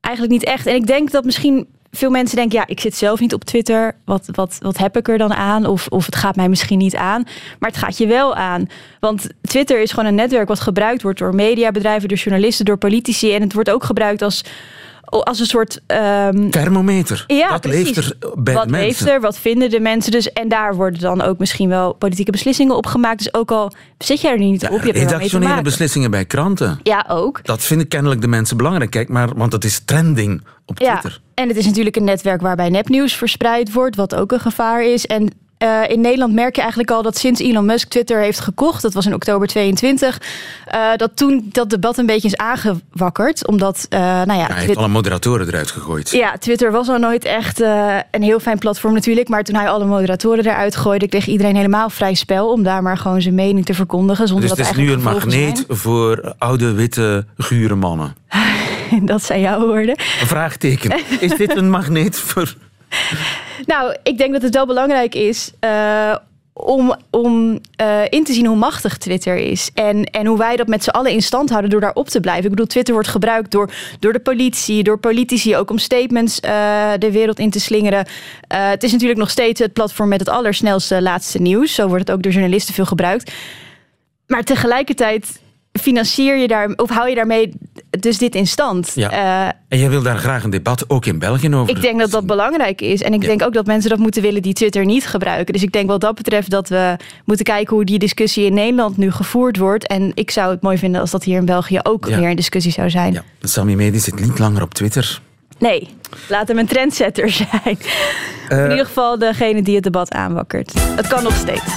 eigenlijk 0.00 0.34
niet 0.34 0.44
echt. 0.44 0.66
En 0.66 0.74
ik 0.74 0.86
denk 0.86 1.10
dat 1.10 1.24
misschien 1.24 1.66
veel 1.90 2.10
mensen 2.10 2.36
denken, 2.36 2.58
ja, 2.58 2.66
ik 2.66 2.80
zit 2.80 2.96
zelf 2.96 3.20
niet 3.20 3.34
op 3.34 3.44
Twitter. 3.44 3.96
Wat, 4.04 4.28
wat, 4.32 4.56
wat 4.60 4.78
heb 4.78 4.96
ik 4.96 5.08
er 5.08 5.18
dan 5.18 5.34
aan? 5.34 5.66
Of, 5.66 5.86
of 5.88 6.06
het 6.06 6.16
gaat 6.16 6.36
mij 6.36 6.48
misschien 6.48 6.78
niet 6.78 6.96
aan. 6.96 7.22
Maar 7.58 7.70
het 7.70 7.78
gaat 7.78 7.98
je 7.98 8.06
wel 8.06 8.34
aan. 8.34 8.66
Want 9.00 9.26
Twitter 9.42 9.80
is 9.80 9.90
gewoon 9.90 10.08
een 10.08 10.14
netwerk 10.14 10.48
wat 10.48 10.60
gebruikt 10.60 11.02
wordt 11.02 11.18
door 11.18 11.34
mediabedrijven, 11.34 12.08
door 12.08 12.18
journalisten, 12.18 12.64
door 12.64 12.76
politici. 12.76 13.34
En 13.34 13.42
het 13.42 13.52
wordt 13.52 13.70
ook 13.70 13.84
gebruikt 13.84 14.22
als 14.22 14.44
als 15.06 15.40
een 15.40 15.46
soort... 15.46 15.80
ehm, 15.86 16.50
Thermometer. 16.50 17.24
ja, 17.26 17.48
dat 17.48 17.60
precies. 17.60 17.84
leeft 17.84 17.96
er 17.96 18.16
bij 18.38 18.54
wat 18.54 18.64
de 18.64 18.70
mensen. 18.70 18.86
leeft 18.88 19.06
er? 19.08 19.20
Wat 19.20 19.38
vinden 19.38 19.70
de 19.70 19.80
mensen? 19.80 20.12
Dus, 20.12 20.32
en 20.32 20.48
daar 20.48 20.74
worden 20.74 21.00
dan 21.00 21.22
ook 21.22 21.38
misschien 21.38 21.68
wel 21.68 21.92
politieke 21.92 22.30
beslissingen 22.30 22.76
op 22.76 22.86
gemaakt. 22.86 23.18
Dus 23.18 23.34
ook 23.34 23.50
al 23.50 23.72
zit 23.98 24.20
jij 24.20 24.30
er 24.32 24.38
niet 24.38 24.60
Ja, 24.60 24.68
op, 24.68 24.80
je 24.80 24.86
hebt 24.92 24.98
redactionele 24.98 25.62
beslissingen 25.62 26.10
bij 26.10 26.24
kranten. 26.24 26.80
Ja, 26.82 27.04
ook. 27.08 27.40
Dat 27.44 27.62
vinden 27.62 27.88
kennelijk 27.88 28.20
de 28.20 28.28
mensen 28.28 28.56
belangrijk. 28.56 28.90
Kijk 28.90 29.08
maar, 29.08 29.28
want 29.36 29.52
het 29.52 29.64
is 29.64 29.80
trending 29.84 30.42
op 30.66 30.78
Ja, 30.78 30.90
Twitter. 30.98 31.20
en 31.34 31.48
het 31.48 31.56
is 31.56 31.66
natuurlijk 31.66 31.96
een 31.96 32.04
netwerk 32.04 32.40
waarbij 32.40 32.68
nepnieuws 32.68 33.14
verspreid 33.16 33.72
wordt, 33.72 33.96
wat 33.96 34.14
ook 34.14 34.32
een 34.32 34.40
gevaar 34.40 34.84
is. 34.84 35.06
En 35.06 35.30
eh, 35.58 35.80
in 35.88 36.00
Nederland 36.00 36.32
merk 36.32 36.54
je 36.54 36.60
eigenlijk 36.60 36.90
al 36.90 37.02
dat 37.02 37.16
sinds 37.18 37.40
Elon 37.40 37.64
Musk 37.64 37.88
Twitter 37.88 38.20
heeft 38.20 38.40
gekocht, 38.40 38.82
dat 38.82 38.92
was 38.94 39.06
in 39.06 39.14
oktober 39.14 39.48
22, 39.48 40.20
eh, 40.66 40.90
dat 40.96 41.16
toen 41.16 41.48
dat 41.52 41.70
debat 41.70 41.98
een 41.98 42.06
beetje 42.06 42.28
is 42.28 42.36
aangewakkerd. 42.36 43.46
Omdat, 43.46 43.86
eh, 43.88 43.98
nou 44.00 44.32
ja, 44.32 44.34
Ja, 44.34 44.46
hij 44.46 44.64
heeft 44.64 44.76
alle 44.76 44.88
moderatoren 44.88 45.46
eruit 45.46 45.70
gegooid. 45.70 46.10
ja, 46.10 46.36
Twitter 46.38 46.72
was 46.72 46.88
al 46.88 46.98
nooit 46.98 47.24
echt 47.24 47.60
een 48.10 48.22
heel 48.22 48.40
fijn 48.40 48.58
platform 48.58 48.94
natuurlijk. 48.94 49.28
Maar 49.28 49.42
toen 49.42 49.54
hij 49.54 49.68
alle 49.68 49.84
moderatoren 49.84 50.46
eruit 50.46 50.76
gooide, 50.76 51.08
kreeg 51.08 51.26
iedereen 51.26 51.56
helemaal 51.56 51.90
vrij 51.90 52.14
spel 52.14 52.52
om 52.52 52.62
daar 52.62 52.82
maar 52.82 52.98
gewoon 52.98 53.22
zijn 53.22 53.34
mening 53.34 53.64
te 53.64 53.74
verkondigen. 53.74 54.28
Zonder 54.28 54.48
Dus 54.48 54.56
dat 54.56 54.66
het 54.66 54.76
is 54.76 54.82
nu 54.82 54.92
een 54.92 55.02
magneet 55.02 55.64
voor 55.84 56.34
oude, 56.38 56.72
witte, 56.72 57.26
gure 57.36 57.74
mannen. 57.74 58.16
Dat 59.02 59.22
zijn 59.22 59.40
jouw 59.40 59.66
woorden. 59.66 59.98
Een 60.20 60.26
vraagteken. 60.26 61.00
Is 61.20 61.36
dit 61.36 61.56
een 61.56 61.70
magneet 61.70 62.18
voor... 62.18 62.54
Nou, 63.66 63.96
ik 64.02 64.18
denk 64.18 64.32
dat 64.32 64.42
het 64.42 64.54
wel 64.54 64.66
belangrijk 64.66 65.14
is 65.14 65.52
eh, 65.58 66.16
om, 66.52 66.96
om 67.10 67.60
eh, 67.76 68.00
in 68.08 68.24
te 68.24 68.32
zien 68.32 68.46
hoe 68.46 68.56
machtig 68.56 68.98
Twitter 68.98 69.36
is. 69.36 69.70
En, 69.74 70.04
en 70.04 70.26
hoe 70.26 70.38
wij 70.38 70.56
dat 70.56 70.66
met 70.66 70.84
z'n 70.84 70.90
allen 70.90 71.10
in 71.10 71.22
stand 71.22 71.48
houden 71.48 71.70
door 71.70 71.80
daarop 71.80 72.08
te 72.08 72.20
blijven. 72.20 72.44
Ik 72.44 72.50
bedoel, 72.50 72.66
Twitter 72.66 72.94
wordt 72.94 73.08
gebruikt 73.08 73.50
door, 73.50 73.70
door 73.98 74.12
de 74.12 74.20
politie, 74.20 74.82
door 74.82 74.98
politici 74.98 75.56
ook 75.56 75.70
om 75.70 75.78
statements 75.78 76.40
eh, 76.40 76.92
de 76.98 77.12
wereld 77.12 77.38
in 77.38 77.50
te 77.50 77.60
slingeren. 77.60 78.06
Het 78.48 78.82
is 78.82 78.92
natuurlijk 78.92 79.18
nog 79.18 79.30
steeds 79.30 79.60
het 79.60 79.72
platform 79.72 80.08
met 80.08 80.20
het 80.20 80.28
allersnelste 80.28 81.02
laatste 81.02 81.40
nieuws. 81.40 81.74
Zo 81.74 81.88
wordt 81.88 82.06
het 82.06 82.16
ook 82.16 82.22
door 82.22 82.32
journalisten 82.32 82.74
veel 82.74 82.86
gebruikt. 82.86 83.32
Maar 84.26 84.42
tegelijkertijd 84.42 85.40
financier 85.78 86.36
je 86.36 86.48
daar, 86.48 86.72
of 86.76 86.90
hou 86.90 87.08
je 87.08 87.14
daarmee 87.14 87.52
dus 87.90 88.18
dit 88.18 88.34
in 88.34 88.46
stand. 88.46 88.92
Ja. 88.94 89.10
Eh, 89.10 89.52
En 89.68 89.78
jij 89.78 89.90
wil 89.90 90.02
daar 90.02 90.18
graag 90.18 90.44
een 90.44 90.50
debat, 90.50 90.90
ook 90.90 91.06
in 91.06 91.18
België, 91.18 91.54
over 91.54 91.76
ik 91.76 91.82
denk 91.82 91.98
dat 92.00 92.10
dat 92.10 92.26
belangrijk 92.26 92.80
is. 92.80 93.02
En 93.02 93.12
ik 93.12 93.20
Ja. 93.22 93.28
denk 93.28 93.42
ook 93.42 93.52
dat 93.54 93.66
mensen 93.66 93.90
dat 93.90 93.98
moeten 93.98 94.22
willen 94.22 94.42
die 94.42 94.52
Twitter 94.52 94.84
niet 94.84 95.06
gebruiken. 95.06 95.52
Dus 95.52 95.62
ik 95.62 95.72
denk 95.72 95.88
wat 95.88 96.00
dat 96.00 96.14
betreft 96.14 96.50
dat 96.50 96.68
we 96.68 96.96
moeten 97.24 97.44
kijken 97.44 97.74
hoe 97.76 97.84
die 97.84 97.98
discussie 97.98 98.44
in 98.44 98.54
Nederland 98.54 98.96
nu 98.96 99.10
gevoerd 99.10 99.56
wordt. 99.56 99.86
En 99.86 100.10
ik 100.14 100.30
zou 100.30 100.50
het 100.50 100.62
mooi 100.62 100.78
vinden 100.78 101.00
als 101.00 101.10
dat 101.10 101.24
hier 101.24 101.38
in 101.38 101.44
België 101.44 101.80
ook 101.82 102.08
Ja. 102.08 102.18
meer 102.18 102.30
een 102.30 102.36
discussie 102.36 102.72
zou 102.72 102.90
zijn. 102.90 103.12
Ja, 103.12 103.22
Sammy 103.40 103.74
Medi 103.74 103.98
zit 103.98 104.20
niet 104.20 104.38
langer 104.38 104.62
op 104.62 104.74
Twitter. 104.74 105.20
Nee, 105.58 105.88
laat 106.28 106.48
hem 106.48 106.58
een 106.58 106.66
trendsetter 106.66 107.30
zijn. 107.50 107.78
Eh, 108.48 108.64
in 108.64 108.70
ieder 108.70 108.86
geval 108.86 109.18
degene 109.18 109.62
die 109.62 109.74
het 109.74 109.84
debat 109.84 110.12
aanwakkert. 110.12 110.72
Het 110.78 111.06
kan 111.06 111.22
nog 111.22 111.34
steeds. 111.36 111.76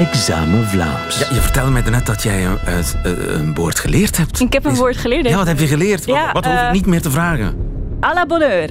Examen 0.00 0.66
Vlaams. 0.66 1.18
Ja, 1.18 1.26
je 1.34 1.40
vertelde 1.40 1.70
mij 1.70 1.82
net 1.90 2.06
dat 2.06 2.22
jij 2.22 2.46
eh, 2.46 2.78
eh, 2.78 2.84
een 3.04 3.54
woord 3.54 3.78
geleerd 3.78 4.16
hebt. 4.16 4.40
Ik 4.40 4.52
heb 4.52 4.64
een 4.64 4.74
woord 4.74 4.96
geleerd. 4.96 5.28
Ja, 5.28 5.36
wat 5.36 5.46
heb 5.46 5.58
je 5.58 5.66
geleerd? 5.66 6.04
Wat, 6.06 6.44
hoef 6.44 6.54
ik 6.54 6.60
eh, 6.60 6.72
niet 6.72 6.86
meer 6.86 7.02
te 7.02 7.10
vragen? 7.10 7.54
À 8.00 8.14
la 8.14 8.26
bonheur. 8.26 8.70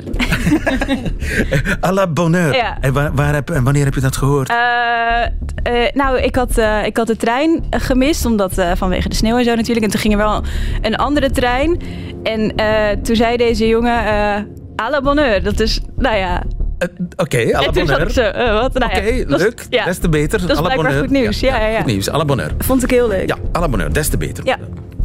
À 1.88 1.92
la 1.94 2.08
bonheur. 2.08 2.56
Ja. 2.56 2.78
En, 2.82 2.94
waar, 2.94 3.14
waar 3.14 3.34
heb, 3.34 3.50
en 3.50 3.64
wanneer 3.64 3.86
heb 3.86 3.94
je 3.94 4.02
dat 4.02 4.18
gehoord? 4.18 4.50
Eh, 4.50 5.24
eh, 5.64 5.94
nou, 5.94 6.20
ik 6.20 6.36
had, 6.36 6.58
eh, 6.58 6.86
ik 6.86 6.98
had 6.98 7.08
de 7.08 7.16
trein 7.16 7.64
gemist, 7.70 8.26
omdat 8.26 8.58
eh, 8.58 8.72
vanwege 8.76 9.10
de 9.10 9.16
sneeuw 9.16 9.38
en 9.38 9.44
zo 9.44 9.56
natuurlijk. 9.56 9.86
En 9.86 9.92
toen 9.92 10.02
ging 10.02 10.14
er 10.14 10.20
wel 10.20 10.44
een 10.82 10.96
andere 10.96 11.32
trein. 11.32 11.82
En 12.24 12.56
eh, 12.56 12.98
toen 13.04 13.16
zei 13.16 13.38
deze 13.38 13.68
jongen, 13.68 14.06
eh 14.06 14.42
à 14.86 14.90
la 14.90 15.02
bonheur. 15.02 15.44
Dat 15.44 15.60
is, 15.60 15.80
nou 15.96 16.16
ja... 16.16 16.44
Eh, 16.80 16.88
Oké, 17.16 17.38
à 17.38 17.62
la 17.62 17.68
ik 17.68 17.74
bonheur. 17.74 18.10
zo, 18.12 18.22
eh, 18.22 18.54
wat? 18.62 18.74
Nou 18.74 18.92
Oké, 18.92 19.02
ja, 19.02 19.24
leuk. 19.28 19.66
Ja, 19.70 19.86
Des 19.86 19.98
te 19.98 20.10
beter. 20.10 20.40
Dat 20.42 20.50
is 20.50 20.56
blijkbaar 20.62 20.76
bonheur. 20.76 21.00
goed 21.00 21.10
nieuws. 21.10 21.40
Ja, 21.40 21.58
ja, 21.60 21.68
ja. 21.68 21.78
Goed 21.78 21.86
nieuws, 21.86 22.10
à 22.10 22.18
la 22.18 22.26
bonheur. 22.26 22.52
vond 22.58 22.84
ik 22.84 22.90
heel 22.90 23.08
leuk. 23.08 23.28
Ja, 23.28 23.36
à 23.56 23.60
la 23.60 23.68
bonheur. 23.70 23.94
Des 23.94 24.08
te 24.10 24.18
beter. 24.18 24.46
Ja. 24.46 24.58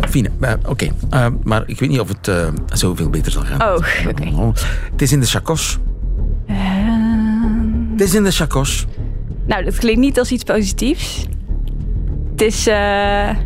Fine. 0.08 0.30
Eh, 0.40 0.52
Oké, 0.68 0.88
Eh, 1.10 1.26
maar 1.42 1.62
ik 1.66 1.78
weet 1.78 1.88
niet 1.88 2.00
of 2.00 2.08
het 2.08 2.28
eh, 2.28 2.46
zoveel 2.72 3.10
beter 3.10 3.32
zal 3.32 3.42
gaan. 3.42 3.62
Oh, 3.62 3.74
oké. 4.08 4.52
Het 4.92 5.02
is 5.02 5.12
in 5.12 5.20
de 5.20 5.26
chacos. 5.26 5.78
Eh, 6.46 6.56
Het 7.92 8.00
is 8.00 8.14
in 8.14 8.24
de 8.24 8.30
chacos. 8.30 8.86
nou, 9.46 9.64
dat 9.64 9.76
klinkt 9.76 10.00
niet 10.00 10.18
als 10.18 10.30
iets 10.30 10.42
positiefs. 10.44 11.26
Het 12.30 12.40
is... 12.42 12.66
eh, 12.66 13.28
eh, 13.30 13.36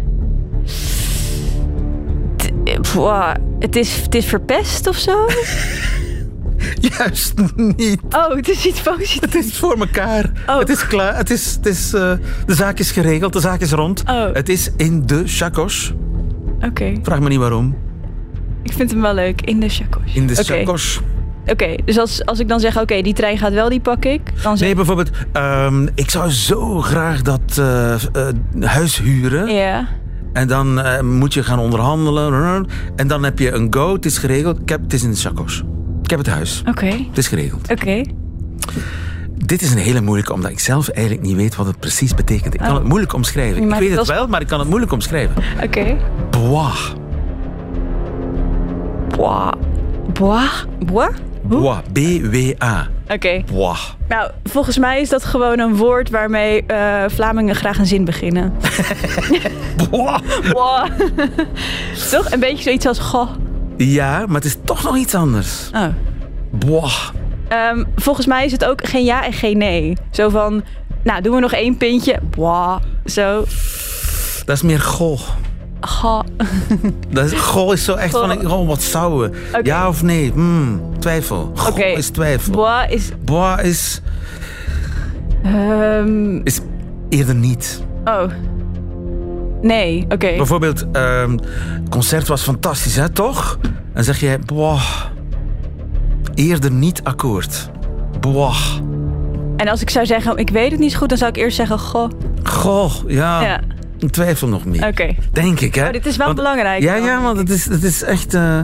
het 3.59 3.77
is, 3.77 3.97
het 4.03 4.15
is 4.15 4.25
verpest 4.25 4.87
of 4.89 4.97
zo? 4.97 5.27
Juist 6.99 7.35
niet. 7.57 8.01
Oh, 8.11 8.35
het 8.35 8.49
is 8.49 8.67
iets 8.67 8.81
positiefs. 8.81 9.21
Het 9.21 9.35
is 9.35 9.59
voor 9.59 9.77
elkaar. 9.79 10.31
Oh. 10.47 10.59
Het 10.59 10.69
is 10.69 10.87
klaar. 10.87 11.17
Het 11.17 11.31
is, 11.31 11.55
het 11.55 11.67
is, 11.67 11.95
eh, 11.95 12.13
de 12.47 12.55
zaak 12.55 12.79
is 12.79 12.91
geregeld. 12.91 13.33
De 13.33 13.41
zaak 13.41 13.61
is 13.61 13.71
rond. 13.73 14.03
Oh. 14.07 14.33
Het 14.33 14.49
is 14.49 14.71
in 14.77 15.07
de 15.07 15.23
chacos. 15.27 15.93
Oké, 16.61 16.93
Vraag 17.03 17.21
me 17.21 17.29
niet 17.29 17.39
waarom. 17.39 17.77
ik 18.63 18.73
vind 18.73 18.91
hem 18.91 19.01
wel 19.01 19.15
leuk. 19.15 19.41
In 19.41 19.61
de 19.61 19.69
chacos. 19.69 20.13
In 20.15 20.27
de 20.27 20.35
chacos. 20.35 21.01
Oké, 21.47 21.75
dus 21.85 21.99
als, 21.99 22.25
als 22.25 22.39
ik 22.39 22.49
dan 22.49 22.61
zeg, 22.61 22.81
oké, 22.81 23.03
die 23.03 23.15
trein 23.15 23.39
gaat 23.39 23.53
wel, 23.53 23.69
die 23.69 23.81
pak 23.81 24.05
ik. 24.05 24.21
Dan 24.43 24.57
zeg 24.57 24.67
Nee, 24.67 24.77
bijvoorbeeld, 24.77 25.11
ehm, 25.33 25.87
ik 25.95 26.11
zou 26.11 26.31
zo 26.31 26.81
graag 26.81 27.23
dat 27.23 27.41
eh, 27.59 27.93
eh, 27.95 28.01
huis 28.61 28.99
huren. 28.99 29.49
Ja, 29.55 29.89
En 30.33 30.49
dan 30.49 30.81
moet 31.19 31.35
je 31.35 31.43
gaan 31.43 31.59
onderhandelen. 31.59 32.67
En 32.97 33.07
dan 33.09 33.23
heb 33.25 33.39
je 33.39 33.53
een 33.53 33.67
go, 33.71 33.93
het 33.93 34.05
is 34.05 34.19
geregeld. 34.19 34.61
Ik 34.61 34.69
heb, 34.69 34.83
het 34.83 34.93
is 34.93 35.03
in 35.03 35.11
de 35.11 35.17
chacos. 35.17 35.63
Ik 36.09 36.17
heb 36.17 36.25
het 36.27 36.35
huis. 36.35 36.63
oké, 36.69 36.87
Het 36.87 37.19
is 37.19 37.29
geregeld. 37.29 37.71
oké. 37.71 38.03
Dit 39.35 39.63
is 39.63 39.73
een 39.73 39.79
hele 39.79 40.01
moeilijke, 40.01 40.33
omdat 40.33 40.51
ik 40.51 40.59
zelf 40.61 40.89
eigenlijk 40.89 41.27
niet 41.27 41.37
weet 41.37 41.57
wat 41.57 41.67
het 41.67 41.79
precies 41.79 42.15
betekent. 42.15 42.55
Ik 42.55 42.61
kan 42.61 42.69
Oh. 42.69 42.75
het 42.75 42.85
moeilijk 42.85 43.13
omschrijven. 43.13 43.67
Maar 43.69 43.83
Ik 43.83 43.89
weet 43.89 43.99
het 43.99 44.07
wel, 44.07 44.27
maar 44.27 44.41
ik 44.41 44.47
kan 44.47 44.59
het 44.59 44.69
moeilijk 44.69 44.93
omschrijven. 44.93 45.43
Oké. 45.63 45.97
Bois. 46.31 46.93
Bois. 49.17 49.51
Bois? 50.13 50.65
Bois? 50.87 51.09
Hoe? 51.49 51.61
Bois. 51.61 51.79
B-W-A. 51.93 52.87
Oké. 53.09 53.43
Bois. 53.53 53.97
Nou, 54.09 54.31
volgens 54.45 54.79
mij 54.79 55.01
is 55.01 55.09
dat 55.09 55.25
gewoon 55.25 55.59
een 55.59 55.77
woord 55.77 56.11
waarmee 56.11 56.63
eh, 56.67 57.05
Vlamingen 57.09 57.55
graag 57.55 57.79
een 57.79 57.87
zin 57.87 58.05
beginnen. 58.05 58.53
Bois. 59.91 60.21
Bois. 60.53 60.91
Toch? 62.11 62.31
Een 62.33 62.41
beetje 62.41 62.63
zoiets 62.63 62.87
als 62.87 62.99
goh. 62.99 63.31
Ja, 63.79 64.25
maar 64.27 64.35
het 64.35 64.45
is 64.45 64.57
toch 64.65 64.83
nog 64.83 64.97
iets 64.97 65.15
anders. 65.15 65.71
Oh. 65.75 65.87
Bois. 66.51 67.13
Ehm, 67.49 67.85
volgens 67.97 68.27
mij 68.27 68.45
is 68.45 68.53
het 68.53 68.65
ook 68.65 68.87
geen 68.87 69.05
ja 69.05 69.25
en 69.25 69.33
geen 69.33 69.59
nee. 69.59 69.97
Zo 70.11 70.29
van, 70.29 70.63
nou, 71.03 71.23
doen 71.23 71.35
we 71.35 71.41
nog 71.41 71.53
één 71.53 71.77
pintje. 71.77 72.19
Bois. 72.37 72.81
Zo. 73.05 73.45
Dat 74.45 74.57
is 74.57 74.63
meer 74.63 74.81
goh. 74.81 75.21
Goh. 75.81 76.21
Dat 77.11 77.33
is, 77.33 77.41
goh 77.41 77.73
is 77.73 77.85
zo 77.85 77.95
echt 77.95 78.15
Goh. 78.15 78.29
van, 78.29 78.51
oh, 78.51 78.67
wat 78.69 78.83
zouden. 78.83 79.35
Ja 79.63 79.89
of 79.89 80.03
nee? 80.03 80.31
Hmm, 80.33 80.81
twijfel. 80.99 81.53
Goh 81.55 81.79
is 81.79 82.09
twijfel. 82.09 82.53
Bois 82.53 82.87
is... 82.89 83.11
Bois 83.25 83.63
is, 83.63 84.01
ehm, 85.43 86.37
is 86.45 86.61
eerder 87.09 87.35
niet. 87.35 87.83
oh. 88.05 88.23
Nee, 89.63 90.03
oké. 90.09 90.37
Bijvoorbeeld, 90.37 90.85
ehm, 90.93 91.31
het 91.81 91.89
concert 91.89 92.29
was 92.29 92.43
fantastisch, 92.43 92.97
hè, 92.97 93.09
toch? 93.09 93.59
En 93.93 94.05
zeg 94.05 94.21
jij, 94.21 94.39
boah, 94.39 94.83
eerder 96.35 96.71
niet 96.71 97.01
akkoord. 97.05 97.71
Boah, 98.21 98.57
En 99.57 99.69
als 99.69 99.81
ik 99.83 99.91
zou 99.91 100.07
zeggen, 100.07 100.37
ik 100.37 100.51
weet 100.51 100.71
het 100.71 100.81
niet 100.81 100.93
zo 100.93 100.99
goed, 100.99 101.09
dan 101.09 101.19
zou 101.19 101.31
ik 101.31 101.37
eerst 101.37 101.57
zeggen, 101.57 101.79
goh. 101.79 102.11
goh, 102.43 102.93
ja, 103.07 103.43
Ja. 103.43 103.61
ik 103.99 104.11
twijfel 104.11 104.49
nog 104.49 104.65
meer. 104.65 104.87
Oké. 104.87 105.15
Denk 105.33 105.61
ik, 105.61 105.75
hè? 105.75 105.87
Oh, 105.87 105.93
dit 105.93 106.07
is 106.07 106.17
wel 106.17 106.27
Want- 106.27 106.39
belangrijk 106.39 106.83
Ja, 106.83 106.95
dan. 106.97 107.05
ja, 107.05 107.23
want 107.23 107.39
het 107.39 107.51
is, 107.51 107.65
het 107.65 107.83
is 107.83 108.03
echt 108.03 108.35
eh 108.35 108.61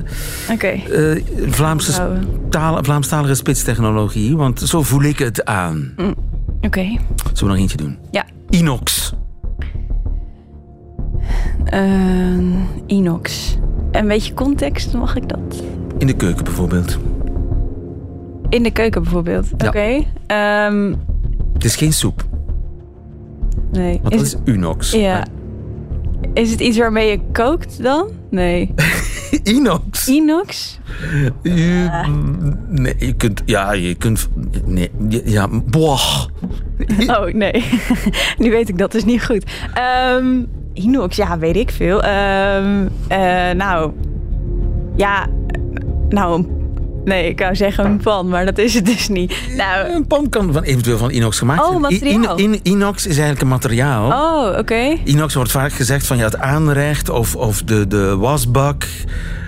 Oké. 0.51 0.67
eh, 0.67 1.23
Vlaamse 1.49 2.19
taal, 2.51 2.79
Vlaamstalige 2.85 3.35
spitstechnologie. 3.35 4.37
Want 4.37 4.61
zo 4.61 4.83
voel 4.83 5.03
ik 5.03 5.19
het 5.19 5.45
aan. 5.45 5.95
Oké. 6.61 6.81
Zullen 6.81 6.99
we 7.41 7.47
nog 7.47 7.57
eentje 7.57 7.77
doen? 7.77 7.99
Ja. 8.11 8.25
Inox. 8.51 9.13
Ehm, 11.65 12.45
inox. 12.87 13.57
Een 13.93 14.09
beetje 14.09 14.35
context, 14.35 14.93
mag 14.95 15.17
ik 15.17 15.29
dat? 15.29 15.63
In 15.99 16.07
de 16.07 16.15
keuken 16.17 16.45
bijvoorbeeld. 16.45 16.99
In 18.49 18.63
de 18.63 18.71
keuken 18.71 19.03
bijvoorbeeld. 19.03 19.49
Ja. 19.57 19.69
Oké. 19.69 20.05
Ehm, 20.27 20.95
Het 21.53 21.65
is 21.65 21.77
geen 21.77 21.93
soep, 21.93 22.25
nee. 23.73 23.99
want 24.03 24.15
Is 24.15 24.31
dat 24.33 24.41
is 24.45 24.53
Unox. 24.55 24.91
Ja. 24.91 25.27
Is 26.35 26.51
het 26.51 26.61
iets 26.61 26.79
waarmee 26.79 27.11
je 27.11 27.21
kookt 27.33 27.83
dan? 27.83 28.09
Nee. 28.31 28.75
Inox. 29.43 30.09
Inox? 30.09 30.79
Je, 31.43 32.03
nee, 32.69 32.95
je 32.99 33.13
kunt, 33.13 33.43
ja, 33.45 33.73
je 33.73 33.95
kunt, 33.95 34.29
nee, 34.65 34.91
ja, 35.25 35.49
boah. 35.65 36.25
Oh, 37.07 37.33
nee. 37.33 37.65
nu 38.39 38.51
weet 38.51 38.69
ik 38.69 38.79
dat 38.79 38.93
dus 38.93 39.05
niet 39.05 39.25
goed. 39.25 39.45
Ehm, 39.75 40.43
inox, 40.75 41.17
ja, 41.17 41.39
weet 41.39 41.57
ik 41.57 41.71
veel. 41.71 42.03
Ehm, 42.03 42.87
eh, 43.09 43.51
nou, 43.57 43.93
ja, 44.97 45.27
nou, 46.09 46.47
nee, 47.05 47.29
ik 47.29 47.39
wou 47.39 47.57
zeggen 47.57 47.85
een 47.85 47.97
pan, 48.01 48.29
maar 48.29 48.45
dat 48.45 48.59
is 48.59 48.75
het 48.75 48.87
dus 48.87 49.09
niet. 49.09 49.35
Nou, 49.57 49.89
Een 49.89 50.07
pan 50.07 50.29
kan 50.29 50.53
van, 50.53 50.63
eventueel 50.63 50.99
van 50.99 51.11
inox 51.11 51.39
gemaakt 51.39 51.61
Oh, 51.61 51.67
zijn. 51.69 51.79
I- 51.79 51.81
materiaal. 52.19 52.37
in- 52.37 52.61
inox 52.63 53.03
is 53.07 53.13
eigenlijk 53.13 53.41
een 53.41 53.49
materiaal. 53.49 54.07
oh, 54.11 54.59
oké. 54.59 54.97
Inox 55.05 55.35
wordt 55.35 55.51
vaak 55.51 55.73
gezegd 55.73 56.07
van 56.07 56.17
ja, 56.17 56.25
het 56.25 56.39
aanrecht 56.39 57.09
of, 57.09 57.37
of 57.37 57.63
de, 57.63 57.87
de 57.87 58.17
wasbak, 58.17 58.87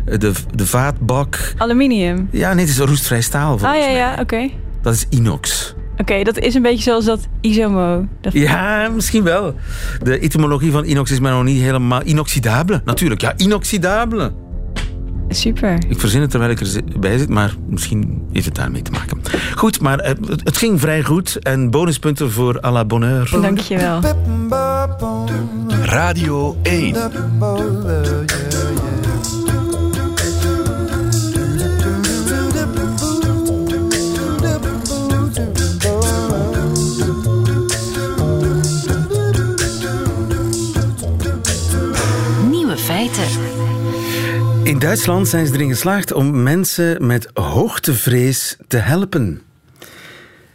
de, 0.04 0.32
de 0.54 0.66
vaatbak. 0.66 1.54
Aluminium. 1.56 2.28
Ja, 2.32 2.52
nee, 2.54 2.64
het 2.64 2.74
is 2.74 2.78
roestvrij 2.78 3.20
staal 3.20 3.52
Ah, 3.52 3.58
volgens 3.60 3.80
ja, 3.80 3.86
mij. 3.86 3.96
ja, 3.96 4.16
oké. 4.20 4.48
Dat 4.82 4.94
is 4.94 5.06
inox. 5.10 5.74
Oké, 5.96 6.22
dat 6.22 6.38
is 6.38 6.54
een 6.54 6.62
beetje 6.62 6.82
zoals 6.82 7.04
dat 7.04 7.28
isomo. 7.40 8.06
Dat... 8.20 8.32
Ja, 8.32 8.88
misschien 8.94 9.22
wel. 9.22 9.54
De 10.02 10.18
etymologie 10.18 10.72
van 10.72 10.84
inox 10.84 11.10
is 11.10 11.20
maar 11.20 11.32
nog 11.32 11.44
niet 11.44 11.60
helemaal... 11.60 12.02
Inoxidabele, 12.04 12.80
natuurlijk. 12.84 13.20
Ja, 13.20 13.32
inoxidabele. 13.36 14.32
Super. 15.28 15.78
Ik 15.88 16.00
verzin 16.00 16.20
het 16.20 16.30
terwijl 16.30 16.50
ik 16.50 16.60
erbij 16.92 17.18
zit, 17.18 17.28
maar 17.28 17.54
misschien 17.68 18.22
heeft 18.32 18.46
het 18.46 18.54
daarmee 18.54 18.82
te 18.82 18.90
maken. 18.90 19.20
Goed, 19.54 19.80
maar 19.80 19.98
eh, 19.98 20.08
het, 20.28 20.40
het 20.44 20.56
ging 20.56 20.80
vrij 20.80 21.02
goed. 21.02 21.38
En 21.42 21.70
bonuspunten 21.70 22.30
voor 22.30 22.64
à 22.64 22.70
la 22.70 22.84
bonheur. 22.84 23.30
Dankjewel. 23.40 24.00
Radio 25.82 26.56
1. 26.62 26.94
In 44.66 44.78
Duitsland 44.78 45.28
zijn 45.28 45.46
ze 45.46 45.52
erin 45.52 45.68
geslaagd 45.68 46.12
om 46.12 46.42
mensen 46.42 47.06
met 47.06 47.30
hoogtevrees 47.34 48.56
te 48.68 48.76
helpen. 48.76 49.42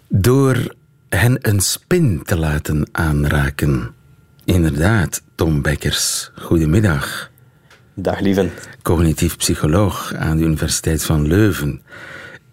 Door 0.08 0.76
hen 1.10 1.38
een 1.42 1.60
spin 1.60 2.22
te 2.24 2.38
laten 2.38 2.88
aanraken. 2.92 3.94
Inderdaad, 4.46 5.22
Tom 5.36 5.62
Bekkers. 5.62 6.32
Goedemiddag. 6.36 7.32
Dag 7.94 8.20
lieven. 8.20 8.52
Cognitief 8.82 9.38
psycholoog 9.38 10.14
aan 10.14 10.38
de 10.38 10.44
Universiteit 10.44 11.04
van 11.04 11.28
Leuven. 11.28 11.82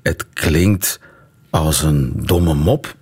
Het 0.03 0.27
klinkt 0.33 1.01
als 1.51 1.83
een 1.83 2.12
domme 2.16 2.55
mop. 2.55 2.94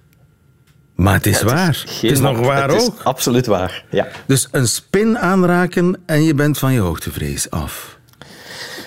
Maar 0.95 1.14
het 1.14 1.27
is 1.27 1.42
waar. 1.42 1.85
Het 1.87 2.03
is, 2.03 2.21
nog 2.21 2.38
waar 2.38 2.69
Het 2.69 2.83
is 2.83 2.87
ook. 2.88 3.01
absoluut 3.03 3.47
waar, 3.47 3.85
ja. 3.90 4.09
Dus 4.27 4.49
een 4.51 4.69
spin 4.69 5.19
aanraken 5.19 6.01
en 6.07 6.23
je 6.23 6.35
bent 6.35 6.59
van 6.59 6.73
je 6.73 6.81
hoogtevrees 6.81 7.51
af. 7.51 7.95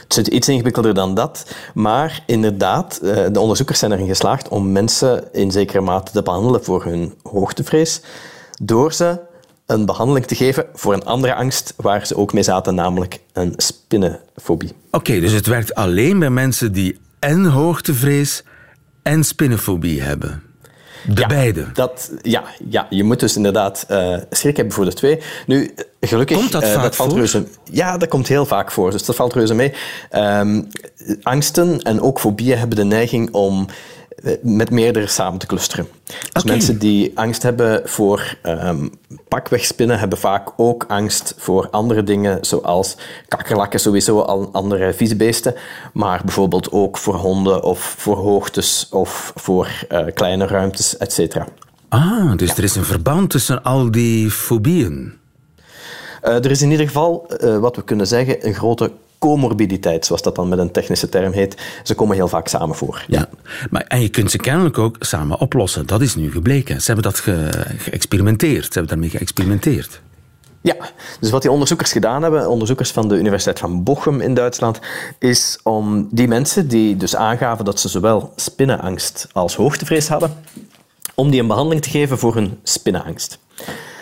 Het 0.09 0.17
zit 0.17 0.27
iets 0.27 0.47
ingewikkelder 0.47 0.93
dan 0.93 1.13
dat. 1.13 1.45
Maar 1.73 2.23
inderdaad, 2.25 2.97
eh, 2.97 3.25
de 3.31 3.39
onderzoekers 3.39 3.79
zijn 3.79 3.91
erin 3.91 4.07
geslaagd 4.07 4.47
om 4.47 4.71
mensen 4.71 5.33
in 5.33 5.51
zekere 5.51 5.81
mate 5.81 6.11
te 6.11 6.23
behandelen 6.23 6.63
voor 6.63 6.83
hun 6.83 7.13
hoogtevrees. 7.23 8.01
Door 8.61 8.93
ze 8.93 9.19
een 9.65 9.85
behandeling 9.85 10.25
te 10.25 10.35
geven 10.35 10.65
voor 10.73 10.93
een 10.93 11.05
andere 11.05 11.35
angst 11.35 11.73
waar 11.77 12.07
ze 12.07 12.15
ook 12.15 12.33
mee 12.33 12.43
zaten, 12.43 12.75
namelijk 12.75 13.19
een 13.33 13.53
spinnenfobie. 13.57 14.71
Oké, 14.91 15.19
dus 15.19 15.31
het 15.31 15.45
werkt 15.45 15.75
alleen 15.75 16.19
bij 16.19 16.29
mensen 16.29 16.71
die 16.71 16.99
en 17.19 17.45
hoogtevrees 17.45 18.43
en 19.03 19.23
spinnenfobie 19.23 20.01
hebben. 20.01 20.48
De 21.07 21.21
Ja, 21.21 21.27
beide. 21.27 21.71
Dat, 21.71 22.11
ja, 22.21 22.43
ja, 22.69 22.87
je 22.89 23.03
moet 23.03 23.19
dus 23.19 23.35
inderdaad 23.35 23.85
eh, 23.87 24.15
schrik 24.29 24.55
hebben 24.55 24.73
voor 24.73 24.85
de 24.85 24.93
twee. 24.93 25.19
Nu, 25.45 25.73
gelukkig... 26.01 26.37
Komt 26.37 26.51
dat 26.51 26.63
eh, 26.63 26.73
vaak 26.73 26.93
valt 26.93 27.09
voor? 27.09 27.17
Reuze, 27.17 27.45
ja, 27.63 27.97
dat 27.97 28.09
komt 28.09 28.27
heel 28.27 28.45
vaak 28.45 28.71
voor. 28.71 28.91
Dus 28.91 29.05
dat 29.05 29.15
valt 29.15 29.33
reuze 29.33 29.53
mee. 29.53 29.73
Ehm, 30.09 30.61
angsten 31.21 31.81
en 31.81 32.01
ook 32.01 32.19
fobieën 32.19 32.57
hebben 32.57 32.77
de 32.77 32.83
neiging 32.83 33.31
om 33.31 33.67
met 34.41 34.69
meerdere 34.69 35.07
samen 35.07 35.39
te 35.39 35.45
clusteren. 35.45 35.87
Dus 36.31 36.43
mensen 36.43 36.79
die 36.79 37.11
angst 37.15 37.43
hebben 37.43 37.81
voor 37.85 38.37
ehm 38.41 38.87
pakwegspinnen 39.27 39.99
hebben 39.99 40.17
vaak 40.17 40.49
ook 40.57 40.85
angst 40.87 41.33
voor 41.37 41.69
andere 41.69 42.03
dingen, 42.03 42.37
zoals 42.45 42.97
kakkerlakken 43.27 43.79
sowieso, 43.79 44.19
al 44.19 44.49
andere 44.51 44.93
vieze 44.93 45.15
beesten, 45.15 45.55
maar 45.93 46.21
bijvoorbeeld 46.25 46.71
ook 46.71 46.97
voor 46.97 47.15
honden 47.15 47.63
of 47.63 47.95
voor 47.97 48.17
hoogtes 48.17 48.87
of 48.91 49.33
voor 49.35 49.67
eh, 49.89 50.05
kleine 50.13 50.47
ruimtes, 50.47 50.97
et 50.97 51.13
cetera. 51.13 51.47
Ah, 51.89 52.37
dus 52.37 52.57
er 52.57 52.63
is 52.63 52.75
een 52.75 52.85
verband 52.85 53.29
tussen 53.29 53.63
al 53.63 53.91
die 53.91 54.31
fobieën. 54.31 55.13
Eh, 56.21 56.33
er 56.33 56.51
is 56.51 56.61
in 56.61 56.71
ieder 56.71 56.85
geval, 56.85 57.27
eh, 57.27 57.57
wat 57.57 57.75
we 57.75 57.83
kunnen 57.83 58.07
zeggen, 58.07 58.47
een 58.47 58.53
grote 58.53 58.91
comorbiditeit, 59.19 60.05
zoals 60.05 60.21
dat 60.21 60.35
dan 60.35 60.49
met 60.49 60.59
een 60.59 60.71
technische 60.71 61.09
term 61.09 61.31
heet. 61.31 61.57
Ze 61.83 61.95
komen 61.95 62.15
heel 62.15 62.27
vaak 62.27 62.47
samen 62.47 62.75
voor. 62.75 63.03
Ja. 63.07 63.29
Maar, 63.69 63.81
en 63.87 64.01
je 64.01 64.09
kunt 64.09 64.31
ze 64.31 64.37
kennelijk 64.37 64.77
ook 64.77 64.95
samen 64.99 65.39
oplossen. 65.39 65.85
Dat 65.85 66.01
is 66.01 66.15
nu 66.15 66.31
gebleken. 66.31 66.81
Ze 66.81 66.85
hebben 66.85 67.11
dat 67.11 67.19
ge- 67.19 67.65
geëxperimenteerd. 67.77 68.63
Ze 68.63 68.71
hebben 68.73 68.87
daarmee 68.87 69.09
geëxperimenteerd. 69.09 70.01
Ja, 70.61 70.75
dus 71.19 71.29
wat 71.29 71.41
die 71.41 71.51
onderzoekers 71.51 71.91
gedaan 71.91 72.21
hebben, 72.21 72.49
onderzoekers 72.49 72.91
van 72.91 73.07
de 73.07 73.15
Universiteit 73.17 73.59
van 73.59 73.83
Bochum 73.83 74.21
in 74.21 74.33
Duitsland, 74.33 74.79
is 75.19 75.59
om 75.63 76.07
die 76.11 76.27
mensen 76.27 76.67
die 76.67 76.97
dus 76.97 77.15
aangaven 77.15 77.65
dat 77.65 77.79
ze 77.79 77.89
zowel 77.89 78.33
spinnenangst 78.35 79.27
als 79.31 79.55
hoogtevrees 79.55 80.07
hadden, 80.07 80.33
om 81.15 81.29
die 81.29 81.41
een 81.41 81.47
behandeling 81.47 81.81
te 81.81 81.89
geven 81.89 82.17
voor 82.19 82.35
hun 82.35 82.59
spinnenangst. 82.63 83.39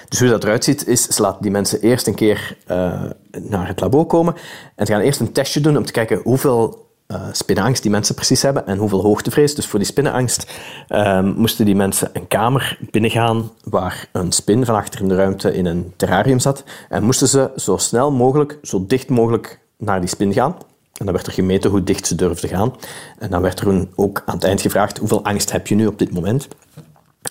Dus 0.07 0.19
hoe 0.19 0.29
dat 0.29 0.43
eruit 0.43 0.63
ziet, 0.63 0.87
is 0.87 1.07
ze 1.07 1.21
laten 1.21 1.41
die 1.41 1.51
mensen 1.51 1.81
eerst 1.81 2.07
een 2.07 2.15
keer 2.15 2.57
eh, 2.65 3.03
naar 3.41 3.67
het 3.67 3.79
labo 3.79 4.05
komen 4.05 4.35
en 4.75 4.85
ze 4.85 4.91
gaan 4.91 5.01
eerst 5.01 5.19
een 5.19 5.31
testje 5.31 5.59
doen 5.59 5.77
om 5.77 5.85
te 5.85 5.91
kijken 5.91 6.19
hoeveel 6.23 6.85
eh 7.07 7.21
spinnenangst 7.31 7.81
die 7.81 7.91
mensen 7.91 8.15
precies 8.15 8.41
hebben 8.41 8.67
en 8.67 8.77
hoeveel 8.77 9.01
hoogtevrees. 9.01 9.55
Dus 9.55 9.67
voor 9.67 9.79
die 9.79 9.87
spinnenangst 9.87 10.51
ehm, 10.87 11.27
moesten 11.35 11.65
die 11.65 11.75
mensen 11.75 12.09
een 12.13 12.27
kamer 12.27 12.77
binnengaan 12.91 13.51
waar 13.63 14.09
een 14.11 14.31
spin 14.31 14.65
van 14.65 14.75
achter 14.75 15.01
in 15.01 15.07
de 15.07 15.15
ruimte 15.15 15.53
in 15.53 15.65
een 15.65 15.93
terrarium 15.95 16.39
zat 16.39 16.63
en 16.89 17.03
moesten 17.03 17.27
ze 17.27 17.51
zo 17.55 17.77
snel 17.77 18.11
mogelijk, 18.11 18.57
zo 18.61 18.85
dicht 18.87 19.09
mogelijk 19.09 19.59
naar 19.77 19.99
die 19.99 20.09
spin 20.09 20.33
gaan. 20.33 20.55
En 20.93 21.05
dan 21.05 21.13
werd 21.13 21.27
er 21.27 21.33
gemeten 21.33 21.69
hoe 21.69 21.83
dicht 21.83 22.07
ze 22.07 22.15
durfden 22.15 22.49
gaan. 22.49 22.75
En 23.19 23.29
dan 23.29 23.41
werd 23.41 23.59
er 23.59 23.87
ook 23.95 24.23
aan 24.25 24.35
het 24.35 24.43
eind 24.43 24.61
gevraagd 24.61 24.97
hoeveel 24.97 25.23
angst 25.23 25.51
heb 25.51 25.67
je 25.67 25.75
nu 25.75 25.87
op 25.87 25.99
dit 25.99 26.13
moment. 26.13 26.47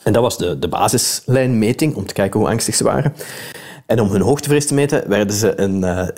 En 0.03 0.13
dat 0.13 0.23
was 0.23 0.39
de, 0.39 0.59
de 0.59 0.69
basislijnmeting, 0.69 1.95
om 1.95 2.07
te 2.07 2.15
kijken 2.15 2.41
hoe 2.41 2.49
angstig 2.49 2.75
ze 2.75 2.85
waren. 2.85 3.13
En 3.87 4.01
om 4.01 4.11
hun 4.11 4.21
hoogtevrees 4.21 4.67
te 4.67 4.75
meten, 4.75 5.09
werden 5.09 5.37
ze 5.37 5.61
een 5.61 5.85
eh, 5.85 6.09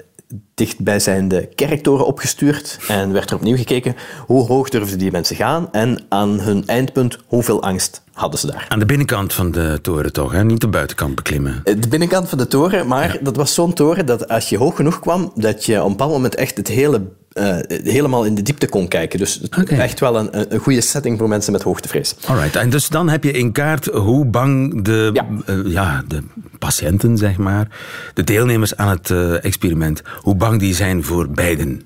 dichtbijzijnde 0.55 1.49
kerktoren 1.55 2.07
opgestuurd. 2.07 2.79
En 2.89 3.13
werd 3.13 3.31
er 3.31 3.37
opnieuw 3.37 3.57
gekeken 3.57 3.95
hoe 4.27 4.47
hoog 4.47 4.69
durfden 4.69 4.99
die 4.99 5.11
mensen 5.11 5.37
gaan. 5.37 5.73
En 5.73 6.05
aan 6.09 6.41
hun 6.41 6.67
eindpunt, 6.67 7.19
hoeveel 7.27 7.63
angst 7.63 8.03
hadden 8.13 8.41
ze 8.41 8.47
daar. 8.47 8.67
Aan 8.69 8.79
de 8.79 8.87
binnenkant 8.87 9.33
van 9.33 9.51
de 9.51 9.79
toren 9.83 10.13
toch, 10.13 10.33
hè? 10.33 10.45
niet 10.45 10.61
de 10.61 10.69
buitenkant 10.69 11.15
beklimmen. 11.15 11.61
Eh, 11.65 11.75
De 11.81 11.89
binnenkant 11.89 12.29
van 12.29 12.39
de 12.39 12.47
toren, 12.47 12.87
maar 12.87 13.19
dat 13.23 13.37
was 13.37 13.55
zo'n 13.55 13.73
toren 13.73 14.07
dat 14.07 14.29
als 14.29 14.49
je 14.49 14.59
hoog 14.59 14.77
genoeg 14.77 15.01
kwam, 15.01 15.33
dat 15.35 15.65
je 15.65 15.79
op 15.79 15.85
een 15.85 15.91
bepaald 15.91 16.13
moment 16.13 16.35
echt 16.35 16.57
het 16.57 16.69
hele, 16.69 17.03
eh, 17.33 17.57
helemaal 17.69 18.25
in 18.25 18.35
de 18.35 18.43
diepte 18.43 18.69
kon 18.69 18.89
kijken. 18.89 19.19
Dus 19.19 19.41
echt 19.69 20.01
wel 20.01 20.17
een, 20.19 20.55
een 20.55 20.59
goede 20.61 20.81
setting 20.81 21.19
voor 21.19 21.29
mensen 21.29 21.53
met 21.53 21.63
hoogtevrees. 21.63 22.15
Alright, 22.27 22.57
en 22.57 22.71
dus 22.71 22.89
dan 22.89 23.09
heb 23.09 23.25
je 23.25 23.31
in 23.31 23.53
kaart 23.53 23.85
hoe 23.85 24.25
bang 24.25 24.83
de, 24.85 25.11
Ja. 25.13 25.27
eh, 25.47 25.57
ja, 25.65 26.05
de 26.09 26.23
patiënten, 26.59 27.17
zeg 27.19 27.37
maar, 27.37 27.69
de 28.15 28.25
deelnemers 28.25 28.77
aan 28.77 28.89
het 28.89 29.11
eh, 29.11 29.45
experiment, 29.45 30.03
hoe 30.23 30.35
bang 30.35 30.59
die 30.61 30.75
zijn 30.75 31.05
voor 31.05 31.31
beiden. 31.31 31.83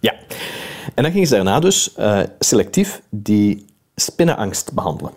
Ja. 0.00 0.14
En 0.94 1.02
dan 1.02 1.12
gingen 1.12 1.26
ze 1.28 1.34
daarna 1.34 1.60
dus 1.60 1.94
selectief 2.38 3.00
die 3.10 3.64
spinnenangst 3.94 4.72
behandelen. 4.72 5.12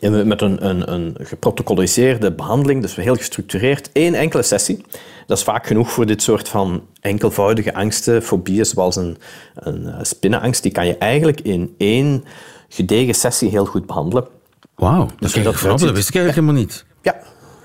Met 0.00 0.40
een, 0.40 0.66
een, 0.66 0.92
een 0.92 1.16
geprotocoliseerde 1.20 2.32
behandeling, 2.32 2.82
dus 2.82 2.94
heel 2.94 3.14
gestructureerd, 3.14 3.90
één 3.92 4.14
enkele 4.14 4.42
sessie. 4.42 4.84
Dat 5.26 5.38
is 5.38 5.44
vaak 5.44 5.66
genoeg 5.66 5.90
voor 5.90 6.06
dit 6.06 6.22
soort 6.22 6.48
van 6.48 6.82
enkelvoudige 7.00 7.74
angsten, 7.74 8.22
fobieën, 8.22 8.64
zoals 8.64 8.96
een, 8.96 9.16
een 9.54 9.86
eh, 9.86 9.98
spinnenangst. 10.02 10.62
Die 10.62 10.72
kan 10.72 10.86
je 10.86 10.98
eigenlijk 10.98 11.40
in 11.40 11.74
één 11.78 12.24
gedegen 12.68 13.14
sessie 13.14 13.48
heel 13.48 13.64
goed 13.64 13.86
behandelen. 13.86 14.26
Wauw, 14.74 15.06
dat, 15.06 15.18
Dus 15.18 15.32
dat 15.32 15.44
dat, 15.44 15.62
dat 15.62 15.80
wist 15.80 16.08
ik 16.08 16.14
eigenlijk 16.14 16.34
helemaal 16.34 16.54
niet. 16.54 16.84
Ja. 17.02 17.16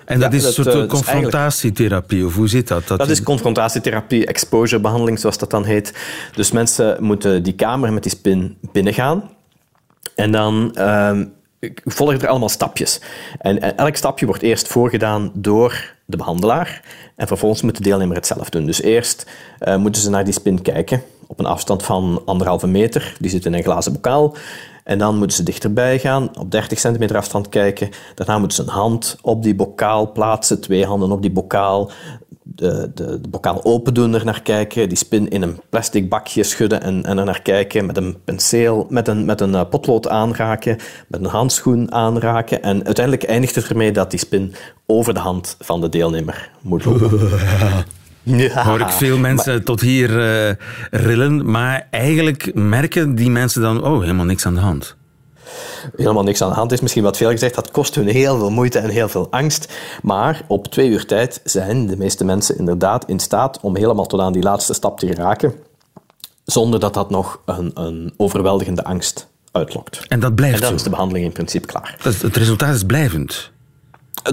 En 0.06 0.20
dat 0.20 0.32
Ja, 0.32 0.38
is 0.38 0.46
een 0.46 0.54
soort 0.54 0.68
eh, 0.68 0.74
dus 0.74 0.88
confrontatietherapie, 0.88 2.26
of 2.26 2.36
hoe 2.36 2.48
zit 2.48 2.68
dat? 2.68 2.88
Dat 2.88 3.10
is 3.10 3.24
confrontatietherapie, 3.24 4.26
exposure 4.26 4.82
behandeling, 4.82 5.20
zoals 5.20 5.38
dat 5.38 5.50
dan 5.50 5.64
heet. 5.64 5.94
Dus 6.36 6.52
mensen 6.52 7.04
moeten 7.04 7.44
die 7.44 7.54
kamer 7.54 7.94
met 7.94 8.04
die 8.04 8.12
spin 8.12 8.58
binnengaan. 8.72 9.30
En 10.16 10.32
dan 10.32 10.76
ehm, 10.76 11.26
volgen 11.86 12.22
er 12.22 12.28
allemaal 12.28 12.50
stapjes. 12.50 13.02
En, 13.40 13.78
elk 13.78 13.96
stapje 13.96 14.26
wordt 14.26 14.42
eerst 14.42 14.68
voorgedaan 14.68 15.32
door 15.34 15.94
de 16.06 16.18
behandelaar. 16.18 16.82
En 17.16 17.28
vervolgens 17.28 17.62
moet 17.62 17.78
de 17.78 17.84
deelnemer 17.84 18.16
het 18.16 18.28
zelf 18.28 18.50
doen. 18.50 18.66
Dus 18.66 18.82
eerst 18.82 19.32
eh, 19.60 19.76
moeten 19.76 20.02
ze 20.02 20.10
naar 20.10 20.24
die 20.24 20.34
spin 20.34 20.62
kijken. 20.62 21.04
op 21.28 21.40
een 21.40 21.46
afstand 21.46 21.84
van 21.84 22.22
anderhalve 22.26 22.68
meter. 22.68 23.16
Die 23.20 23.30
zitten 23.30 23.52
in 23.52 23.58
een 23.58 23.64
glazen 23.64 23.94
bokaal. 23.94 24.36
En 24.84 24.98
dan 24.98 25.18
moeten 25.18 25.38
ze 25.38 25.44
dichterbij 25.44 26.00
gaan, 26.00 26.38
op 26.38 26.52
30 26.52 26.80
centimeter 26.80 27.16
afstand 27.16 27.50
kijken. 27.50 27.90
Daarna 28.16 28.38
moeten 28.38 28.58
ze 28.58 28.64
een 28.64 28.70
hand 28.70 29.18
op 29.22 29.44
die 29.44 29.56
bokaal 29.56 30.12
plaatsen, 30.12 30.62
twee 30.62 30.86
handen 30.86 31.12
op 31.12 31.22
die 31.22 31.32
bokaal. 31.32 31.92
De, 32.56 32.92
de, 32.94 33.22
de 33.22 33.30
bokaal 33.30 33.64
open 33.64 33.94
doen, 33.94 34.14
er 34.14 34.26
naar 34.26 34.42
kijken, 34.42 34.90
die 34.90 34.98
spin 34.98 35.30
in 35.30 35.42
een 35.42 35.60
plastic 35.70 36.10
bakje 36.10 36.44
schudden 36.44 36.82
en, 36.82 37.06
en 37.06 37.18
er 37.18 37.26
naar 37.26 37.42
kijken, 37.42 37.86
met 37.86 37.98
een 37.98 38.18
penseel, 38.26 38.86
met 38.90 39.08
een, 39.08 39.26
met 39.26 39.42
een 39.42 39.56
eh, 39.56 39.70
potlood 39.70 40.08
aanraken, 40.08 40.78
met 41.08 41.20
een 41.20 41.30
handschoen 41.30 41.92
aanraken. 41.92 42.64
En 42.64 42.86
uiteindelijk 42.86 43.26
eindigt 43.26 43.56
het 43.56 43.68
ermee 43.68 43.92
dat 43.92 44.12
die 44.12 44.20
spin 44.20 44.54
over 44.86 45.14
de 45.14 45.20
hand 45.20 45.56
van 45.60 45.82
de 45.82 45.90
deelnemer 45.90 46.50
moet 46.62 46.86
lopen. 46.86 47.30
Ja, 48.28 48.64
hoor 48.64 48.80
ik 48.80 48.90
veel 48.90 49.18
mensen 49.18 49.64
tot 49.64 49.82
hier 49.82 50.10
uh, 50.10 50.56
rillen, 50.92 51.52
maar 51.52 51.88
eigenlijk 51.92 52.52
merken 52.54 53.16
die 53.16 53.30
mensen 53.30 53.62
dan, 53.62 53.84
oh, 53.84 54.00
helemaal 54.00 54.26
niks 54.26 54.46
aan 54.46 54.54
de 54.54 54.60
hand. 54.60 54.96
Helemaal 55.96 56.24
niks 56.24 56.42
aan 56.42 56.50
de 56.50 56.56
hand 56.56 56.72
is 56.72 56.82
misschien 56.82 57.04
wat 57.04 57.18
veel 57.18 57.30
gezegd. 57.30 57.56
Dat 57.56 57.72
kost 57.72 57.96
hun 57.96 58.08
heel 58.08 58.38
veel 58.38 58.50
moeite 58.50 58.80
en 58.80 58.90
heel 58.90 59.10
veel 59.10 59.28
angst. 59.30 59.74
Maar 60.02 60.44
op 60.48 60.68
twee 60.68 60.90
uur 60.90 61.06
tijd 61.06 61.42
zijn 61.44 61.88
de 61.88 61.98
meeste 61.98 62.26
mensen 62.26 62.58
inderdaad 62.58 63.06
in 63.08 63.20
staat 63.20 63.60
om 63.62 63.76
helemaal 63.76 64.06
tot 64.06 64.20
aan 64.20 64.34
die 64.34 64.44
laatste 64.44 64.74
stap 64.74 65.00
te 65.00 65.08
geraken, 65.08 65.54
zonder 66.44 66.80
dat 66.80 66.94
dat 66.94 67.10
nog 67.10 67.40
een, 67.46 67.72
een 67.74 68.14
overweldigende 68.18 68.84
angst 68.84 69.28
uitlokt. 69.52 70.06
En 70.08 70.20
dat 70.20 70.36
blijft 70.36 70.62
En 70.62 70.68
zo. 70.68 70.74
is 70.74 70.84
de 70.84 70.90
behandeling 70.90 71.26
in 71.26 71.32
principe 71.32 71.68
klaar. 71.68 71.98
Dat, 72.04 72.22
het 72.22 72.38
resultaat 72.38 72.76
is 72.76 72.84
blijvend. 72.84 73.52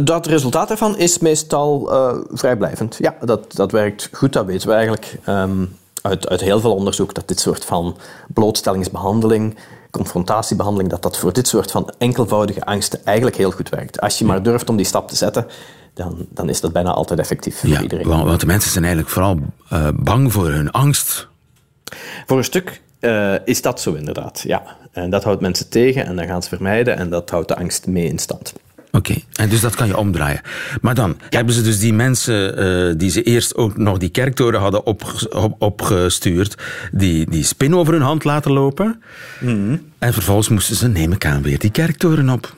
Dat 0.02 0.26
resultaat 0.26 0.68
daarvan 0.68 0.98
is 0.98 1.18
meestal 1.18 1.92
uh, 1.92 2.18
vrijblijvend. 2.30 2.96
Ja, 2.98 3.16
dat, 3.24 3.54
dat 3.54 3.72
werkt 3.72 4.08
goed, 4.12 4.32
dat 4.32 4.46
weten 4.46 4.68
we 4.68 4.74
eigenlijk 4.74 5.18
um, 5.28 5.76
uit, 6.02 6.28
uit 6.28 6.40
heel 6.40 6.60
veel 6.60 6.74
onderzoek, 6.74 7.14
dat 7.14 7.28
dit 7.28 7.40
soort 7.40 7.64
van 7.64 7.96
blootstellingsbehandeling, 8.34 9.56
confrontatiebehandeling, 9.92 10.90
dat 10.90 11.02
dat 11.02 11.18
voor 11.18 11.32
dit 11.32 11.48
soort 11.48 11.70
van 11.70 11.92
enkelvoudige 11.98 12.64
angsten 12.64 13.04
eigenlijk 13.04 13.36
heel 13.36 13.50
goed 13.50 13.68
werkt. 13.68 14.00
Als 14.00 14.18
je 14.18 14.24
maar 14.24 14.42
durft 14.42 14.68
om 14.68 14.76
die 14.76 14.86
stap 14.86 15.08
te 15.08 15.16
zetten, 15.16 15.46
dan, 15.94 16.26
dan 16.30 16.48
is 16.48 16.60
dat 16.60 16.72
bijna 16.72 16.90
altijd 16.90 17.18
effectief 17.18 17.58
voor 17.58 17.68
ja, 17.68 17.82
iedereen. 17.82 18.06
Want, 18.06 18.24
want 18.24 18.40
de 18.40 18.46
mensen 18.46 18.70
zijn 18.70 18.84
eigenlijk 18.84 19.12
vooral 19.12 19.38
uh, 19.72 19.88
bang 19.94 20.32
voor 20.32 20.48
hun 20.48 20.70
angst. 20.70 21.28
Voor 22.26 22.38
een 22.38 22.44
stuk 22.44 22.80
uh, 23.00 23.34
is 23.44 23.62
dat 23.62 23.80
zo 23.80 23.94
inderdaad, 23.94 24.40
ja. 24.40 24.76
En 24.92 25.10
dat 25.10 25.24
houdt 25.24 25.40
mensen 25.40 25.68
tegen 25.68 26.06
en 26.06 26.16
dan 26.16 26.26
gaan 26.26 26.42
ze 26.42 26.48
vermijden 26.48 26.96
en 26.96 27.10
dat 27.10 27.30
houdt 27.30 27.48
de 27.48 27.56
angst 27.56 27.86
mee 27.86 28.06
in 28.06 28.18
stand. 28.18 28.52
Oké, 28.92 29.10
okay. 29.10 29.24
en 29.32 29.48
dus 29.48 29.60
dat 29.60 29.74
kan 29.74 29.86
je 29.86 29.96
omdraaien. 29.96 30.40
Maar 30.80 30.94
dan 30.94 31.16
ja. 31.18 31.36
hebben 31.36 31.54
ze 31.54 31.62
dus 31.62 31.78
die 31.78 31.92
mensen 31.92 32.64
uh, 32.64 32.94
die 32.96 33.10
ze 33.10 33.22
eerst 33.22 33.56
ook 33.56 33.76
nog 33.76 33.98
die 33.98 34.08
kerktoren 34.08 34.60
hadden 34.60 34.86
op, 34.86 35.02
op, 35.30 35.54
opgestuurd, 35.58 36.62
die, 36.92 37.30
die 37.30 37.44
spin 37.44 37.76
over 37.76 37.92
hun 37.92 38.02
hand 38.02 38.24
laten 38.24 38.52
lopen. 38.52 39.02
Mm 39.40 39.48
-hmm. 39.48 39.90
En 39.98 40.12
vervolgens 40.12 40.48
moesten 40.48 40.76
ze, 40.76 40.88
neem 40.88 41.12
ik 41.12 41.26
aan, 41.26 41.42
weer 41.42 41.58
die 41.58 41.70
kerktoren 41.70 42.30
op. 42.30 42.54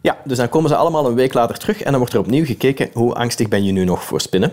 Ja, 0.00 0.18
dus 0.24 0.36
dan 0.36 0.48
komen 0.48 0.70
ze 0.70 0.76
allemaal 0.76 1.06
een 1.06 1.14
week 1.14 1.34
later 1.34 1.58
terug 1.58 1.78
en 1.78 1.90
dan 1.90 1.98
wordt 1.98 2.14
er 2.14 2.20
opnieuw 2.20 2.44
gekeken 2.44 2.90
hoe 2.92 3.14
angstig 3.14 3.48
ben 3.48 3.64
je 3.64 3.72
nu 3.72 3.84
nog 3.84 4.04
voor 4.04 4.20
spinnen. 4.20 4.52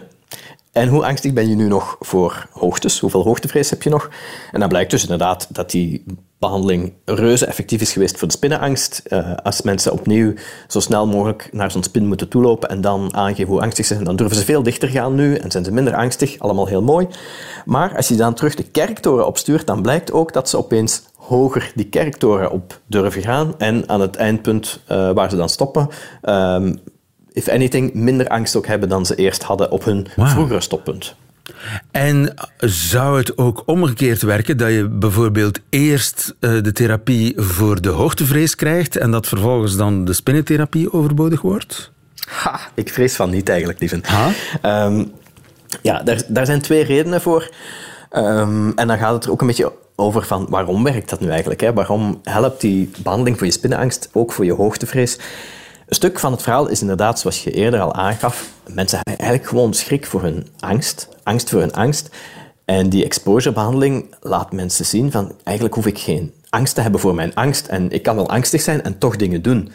En 0.72 0.88
hoe 0.88 1.06
angstig 1.06 1.34
ben 1.34 1.50
je 1.50 1.56
nu 1.56 1.68
nog 1.68 1.96
voor 2.00 2.48
hoogtes? 2.52 3.00
Hoeveel 3.00 3.24
hoogtevrees 3.24 3.70
heb 3.70 3.84
je 3.84 3.90
nog? 3.90 4.10
En 4.52 4.60
dan 4.60 4.70
blijkt 4.70 4.92
dus 4.92 5.02
inderdaad 5.02 5.48
dat 5.52 5.72
die 5.72 6.04
behandeling 6.40 6.94
reuze 7.06 7.46
effectief 7.46 7.82
is 7.82 7.94
geweest 7.94 8.18
voor 8.18 8.28
de 8.28 8.34
spinnenangst. 8.34 9.02
Uh, 9.08 9.34
als 9.44 9.62
mensen 9.62 9.92
opnieuw 9.92 10.34
zo 10.68 10.80
snel 10.80 11.08
mogelijk 11.08 11.50
naar 11.52 11.72
zo'n 11.72 11.84
spin 11.84 12.08
moeten 12.08 12.30
toelopen 12.30 12.70
en 12.70 12.82
dan 12.82 13.16
aangeven 13.16 13.52
hoe 13.52 13.62
angstig 13.62 13.86
ze 13.86 13.94
zijn, 13.94 14.06
dan 14.06 14.16
durven 14.16 14.38
ze 14.38 14.44
veel 14.44 14.64
dichter 14.64 14.90
gaan 14.90 15.16
nu 15.16 15.36
en 15.36 15.52
zijn 15.52 15.64
ze 15.64 15.72
minder 15.72 15.96
angstig. 15.96 16.40
Allemaal 16.40 16.68
heel 16.68 16.82
mooi. 16.82 17.08
Maar 17.66 17.96
als 17.96 18.08
je 18.08 18.16
dan 18.16 18.34
terug 18.34 18.56
de 18.56 18.64
kerktoren 18.64 19.28
opstuurt, 19.28 19.68
dan 19.68 19.82
blijkt 19.82 20.12
ook 20.12 20.34
dat 20.34 20.50
ze 20.50 20.58
opeens 20.58 21.04
hoger 21.16 21.72
die 21.76 21.90
kerktoren 21.90 22.52
op 22.52 22.80
durven 22.88 23.22
gaan. 23.22 23.54
En 23.58 23.90
aan 23.90 24.02
het 24.02 24.16
eindpunt 24.16 24.80
uh, 24.92 25.12
waar 25.12 25.30
ze 25.30 25.36
dan 25.36 25.50
stoppen, 25.50 25.90
um, 26.24 26.80
if 27.32 27.50
anything, 27.50 27.94
minder 27.94 28.28
angst 28.28 28.56
ook 28.56 28.68
hebben 28.68 28.90
dan 28.90 29.06
ze 29.06 29.16
eerst 29.16 29.44
hadden 29.44 29.72
op 29.72 29.84
hun 29.84 30.08
wow. 30.16 30.28
vroegere 30.28 30.62
stoppunt. 30.62 31.16
En 31.92 32.34
zou 32.58 33.18
het 33.18 33.38
ook 33.38 33.64
omgekeerd 33.66 34.22
werken 34.22 34.58
dat 34.58 34.70
je 34.70 34.88
bijvoorbeeld 34.90 35.60
eerst 35.70 36.36
uh, 36.40 36.64
de 36.64 36.72
therapie 36.72 37.34
voor 37.38 37.82
de 37.82 37.90
hoogtevrees 37.90 38.56
krijgt 38.56 38.98
en 38.98 39.12
dat 39.12 39.28
vervolgens 39.28 39.76
dan 39.76 40.06
de 40.06 40.14
spinnentherapie 40.14 40.94
overbodig 40.94 41.42
wordt? 41.42 41.92
Ha, 42.30 42.60
ik 42.74 42.90
vrees 42.90 43.16
van 43.16 43.30
niet 43.30 43.50
eigenlijk, 43.50 43.80
lieven. 43.80 44.02
Um, 44.64 45.12
ja, 45.82 46.04
daar, 46.04 46.22
daar 46.28 46.46
zijn 46.46 46.62
twee 46.62 46.84
redenen 46.84 47.22
voor. 47.22 47.50
Um, 48.12 48.72
en 48.76 48.88
dan 48.88 48.98
gaat 48.98 49.14
het 49.14 49.24
er 49.24 49.32
ook 49.32 49.42
een 49.42 49.48
beetje 49.48 49.72
over 49.96 50.26
van 50.26 50.46
waarom 50.50 50.84
werkt 50.84 51.10
dat 51.10 51.20
nu 51.20 51.30
eigenlijk? 51.30 51.62
Hè? 51.62 51.74
Waarom 51.74 52.20
helpt 52.24 52.62
die 52.62 52.92
behandeling 52.98 53.38
voor 53.38 53.48
je 53.48 53.54
spinnenangst 53.54 54.10
ook 54.14 54.32
voor 54.32 54.46
je 54.46 54.54
hoogtevrees? 54.54 55.20
Een 55.86 55.96
stuk 55.96 56.20
van 56.20 56.32
het 56.32 56.42
verhaal 56.42 56.68
is 56.68 56.82
inderdaad, 56.82 57.20
zoals 57.20 57.44
je 57.44 57.52
eerder 57.52 57.80
al 57.80 57.94
aangaf, 57.94 58.50
mensen 58.68 58.98
hebben 58.98 59.18
eigenlijk 59.18 59.50
gewoon 59.50 59.74
schrik 59.74 60.06
voor 60.06 60.22
hun 60.22 60.48
angst, 60.60 61.08
angst 61.24 61.50
voor 61.50 61.60
hun 61.60 61.74
angst. 61.74 62.10
En 62.66 62.90
die 62.90 63.04
exposurebehandeling 63.04 64.16
laat 64.22 64.52
mensen 64.52 64.86
zien 64.86 65.12
van, 65.12 65.36
eigenlijk 65.44 65.76
hoef 65.76 65.86
ik 65.86 66.00
geen 66.00 66.34
angst 66.50 66.76
te 66.76 66.82
hebben 66.82 67.00
voor 67.00 67.16
mijn 67.16 67.36
angst 67.36 67.68
en 67.68 67.92
ik 67.92 68.04
kan 68.04 68.16
wel 68.16 68.30
angstig 68.30 68.62
zijn 68.62 68.84
en 68.84 68.98
toch 68.98 69.16
dingen 69.16 69.42
doen. 69.42 69.72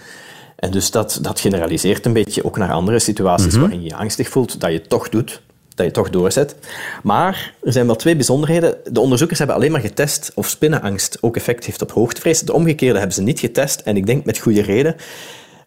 En 0.56 0.70
dus 0.70 0.90
dat, 0.90 1.18
dat 1.22 1.40
generaliseert 1.40 2.06
een 2.06 2.12
beetje 2.12 2.44
ook 2.44 2.56
naar 2.56 2.72
andere 2.72 2.98
situaties 2.98 3.46
mm-hmm. 3.46 3.60
waarin 3.60 3.82
je 3.82 3.88
je 3.88 3.96
angstig 3.96 4.28
voelt, 4.28 4.60
dat 4.60 4.72
je 4.72 4.80
toch 4.80 5.08
doet, 5.08 5.42
dat 5.74 5.86
je 5.86 5.92
toch 5.92 6.10
doorzet. 6.10 6.56
Maar 7.02 7.54
er 7.62 7.72
zijn 7.72 7.86
wel 7.86 7.96
twee 7.96 8.16
bijzonderheden. 8.16 8.76
De 8.92 9.00
onderzoekers 9.00 9.38
hebben 9.38 9.56
alleen 9.56 9.72
maar 9.72 9.80
getest 9.80 10.32
of 10.34 10.48
spinnenangst 10.48 11.18
ook 11.20 11.36
effect 11.36 11.64
heeft 11.64 11.82
op 11.82 11.92
hoogtevrees. 11.92 12.40
De 12.40 12.52
omgekeerde 12.52 12.98
hebben 12.98 13.16
ze 13.16 13.22
niet 13.22 13.40
getest 13.40 13.80
en 13.80 13.96
ik 13.96 14.06
denk 14.06 14.24
met 14.24 14.38
goede 14.38 14.62
reden 14.62 14.96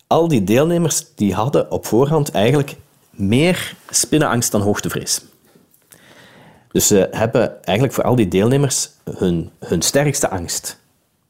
al 0.07 0.27
die 0.27 0.43
deelnemers 0.43 1.05
die 1.15 1.33
hadden 1.33 1.71
op 1.71 1.85
voorhand 1.85 2.31
eigenlijk 2.31 2.75
meer 3.09 3.75
spinnenangst 3.89 4.51
dan 4.51 4.61
hoogtevrees. 4.61 5.21
Dus 6.71 6.87
ze 6.87 7.07
hebben 7.11 7.63
eigenlijk 7.63 7.95
voor 7.95 8.03
al 8.03 8.15
die 8.15 8.27
deelnemers 8.27 8.89
hun, 9.17 9.49
hun 9.59 9.81
sterkste 9.81 10.29
angst 10.29 10.79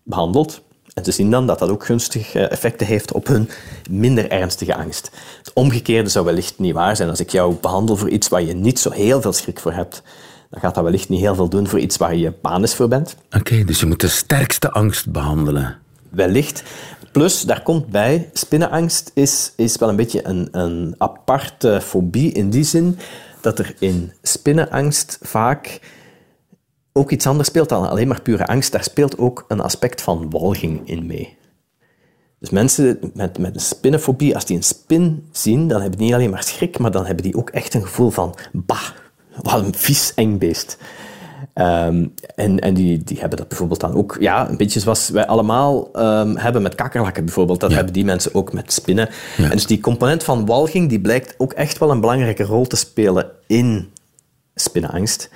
behandeld. 0.04 0.62
En 0.94 1.04
ze 1.04 1.12
zien 1.12 1.32
dan 1.32 1.48
dat 1.48 1.60
dat 1.60 1.70
ook 1.70 1.86
gunstige 1.86 2.48
effecten 2.48 2.88
heeft 2.88 3.14
op 3.14 3.28
hun 3.28 3.50
minder 3.90 4.30
ernstige 4.30 4.76
angst. 4.76 5.12
Het 5.38 5.54
omgekeerde 5.54 6.10
zou 6.10 6.26
wellicht 6.26 6.60
niet 6.60 6.74
waar 6.74 6.96
zijn. 6.96 7.10
Als 7.10 7.20
ik 7.20 7.30
jou 7.30 7.56
behandel 7.62 7.98
voor 7.98 8.10
iets 8.10 8.28
waar 8.28 8.44
je 8.44 8.54
niet 8.54 8.80
zo 8.80 8.92
heel 8.92 9.22
veel 9.22 9.34
schrik 9.34 9.60
voor 9.60 9.74
hebt, 9.74 10.02
dan 10.50 10.60
gaat 10.62 10.76
dat 10.76 10.84
wellicht 10.84 11.10
niet 11.10 11.20
heel 11.20 11.36
veel 11.36 11.50
doen 11.50 11.68
voor 11.68 11.80
iets 11.80 11.98
waar 11.98 12.16
je 12.16 12.32
panisch 12.32 12.76
voor 12.76 12.88
bent. 12.88 13.16
Oké, 13.26 13.38
okay, 13.38 13.64
dus 13.64 13.80
je 13.80 13.86
moet 13.86 14.02
de 14.02 14.08
sterkste 14.08 14.72
angst 14.72 15.12
behandelen. 15.12 15.78
Wellicht. 16.10 16.64
Plus, 17.13 17.41
daar 17.41 17.63
komt 17.63 17.88
bij, 17.88 18.30
spinnenangst 18.34 19.12
is, 19.13 19.54
is 19.56 19.76
wel 19.76 19.89
een 19.89 19.95
beetje 19.95 20.28
een, 20.28 20.47
een 20.52 20.95
aparte 20.97 21.82
fobie 21.82 22.32
in 22.32 22.49
die 22.49 22.63
zin 22.63 22.97
dat 23.41 23.60
er 23.60 23.76
in 23.80 24.13
spinnenangst 24.21 25.17
vaak 25.21 25.80
ook 26.93 27.12
iets 27.12 27.28
anders 27.28 27.47
speelt 27.47 27.69
dan 27.69 27.89
alleen 27.89 28.08
maar 28.08 28.21
pure 28.21 28.45
angst. 28.45 28.71
Daar 28.71 28.84
speelt 28.84 29.17
ook 29.17 29.45
een 29.47 29.60
aspect 29.60 30.02
van 30.02 30.30
walging 30.30 30.89
in 30.89 31.06
mee. 31.06 31.38
Dus 32.39 32.49
mensen 32.49 32.99
met, 33.13 33.38
met 33.38 33.56
een 33.56 33.62
spinnenfobie, 33.62 34.36
als 34.36 34.45
die 34.45 34.58
een 34.58 34.63
spin 34.63 35.28
zien, 35.32 35.67
dan 35.67 35.82
hebben 35.82 35.97
die 35.97 36.08
niet 36.08 36.15
alleen 36.15 36.30
maar 36.30 36.43
schrik, 36.43 36.78
maar 36.78 36.91
dan 36.91 37.06
hebben 37.06 37.23
die 37.23 37.36
ook 37.36 37.49
echt 37.49 37.73
een 37.73 37.86
gevoel 37.86 38.10
van, 38.10 38.36
bah, 38.52 38.89
wat 39.41 39.60
een 39.60 39.76
vies 39.76 40.13
eng 40.13 40.38
beest. 40.38 40.78
Um, 41.56 42.13
en 42.36 42.60
en 42.60 42.74
die, 42.74 43.04
die 43.04 43.20
hebben 43.20 43.38
dat 43.38 43.48
bijvoorbeeld 43.48 43.80
dan 43.80 43.94
ook, 43.94 44.18
ja, 44.20 44.50
een 44.50 44.58
beetje 44.58 44.80
zoals 44.80 45.10
wij 45.10 45.28
allemaal 45.28 45.89
um, 45.96 46.38
hebben 46.38 46.62
met 46.62 46.76
kakkerlakken 46.76 47.26
bijvoorbeeld. 47.26 47.60
Dat 47.60 47.70
ja. 47.70 47.76
hebben 47.76 47.94
die 47.94 48.06
mensen 48.06 48.36
ook 48.36 48.54
met 48.54 48.74
spinnen. 48.74 49.10
Ja. 49.38 49.44
En 49.44 49.50
dus 49.50 49.66
die 49.66 49.80
component 49.80 50.24
van 50.24 50.46
walging, 50.46 50.89
die 50.89 51.00
blijkt 51.00 51.36
ook 51.38 51.54
echt 51.54 51.78
wel 51.78 51.92
een 51.92 52.00
belangrijke 52.00 52.44
rol 52.44 52.68
te 52.68 52.76
spelen 52.76 53.26
in 53.48 53.89
spinnenangst. 54.56 55.30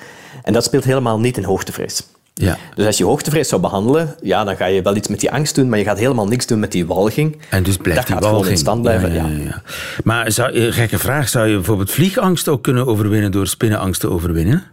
En 0.44 0.54
dat 0.54 0.64
speelt 0.64 0.84
helemaal 0.84 1.20
niet 1.20 1.38
in 1.38 1.44
hoogtevrees. 1.44 2.08
Ja. 2.34 2.58
Dus 2.76 2.86
als 2.86 2.98
je 2.98 3.06
hoogtevrees 3.06 3.50
zou 3.50 3.62
behandelen, 3.62 4.16
ja, 4.22 4.44
dan 4.44 4.56
ga 4.56 4.66
je 4.66 4.82
wel 4.82 4.96
iets 4.96 5.08
met 5.08 5.20
die 5.20 5.32
angst 5.32 5.56
doen, 5.56 5.70
maar 5.70 5.80
je 5.80 5.86
gaat 5.86 5.98
helemaal 5.98 6.28
niks 6.28 6.46
doen 6.46 6.60
met 6.60 6.72
die 6.72 6.86
walging. 6.86 7.42
En 7.50 7.64
dus 7.64 7.78
blijft 7.78 8.00
dat 8.00 8.08
die 8.08 8.16
gaat 8.16 8.32
walging 8.32 8.52
in 8.52 8.58
stand 8.58 8.82
blijven. 8.82 9.14
Ja, 9.14 9.26
ja, 9.26 9.44
ja. 9.44 9.62
Maar 10.04 10.32
zou, 10.32 10.72
gekke 10.72 11.00
vraag, 11.00 11.30
zou 11.30 11.48
je 11.48 11.56
bijvoorbeeld 11.56 11.92
vliegangst 11.92 12.48
ook 12.48 12.64
kunnen 12.64 12.88
overwinnen 12.88 13.32
door 13.32 13.48
spinnenangst 13.48 14.02
te 14.02 14.10
overwinnen? 14.10 14.64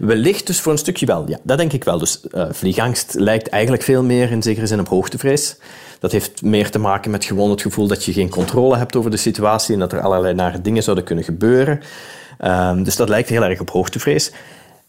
Wellicht 0.00 0.46
dus 0.46 0.60
voor 0.60 0.72
een 0.72 0.78
stukje 0.78 1.06
wel, 1.06 1.28
ja. 1.28 1.38
Dat 1.42 1.58
denk 1.58 1.72
ik 1.72 1.84
wel. 1.84 1.98
Dus 1.98 2.20
uh, 2.32 2.46
vliegangst 2.50 3.14
lijkt 3.14 3.48
eigenlijk 3.48 3.82
veel 3.82 4.02
meer 4.02 4.30
in 4.30 4.42
zekere 4.42 4.66
zin 4.66 4.80
op 4.80 4.88
hoogtevrees. 4.88 5.56
Dat 5.98 6.12
heeft 6.12 6.42
meer 6.42 6.70
te 6.70 6.78
maken 6.78 7.10
met 7.10 7.24
gewoon 7.24 7.50
het 7.50 7.62
gevoel 7.62 7.86
dat 7.86 8.04
je 8.04 8.12
geen 8.12 8.28
controle 8.28 8.76
hebt 8.76 8.96
over 8.96 9.10
de 9.10 9.16
situatie 9.16 9.74
en 9.74 9.80
dat 9.80 9.92
er 9.92 10.00
allerlei 10.00 10.34
nare 10.34 10.60
dingen 10.60 10.82
zouden 10.82 11.04
kunnen 11.04 11.24
gebeuren. 11.24 11.80
Um, 12.44 12.82
dus 12.82 12.96
dat 12.96 13.08
lijkt 13.08 13.28
heel 13.28 13.44
erg 13.44 13.60
op 13.60 13.70
hoogtevrees. 13.70 14.32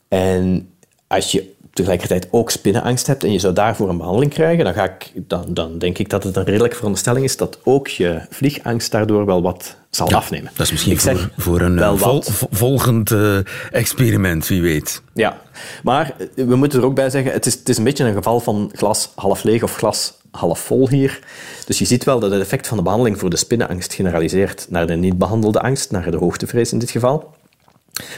En 0.07 0.69
als 1.07 1.31
je 1.31 1.55
tegelijkertijd 1.77 2.27
ook 2.31 2.49
spinnenangst 2.49 3.07
hebt 3.07 3.23
en 3.23 3.31
je 3.31 3.39
zou 3.39 3.53
daarvoor 3.53 3.89
een 3.89 3.97
behandeling 3.97 4.33
krijgen, 4.33 4.63
dan, 4.63 4.73
ga 4.73 4.83
ik, 4.83 5.11
dan, 5.15 5.53
dan 5.53 5.77
denk 5.77 5.97
ik 5.97 6.09
dat 6.09 6.23
het 6.23 6.35
een 6.35 6.43
redelijke 6.43 6.75
veronderstelling 6.75 7.25
is 7.25 7.37
dat 7.37 7.59
ook 7.63 7.87
je 7.87 8.21
vliegangst 8.29 8.91
daardoor 8.91 9.25
wel 9.25 9.41
wat 9.41 9.77
zal 9.89 10.11
afnemen. 10.11 10.51
Dat 10.55 10.65
is 10.65 10.71
misschien 10.71 10.93
Ik 10.93 10.99
voor, 10.99 11.29
voor 11.37 11.61
een 11.61 11.79
eh, 11.79 11.93
vol- 11.95 12.23
volgend 12.49 13.11
eh, 13.11 13.37
experiment, 13.71 14.47
wie 14.47 14.61
weet. 14.61 15.01
Ja, 15.13 15.41
maar 15.83 16.13
eh, 16.35 16.45
we 16.45 16.55
moeten 16.55 16.79
er 16.79 16.85
ook 16.85 16.95
bij 16.95 17.09
zeggen, 17.09 17.31
het 17.31 17.45
is, 17.45 17.53
het 17.53 17.69
is 17.69 17.77
een 17.77 17.83
beetje 17.83 18.03
een 18.03 18.13
geval 18.13 18.39
van 18.39 18.71
glas 18.73 19.09
half 19.15 19.43
leeg 19.43 19.63
of 19.63 19.75
glas 19.75 20.13
half 20.31 20.59
vol 20.59 20.89
hier. 20.89 21.19
Dus 21.65 21.79
je 21.79 21.85
ziet 21.85 22.03
wel 22.03 22.19
dat 22.19 22.31
het 22.31 22.41
effect 22.41 22.67
van 22.67 22.77
de 22.77 22.83
behandeling 22.83 23.19
voor 23.19 23.29
de 23.29 23.37
spinnenangst 23.37 23.93
generaliseert 23.93 24.65
naar 24.69 24.87
de 24.87 24.95
niet 24.95 25.17
behandelde 25.17 25.61
angst, 25.61 25.91
naar 25.91 26.11
de 26.11 26.17
hoogtevrees 26.17 26.71
in 26.71 26.79
dit 26.79 26.91
geval. 26.91 27.35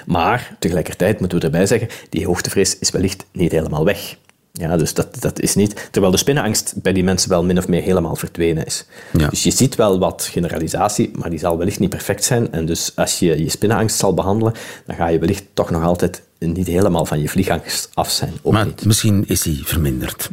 Maar 0.05 0.55
tegelijkertijd 0.59 1.19
moeten 1.19 1.39
we 1.39 1.45
erbij 1.45 1.65
zeggen, 1.65 1.87
die 2.09 2.25
hoogtevrees 2.25 2.79
is 2.79 2.89
wellicht 2.91 3.25
niet 3.31 3.51
helemaal 3.51 3.85
weg. 3.85 4.17
Ja, 4.51 4.77
dus 4.77 4.93
dat, 4.93 5.21
dat 5.21 5.39
is 5.39 5.55
niet... 5.55 5.87
Terwijl 5.91 6.11
de 6.13 6.19
spinnenangst 6.19 6.73
bij 6.81 6.93
die 6.93 7.03
mensen 7.03 7.29
wel 7.29 7.43
min 7.43 7.57
of 7.57 7.67
meer 7.67 7.81
helemaal 7.81 8.15
verdwenen 8.15 8.65
is. 8.65 8.85
Ja. 9.11 9.27
Dus 9.27 9.43
je 9.43 9.51
ziet 9.51 9.75
wel 9.75 9.99
wat 9.99 10.27
generalisatie, 10.31 11.11
maar 11.13 11.29
die 11.29 11.39
zal 11.39 11.57
wellicht 11.57 11.79
niet 11.79 11.89
perfect 11.89 12.23
zijn. 12.23 12.51
En 12.51 12.65
dus 12.65 12.91
als 12.95 13.19
je 13.19 13.43
je 13.43 13.49
spinnenangst 13.49 13.97
zal 13.97 14.13
behandelen, 14.13 14.53
dan 14.85 14.95
ga 14.95 15.07
je 15.07 15.19
wellicht 15.19 15.43
toch 15.53 15.69
nog 15.69 15.83
altijd 15.83 16.21
niet 16.39 16.67
helemaal 16.67 17.05
van 17.05 17.21
je 17.21 17.29
vliegangst 17.29 17.89
af 17.93 18.11
zijn. 18.11 18.33
Ook 18.41 18.53
Maar 18.53 18.65
niet. 18.65 18.85
misschien 18.85 19.23
is 19.27 19.43
hij 19.43 19.59
verminderd. 19.63 20.29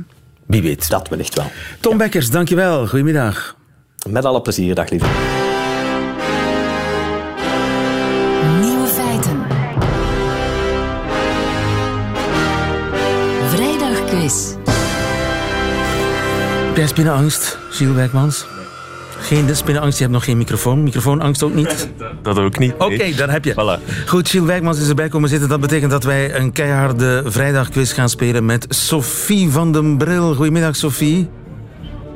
Wie 0.46 0.62
weet. 0.62 0.88
Dat 0.88 1.08
wellicht 1.08 1.34
wel. 1.34 1.46
Tom 1.80 1.96
Bekkers, 1.98 2.30
dankjewel. 2.30 2.86
Goedemiddag. 2.86 3.56
Met 4.08 4.24
alle 4.24 4.42
plezier, 4.42 4.74
dag 4.74 4.90
lieve. 4.90 5.45
Jij 16.74 16.86
spinnenangst, 16.86 17.58
Gilles 17.70 17.94
Wijkmans? 17.94 18.46
Geen 19.18 19.46
de 19.46 19.54
spinnenangst, 19.54 19.98
je 19.98 20.02
hebt 20.02 20.14
nog 20.14 20.24
geen 20.24 20.36
microfoon. 20.36 20.82
Microfoonangst 20.82 21.42
ook 21.42 21.54
niet? 21.54 21.90
Dat 22.22 22.38
ook 22.38 22.58
niet. 22.58 22.74
Oké, 22.78 23.14
dan 23.16 23.28
heb 23.28 23.44
je. 23.44 23.52
Voilà. 23.52 24.06
Goed, 24.06 24.28
Gilles 24.28 24.46
Wijkmans 24.46 24.80
is 24.80 24.88
erbij 24.88 25.08
komen 25.08 25.28
zitten. 25.28 25.48
Dat 25.48 25.60
betekent 25.60 25.90
dat 25.90 26.04
wij 26.04 26.34
een 26.34 26.52
keiharde 26.52 27.22
vrijdagquiz 27.24 27.94
gaan 27.94 28.08
spelen 28.08 28.46
met 28.46 28.66
Sophie 28.68 29.50
van 29.50 29.72
den 29.72 29.96
Bril. 29.96 30.34
Goedemiddag, 30.34 30.76
Sophie. 30.76 31.28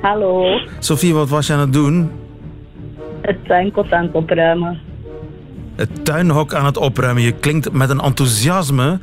Hallo, 0.00 0.60
Sophie, 0.78 1.14
wat 1.14 1.28
was 1.28 1.46
je 1.46 1.52
aan 1.52 1.60
het 1.60 1.72
doen? 1.72 2.10
het 3.20 3.44
tuinkot 3.46 3.92
aan 3.92 4.04
het 4.04 4.14
opruimen. 4.14 4.80
Het 5.76 6.04
tuinhok 6.04 6.54
aan 6.54 6.64
het 6.64 6.76
opruimen. 6.76 7.22
Je 7.22 7.32
klinkt 7.32 7.72
met 7.72 7.90
een 7.90 8.00
enthousiasme. 8.00 8.98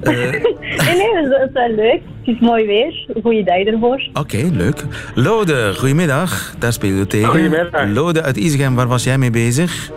Nee, 0.06 0.96
nee, 0.96 1.28
dat 1.28 1.40
is 1.48 1.52
wel 1.52 1.68
leuk. 1.74 2.00
Het 2.24 2.34
is 2.34 2.40
mooi 2.40 2.66
weer. 2.66 3.06
Goeie 3.22 3.44
dag 3.44 3.56
ervoor. 3.64 4.02
Oké, 4.12 4.36
leuk. 4.52 4.84
Lode, 5.14 5.72
goedemiddag. 5.76 6.54
Daar 6.58 6.72
spelen 6.72 6.98
we 6.98 7.06
tegen. 7.06 7.28
Goedemiddag. 7.28 7.88
Lode 7.88 8.22
uit 8.22 8.36
Isegem, 8.36 8.74
waar 8.74 8.86
was 8.86 9.04
jij 9.04 9.18
mee 9.18 9.30
bezig? 9.30 9.90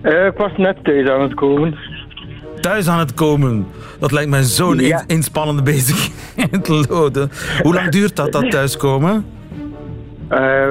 Eh, 0.00 0.26
ik 0.26 0.36
was 0.36 0.50
net 0.56 0.76
thuis 0.84 1.08
aan 1.08 1.20
het 1.22 1.34
komen. 1.34 1.74
Thuis 2.60 2.88
aan 2.88 2.98
het 2.98 3.14
komen. 3.14 3.66
Dat 3.98 4.12
lijkt 4.12 4.30
mij 4.30 4.42
zo'n 4.42 4.78
Ja. 4.78 4.98
in- 4.98 5.16
inspannende 5.16 5.62
bezigheid, 5.62 6.68
Lode. 6.88 7.28
Hoe 7.62 7.74
lang 7.74 7.88
duurt 7.88 8.16
dat, 8.16 8.32
dat 8.32 8.50
thuiskomen? 8.50 9.24
Eh, 10.28 10.66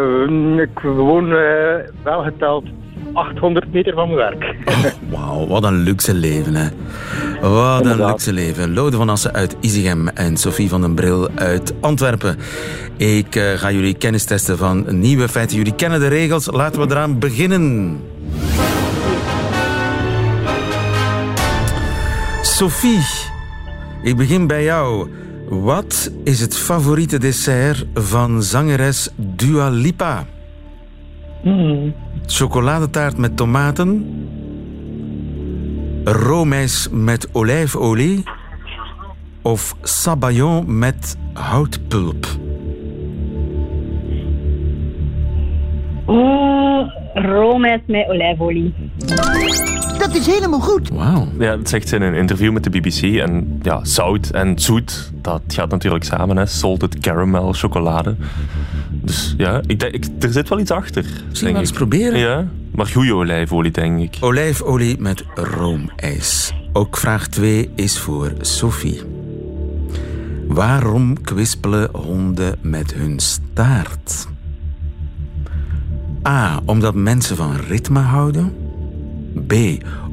ik 0.58 0.80
woon 0.80 1.32
eh, 1.32 1.76
wel 2.04 2.24
geteld 2.24 2.66
800 3.14 3.74
meter 3.74 3.94
van 3.94 4.08
mijn 4.14 4.18
werk. 4.20 4.56
Wauw, 5.10 5.48
wat 5.48 5.64
een 5.64 5.78
luxe 5.78 6.14
leven, 6.14 6.56
hè. 6.56 6.70
Wat 7.50 7.86
een 7.86 8.06
luxe 8.06 8.34
leven. 8.34 8.74
Lode 8.74 8.98
van 8.98 9.10
Assen 9.10 9.34
uit 9.34 9.56
Isegem 9.60 10.08
en 10.08 10.38
Sophie 10.38 10.70
van 10.70 10.82
den 10.82 10.94
Bril 10.94 11.30
uit 11.36 11.74
Antwerpen. 11.82 12.38
Ik 12.98 13.36
eh, 13.36 13.54
ga 13.54 13.72
jullie 13.72 13.94
kennis 13.94 14.26
testen 14.26 14.58
van 14.58 15.00
nieuwe 15.00 15.28
feiten. 15.30 15.58
Jullie 15.58 15.76
kennen 15.76 16.00
de 16.00 16.08
regels. 16.08 16.52
Laten 16.52 16.82
we 16.82 16.88
eraan 16.90 17.20
beginnen. 17.20 18.00
Sophie, 22.42 23.06
ik 24.04 24.18
begin 24.18 24.48
bij 24.48 24.64
jou. 24.64 25.10
Wat 25.50 26.12
is 26.24 26.40
het 26.40 26.58
favoriete 26.58 27.18
dessert 27.18 27.86
van 27.94 28.44
zangeres 28.44 29.10
Dua 29.16 29.70
Lipa? 29.70 30.26
Chocoladetaart 32.26 33.18
met 33.18 33.38
tomaten. 33.38 34.06
Roomijs 36.04 36.88
met 36.92 37.28
olijfolie. 37.32 38.24
Of 39.42 39.76
sabayon 39.82 40.78
met 40.80 41.18
houtpulp. 41.34 42.28
Mm, 46.08 46.92
roomijs 47.14 47.82
met 47.88 48.08
olijfolie. 48.10 48.74
Wauw. 50.90 51.28
Ja, 51.40 51.56
dat 51.56 51.70
zegt 51.70 51.88
ze 51.88 51.96
in 51.96 52.02
een 52.02 52.14
interview 52.14 52.52
met 52.52 52.64
de 52.64 52.70
BBC. 52.70 53.02
En 53.20 53.60
ja, 53.62 53.80
zout 53.86 54.30
en 54.30 54.60
zoet, 54.60 55.12
dat 55.22 55.42
gaat 55.48 55.70
natuurlijk 55.70 56.04
samen. 56.04 56.38
Hè. 56.38 56.46
Salted 56.46 57.00
caramel, 57.00 57.54
chocolade. 57.54 58.16
Dus 59.04 59.34
ja, 59.38 59.62
ik 59.66 59.80
denk, 59.80 59.94
ik, 59.94 60.06
er 60.20 60.32
zit 60.32 60.50
wel 60.50 60.60
iets 60.60 60.72
achter. 60.72 61.04
Denk 61.04 61.52
wel 61.52 61.56
eens 61.56 61.72
proberen. 61.72 62.20
Ja, 62.20 62.48
maar 62.72 62.88
goede 62.88 63.14
olijfolie, 63.14 63.72
denk 63.72 64.00
ik. 64.00 64.18
Olijfolie 64.20 65.00
met 65.00 65.24
roomijs. 65.36 66.54
Ook 66.74 66.98
vraag 66.98 67.28
2 67.28 67.70
is 67.76 68.00
voor 68.00 68.34
Sophie. 68.42 69.02
Waarom 70.48 71.22
kwispelen 71.22 71.90
honden 71.94 72.56
met 72.62 72.94
hun 72.94 73.20
staart? 73.20 74.28
A. 76.28 76.62
Omdat 76.66 76.96
mensen 76.96 77.36
van 77.36 77.56
ritme 77.56 78.00
houden. 78.00 78.54
B. 79.48 79.54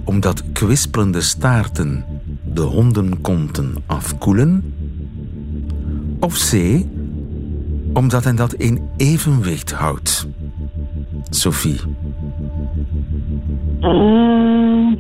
Omdat 0.05 0.42
kwispelende 0.53 1.20
staarten 1.20 2.05
de 2.44 2.61
hondenkonten 2.61 3.74
afkoelen. 3.87 4.74
Of 6.20 6.50
C. 6.50 6.85
Omdat 7.92 8.24
hen 8.24 8.37
dat 8.37 8.53
in 8.53 8.90
evenwicht 8.96 9.72
houdt. 9.72 10.26
Sophie. 11.31 11.81
Mm, 13.81 14.98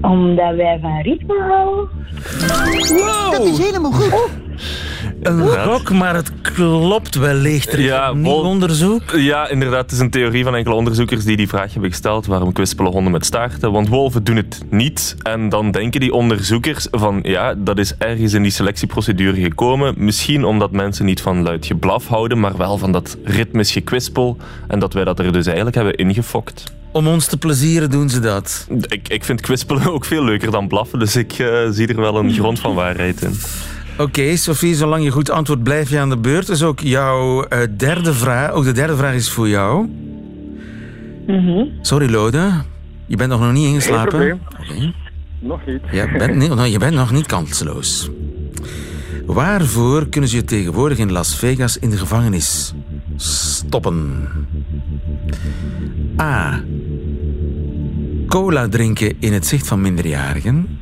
omdat 0.00 0.54
wij 0.56 0.78
van 0.80 1.00
ritme 1.00 1.40
houden. 1.48 1.88
Een 5.22 5.48
gok, 5.48 5.90
maar 5.90 6.14
het 6.14 6.32
klopt 6.42 7.14
wellicht. 7.14 7.72
Er 7.72 7.78
is 7.78 7.84
Ja, 7.84 8.14
vol- 8.22 8.42
onderzoek. 8.42 9.02
Ja, 9.16 9.48
inderdaad. 9.48 9.82
Het 9.82 9.92
is 9.92 9.98
een 9.98 10.10
theorie 10.10 10.44
van 10.44 10.54
enkele 10.54 10.74
onderzoekers 10.74 11.24
die 11.24 11.36
die 11.36 11.48
vraag 11.48 11.72
hebben 11.72 11.90
gesteld. 11.90 12.26
Waarom 12.26 12.52
kwispelen 12.52 12.92
honden 12.92 13.12
met 13.12 13.24
staarten? 13.26 13.72
Want 13.72 13.88
wolven 13.88 14.24
doen 14.24 14.36
het 14.36 14.60
niet. 14.70 15.16
En 15.22 15.48
dan 15.48 15.70
denken 15.70 16.00
die 16.00 16.12
onderzoekers 16.12 16.86
van... 16.90 17.18
Ja, 17.22 17.54
dat 17.54 17.78
is 17.78 17.94
ergens 17.98 18.32
in 18.32 18.42
die 18.42 18.52
selectieprocedure 18.52 19.40
gekomen. 19.40 19.94
Misschien 19.96 20.44
omdat 20.44 20.70
mensen 20.72 21.04
niet 21.04 21.20
van 21.20 21.42
luid 21.42 21.66
geblaf 21.66 22.06
houden, 22.06 22.40
maar 22.40 22.56
wel 22.56 22.78
van 22.78 22.92
dat 22.92 23.16
ritmisch 23.24 23.72
gekwispel. 23.72 24.36
En 24.68 24.78
dat 24.78 24.92
wij 24.92 25.04
dat 25.04 25.18
er 25.18 25.32
dus 25.32 25.46
eigenlijk 25.46 25.76
hebben 25.76 25.94
ingefokt. 25.94 26.64
Om 26.92 27.06
ons 27.06 27.26
te 27.26 27.36
plezieren 27.36 27.90
doen 27.90 28.08
ze 28.08 28.20
dat. 28.20 28.66
Ik, 28.88 29.08
ik 29.08 29.24
vind 29.24 29.40
kwispelen 29.40 29.92
ook 29.92 30.04
veel 30.04 30.24
leuker 30.24 30.50
dan 30.50 30.68
blaffen. 30.68 30.98
Dus 30.98 31.16
ik 31.16 31.32
eh, 31.32 31.48
zie 31.70 31.86
er 31.86 32.00
wel 32.00 32.16
een 32.16 32.32
grond 32.32 32.58
van 32.60 32.74
waarheid 32.74 33.22
in. 33.22 33.34
Oké, 33.98 34.36
Sophie, 34.36 34.74
zolang 34.74 35.04
je 35.04 35.10
goed 35.10 35.30
antwoordt, 35.30 35.62
blijf 35.62 35.90
je 35.90 35.98
aan 35.98 36.08
de 36.08 36.16
beurt. 36.16 36.46
Dus 36.46 36.62
ook 36.62 36.80
jouw 36.80 37.42
eh, 37.44 37.60
derde 37.76 38.12
vraag. 38.12 38.50
Ook 38.50 38.64
de 38.64 38.72
derde 38.72 38.96
vraag 38.96 39.14
is 39.14 39.30
voor 39.30 39.48
jou. 39.48 39.88
Sorry, 41.80 42.10
Lode. 42.10 42.50
Je 43.06 43.16
bent 43.16 43.30
nog 43.30 43.52
niet 43.52 43.66
ingeslapen. 43.66 44.40
probleem. 44.48 44.94
Nog 45.40 45.66
niet. 45.66 45.80
Je 45.90 46.16
bent, 46.18 46.34
nee, 46.36 46.48
nou, 46.48 46.66
je 46.66 46.78
bent 46.78 46.94
nog 46.94 47.12
niet 47.12 47.26
kansloos. 47.26 48.10
Waarvoor 49.26 50.08
kunnen 50.08 50.30
ze 50.30 50.36
je 50.36 50.44
tegenwoordig 50.44 50.98
in 50.98 51.12
Las 51.12 51.36
Vegas 51.36 51.78
in 51.78 51.90
de 51.90 51.96
gevangenis 51.96 52.74
stoppen? 53.16 54.28
A. 56.20 56.62
Cola 58.28 58.68
drinken 58.68 59.14
in 59.18 59.32
het 59.32 59.46
zicht 59.46 59.66
van 59.66 59.80
minderjarigen. 59.80 60.78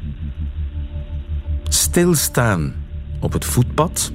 Stilstaan 1.69 2.75
op 3.27 3.33
het 3.33 3.45
voetpad. 3.45 4.13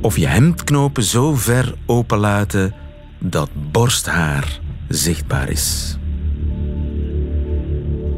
Of 0.00 0.16
je 0.16 0.26
hemdknopen 0.26 1.02
zo 1.02 1.34
ver 1.34 1.74
openlaten 1.86 2.74
dat 3.18 3.50
borsthaar 3.72 4.58
zichtbaar 4.88 5.50
is. 5.50 5.98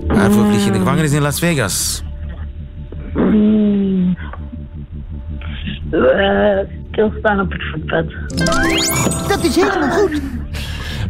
Waarvoor 0.06 0.44
vlieg 0.44 0.60
je 0.60 0.66
in 0.66 0.72
de 0.72 0.78
gevangenis 0.78 1.12
in 1.12 1.22
Las 1.22 1.38
Vegas? 1.38 2.02
Eh, 5.90 6.58
stilstaan 6.90 7.40
op 7.40 7.52
het 7.52 7.62
voetpad. 7.72 8.06
Las, 8.28 9.54
Yay. 9.54 9.68
Oh, 9.68 10.41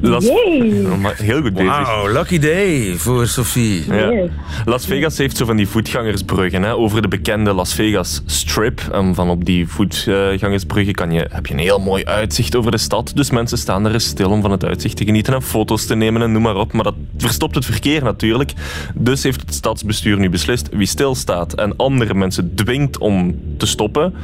heel 0.11 1.40
goed 1.40 1.55
bezig. 1.55 1.86
Wauw, 1.86 2.12
lucky 2.12 2.38
day 2.38 2.94
voor 2.96 3.26
Sophie. 3.26 3.84
Ja. 3.86 4.11
Yes. 4.11 4.30
Las 4.64 4.86
Vegas 4.86 5.18
heeft 5.18 5.36
zo 5.36 5.44
van 5.44 5.57
die 5.57 5.68
voetgangersbruggen 5.68 6.62
hè, 6.62 6.74
over 6.74 7.03
de 7.03 7.09
bekende 7.09 7.53
Las 7.53 7.74
Vegas 7.74 8.22
Strip. 8.26 8.80
En 8.92 9.14
van 9.14 9.30
op 9.30 9.44
die 9.44 9.68
voetgangersbruggen 9.68 10.94
kan 10.94 11.12
je, 11.12 11.26
heb 11.30 11.46
je 11.46 11.55
een 11.55 11.61
heel 11.61 11.78
mooi 11.78 12.05
uitzicht 12.05 12.57
over 12.57 12.70
de 12.70 12.78
stad. 12.78 13.12
Dus 13.14 13.30
mensen 13.30 13.59
staan 13.59 13.86
er 13.86 13.92
eens 13.92 14.07
stil 14.07 14.30
om 14.30 14.40
van 14.40 14.50
het 14.50 14.64
uitzicht 14.64 14.96
te 14.96 15.05
genieten 15.05 15.34
en 15.34 15.42
foto's 15.42 15.86
te 15.86 15.94
nemen 15.94 16.22
en 16.22 16.32
noem 16.32 16.42
maar 16.42 16.57
op. 16.57 16.72
Maar 16.72 16.84
dat 16.84 16.94
verstopt 17.16 17.55
het 17.55 17.64
verkeer 17.64 18.03
natuurlijk. 18.03 18.53
Dus 18.94 19.22
heeft 19.22 19.40
het 19.40 19.55
stadsbestuur 19.55 20.18
nu 20.18 20.30
beslist 20.30 20.68
wie 20.72 20.86
stilstaat 20.86 21.55
en 21.55 21.76
andere 21.76 22.14
mensen 22.14 22.55
dwingt 22.55 22.98
om 22.98 23.40
te 23.57 23.66
stoppen, 23.66 24.14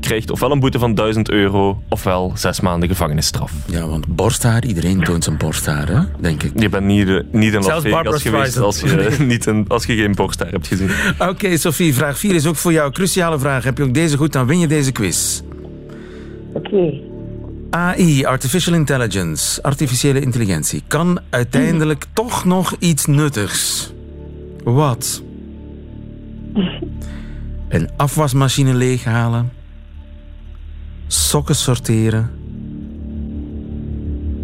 krijgt 0.00 0.30
ofwel 0.30 0.50
een 0.50 0.60
boete 0.60 0.78
van 0.78 0.94
1000 0.94 1.30
euro 1.30 1.82
ofwel 1.88 2.32
zes 2.34 2.60
maanden 2.60 2.88
gevangenisstraf. 2.88 3.52
Ja, 3.66 3.86
want 3.86 4.06
borsthaar, 4.06 4.64
iedereen 4.64 5.04
toont 5.04 5.24
zijn 5.24 5.36
borsthaar, 5.36 5.88
hè? 5.88 6.00
denk 6.18 6.42
ik. 6.42 6.60
Je 6.60 6.68
bent 6.68 6.84
niet, 6.84 7.08
eh, 7.08 7.18
niet 7.30 7.52
in 7.52 7.62
Las 7.62 7.82
Vegas 7.82 8.22
geweest 8.22 8.58
als 8.58 8.80
je, 8.80 9.16
niet 9.26 9.46
een, 9.46 9.64
als 9.68 9.84
je 9.84 9.96
geen 9.96 10.14
borsthaar 10.14 10.50
hebt 10.50 10.66
gezien. 10.66 10.90
Oké, 11.18 11.56
Sophie, 11.56 11.94
vraag 11.94 12.18
4 12.18 12.34
is 12.34 12.46
ook 12.46 12.56
voor 12.56 12.72
jou. 12.72 12.92
Cruciale 12.92 13.38
vraag. 13.38 13.64
Heb 13.64 13.78
je 13.78 13.84
ook 13.84 13.94
deze 13.94 14.16
goed, 14.16 14.32
dan 14.32 14.46
win 14.46 14.58
je 14.58 14.66
deze 14.66 14.92
quiz. 14.92 15.40
Oké. 16.52 16.92
AI, 17.70 18.24
Artificial 18.24 18.74
Intelligence, 18.74 19.62
artificiële 19.62 20.20
intelligentie, 20.20 20.82
kan 20.86 21.20
uiteindelijk 21.30 22.04
toch 22.12 22.44
nog 22.44 22.76
iets 22.78 23.06
nuttigs. 23.06 23.92
Wat? 24.64 25.22
Een 27.68 27.88
afwasmachine 27.96 28.74
leeghalen, 28.74 29.52
sokken 31.08 31.54
sorteren, 31.54 32.30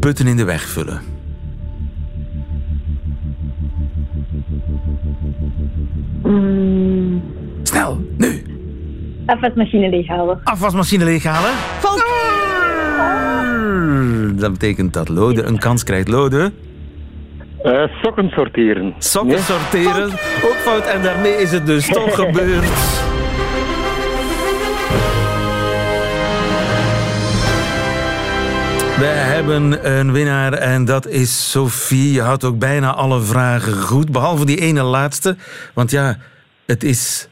putten 0.00 0.26
in 0.26 0.36
de 0.36 0.44
weg 0.44 0.62
vullen. 0.68 1.00
Mm, 6.22 7.22
Snel, 7.62 8.04
nu! 8.16 8.42
afwasmachine 9.26 9.88
leeghalen. 9.90 10.40
Afwasmachine 10.44 11.04
leeghalen. 11.04 11.50
Dat 14.38 14.52
betekent 14.52 14.92
dat 14.92 15.08
Lode 15.08 15.42
een 15.42 15.58
kans 15.58 15.84
krijgt. 15.84 16.08
Lode, 16.08 16.52
Eh, 17.62 17.82
sokken 18.02 18.28
sorteren. 18.30 18.94
sokken 18.98 19.30
Nee? 19.34 19.38
sorteren. 19.42 20.04
Ook 20.44 20.56
fout. 20.56 20.86
En 20.86 21.02
daarmee 21.02 21.32
is 21.32 21.50
het 21.52 21.66
dus 21.66 21.86
toch 21.86 22.14
gebeurd. 22.24 22.64
We 28.98 29.04
hebben 29.04 29.90
een 29.96 30.12
winnaar 30.12 30.52
en 30.52 30.84
dat 30.84 31.06
is 31.06 31.50
Sophie. 31.50 32.12
Je 32.12 32.20
had 32.20 32.44
ook 32.44 32.58
bijna 32.58 32.94
alle 32.94 33.20
vragen 33.20 33.72
goed, 33.82 34.12
behalve 34.12 34.44
die 34.44 34.60
ene 34.60 34.82
laatste. 34.82 35.36
Want 35.72 35.90
ja, 35.90 36.18
het 36.66 36.84
is 36.84 37.28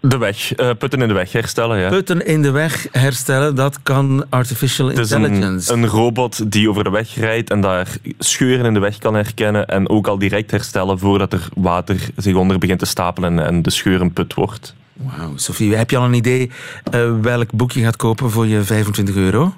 De 0.00 0.18
weg, 0.18 0.54
eh, 0.54 0.70
putten 0.78 1.02
in 1.02 1.08
de 1.08 1.14
weg 1.14 1.32
herstellen. 1.32 1.78
Ja. 1.78 1.88
putten 1.88 2.26
in 2.26 2.42
de 2.42 2.50
weg 2.50 2.86
herstellen. 2.92 3.54
Dat 3.54 3.82
kan 3.82 4.26
artificial 4.28 4.88
Het 4.88 4.98
is 4.98 5.10
een, 5.10 5.24
intelligence. 5.24 5.72
een 5.72 5.86
robot 5.86 6.50
die 6.52 6.70
over 6.70 6.84
de 6.84 6.90
weg 6.90 7.14
rijdt 7.14 7.50
en 7.50 7.60
daar 7.60 7.88
scheuren 8.18 8.64
in 8.64 8.74
de 8.74 8.80
weg 8.80 8.98
kan 8.98 9.14
herkennen 9.14 9.66
en 9.66 9.88
ook 9.88 10.06
al 10.06 10.18
direct 10.18 10.50
herstellen 10.50 10.98
voordat 10.98 11.32
er 11.32 11.48
water 11.54 11.96
zich 12.16 12.34
onder 12.34 12.58
begint 12.58 12.78
te 12.78 12.86
stapelen 12.86 13.38
en, 13.38 13.46
en 13.46 13.62
de 13.62 13.70
scheur 13.70 14.00
een 14.00 14.12
put 14.12 14.34
wordt. 14.34 14.74
Wauw, 14.92 15.32
Sophie, 15.36 15.74
heb 15.74 15.90
je 15.90 15.96
al 15.96 16.04
een 16.04 16.14
idee 16.14 16.50
eh, 16.90 17.20
welk 17.20 17.52
boek 17.52 17.72
je 17.72 17.82
gaat 17.82 17.96
kopen 17.96 18.30
voor 18.30 18.46
je 18.46 18.62
25 18.62 19.14
euro? 19.14 19.54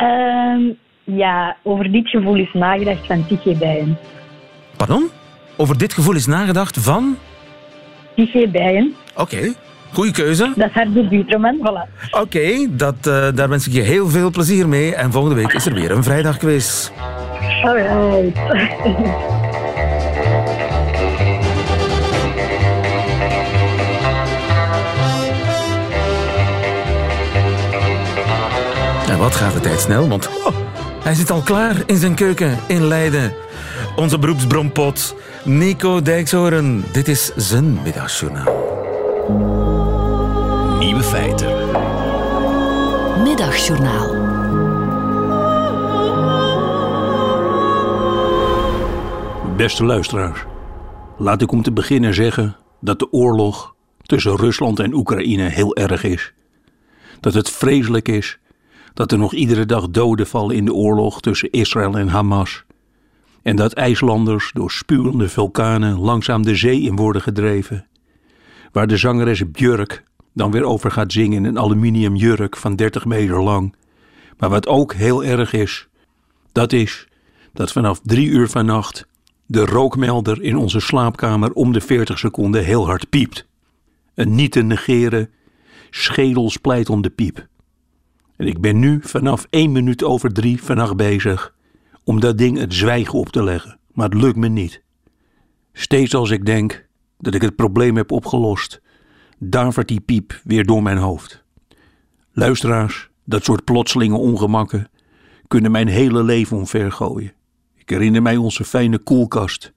Ehm, 0.00 0.60
ja, 1.04 1.56
over 1.62 1.92
dit 1.92 2.08
gevoel 2.08 2.36
is 2.36 2.52
nagedacht 2.52 3.06
van 3.06 3.26
Tigge 3.26 3.54
Bijen. 3.58 3.98
Pardon? 4.76 5.08
Over 5.56 5.78
dit 5.78 5.92
gevoel 5.92 6.14
is 6.14 6.26
nagedacht 6.26 6.78
van... 6.80 7.16
Tigge 8.16 8.48
Bijen, 8.48 8.94
Oké, 9.16 9.52
goede 9.92 10.12
keuze. 10.12 10.52
dat 10.56 10.68
is 10.68 10.74
haar 10.74 10.92
debuutroman, 10.92 11.56
voilà. 11.58 12.10
Oké, 12.10 12.66
dat, 12.76 13.06
eh, 13.06 13.28
daar 13.34 13.48
wens 13.48 13.66
ik 13.66 13.72
je 13.72 13.80
heel 13.80 14.08
veel 14.08 14.30
plezier 14.30 14.68
mee. 14.68 14.94
En 14.94 15.12
volgende 15.12 15.36
week 15.36 15.52
is 15.52 15.66
er 15.66 15.74
weer 15.74 15.90
een 15.90 16.02
vrijdagquiz. 16.04 16.90
Alright. 17.64 18.38
wat 29.20 29.34
gaat 29.34 29.52
de 29.52 29.60
tijd 29.60 29.80
snel, 29.80 30.08
want 30.08 30.28
oh, 30.28 30.56
hij 31.02 31.14
zit 31.14 31.30
al 31.30 31.40
klaar 31.40 31.82
in 31.86 31.96
zijn 31.96 32.14
keuken 32.14 32.58
in 32.68 32.86
Leiden. 32.86 33.32
Onze 33.96 34.18
beroepsbrompot, 34.18 35.16
Nico 35.44 36.02
Dijkshoorn. 36.02 36.84
Dit 36.92 37.08
is 37.08 37.32
zijn 37.36 37.82
middagjournaal. 37.82 38.78
Nieuwe 40.78 41.02
feiten. 41.02 41.48
Middagjournaal. 43.22 44.28
Beste 49.56 49.84
luisteraars, 49.84 50.44
laat 51.18 51.42
ik 51.42 51.52
om 51.52 51.62
te 51.62 51.72
beginnen 51.72 52.14
zeggen 52.14 52.56
dat 52.80 52.98
de 52.98 53.12
oorlog 53.12 53.74
tussen 54.02 54.36
Rusland 54.36 54.78
en 54.78 54.94
Oekraïne 54.94 55.48
heel 55.48 55.76
erg 55.76 56.04
is. 56.04 56.32
Dat 57.20 57.34
het 57.34 57.50
vreselijk 57.50 58.08
is 58.08 58.38
dat 58.94 59.12
er 59.12 59.18
nog 59.18 59.34
iedere 59.34 59.66
dag 59.66 59.88
doden 59.88 60.26
vallen 60.26 60.56
in 60.56 60.64
de 60.64 60.74
oorlog 60.74 61.20
tussen 61.20 61.50
Israël 61.50 61.98
en 61.98 62.08
Hamas. 62.08 62.64
En 63.42 63.56
dat 63.56 63.72
IJslanders 63.72 64.50
door 64.54 64.70
spuwende 64.70 65.28
vulkanen 65.28 65.98
langzaam 65.98 66.42
de 66.42 66.54
zee 66.54 66.80
in 66.80 66.96
worden 66.96 67.22
gedreven. 67.22 67.86
Waar 68.72 68.86
de 68.86 68.96
zangeres 68.96 69.50
Björk 69.50 70.04
dan 70.34 70.50
weer 70.50 70.64
over 70.64 70.90
gaat 70.90 71.12
zingen 71.12 71.36
in 71.36 71.44
een 71.44 71.58
aluminium 71.58 72.16
jurk 72.16 72.56
van 72.56 72.76
30 72.76 73.04
meter 73.04 73.42
lang. 73.42 73.74
Maar 74.38 74.50
wat 74.50 74.66
ook 74.66 74.94
heel 74.94 75.24
erg 75.24 75.52
is, 75.52 75.88
dat 76.52 76.72
is 76.72 77.08
dat 77.52 77.72
vanaf 77.72 78.00
drie 78.02 78.28
uur 78.28 78.48
vannacht 78.48 79.06
de 79.46 79.64
rookmelder 79.64 80.42
in 80.42 80.56
onze 80.56 80.80
slaapkamer 80.80 81.52
om 81.52 81.72
de 81.72 81.80
40 81.80 82.18
seconden 82.18 82.64
heel 82.64 82.86
hard 82.86 83.08
piept. 83.10 83.46
Een 84.14 84.34
niet 84.34 84.52
te 84.52 84.62
negeren 84.62 85.30
schedelsplijtende 85.90 87.10
piep. 87.10 87.46
En 88.40 88.46
ik 88.46 88.60
ben 88.60 88.78
nu 88.78 88.98
vanaf 89.02 89.46
1 89.50 89.72
minuut 89.72 90.04
over 90.04 90.32
drie 90.32 90.62
vannacht 90.62 90.96
bezig 90.96 91.54
om 92.04 92.20
dat 92.20 92.38
ding 92.38 92.58
het 92.58 92.74
zwijgen 92.74 93.18
op 93.18 93.28
te 93.28 93.42
leggen, 93.42 93.78
maar 93.92 94.08
het 94.08 94.20
lukt 94.20 94.36
me 94.36 94.48
niet. 94.48 94.82
Steeds 95.72 96.14
als 96.14 96.30
ik 96.30 96.46
denk 96.46 96.86
dat 97.18 97.34
ik 97.34 97.42
het 97.42 97.56
probleem 97.56 97.96
heb 97.96 98.10
opgelost, 98.10 98.80
davert 99.38 99.88
die 99.88 100.00
piep 100.00 100.40
weer 100.44 100.66
door 100.66 100.82
mijn 100.82 100.96
hoofd. 100.96 101.44
Luisteraars, 102.32 103.10
dat 103.24 103.44
soort 103.44 103.64
plotselinge 103.64 104.16
ongemakken 104.16 104.90
kunnen 105.48 105.70
mijn 105.70 105.88
hele 105.88 106.22
leven 106.22 106.56
omvergooien. 106.56 107.32
Ik 107.76 107.90
herinner 107.90 108.22
mij 108.22 108.36
onze 108.36 108.64
fijne 108.64 108.98
koelkast, 108.98 109.72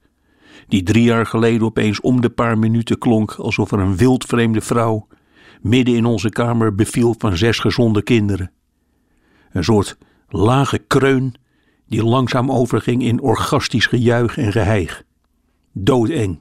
die 0.68 0.82
drie 0.82 1.04
jaar 1.04 1.26
geleden 1.26 1.66
opeens 1.66 2.00
om 2.00 2.20
de 2.20 2.30
paar 2.30 2.58
minuten 2.58 2.98
klonk 2.98 3.32
alsof 3.32 3.72
er 3.72 3.78
een 3.78 3.96
wildvreemde 3.96 4.60
vrouw 4.60 5.06
midden 5.64 5.94
in 5.94 6.04
onze 6.04 6.28
kamer 6.28 6.74
beviel 6.74 7.14
van 7.18 7.36
zes 7.36 7.58
gezonde 7.58 8.02
kinderen. 8.02 8.50
Een 9.52 9.64
soort 9.64 9.98
lage 10.28 10.78
kreun 10.78 11.34
die 11.86 12.04
langzaam 12.04 12.50
overging 12.50 13.02
in 13.02 13.20
orgastisch 13.20 13.86
gejuich 13.86 14.36
en 14.36 14.52
geheig. 14.52 15.02
Doodeng. 15.72 16.40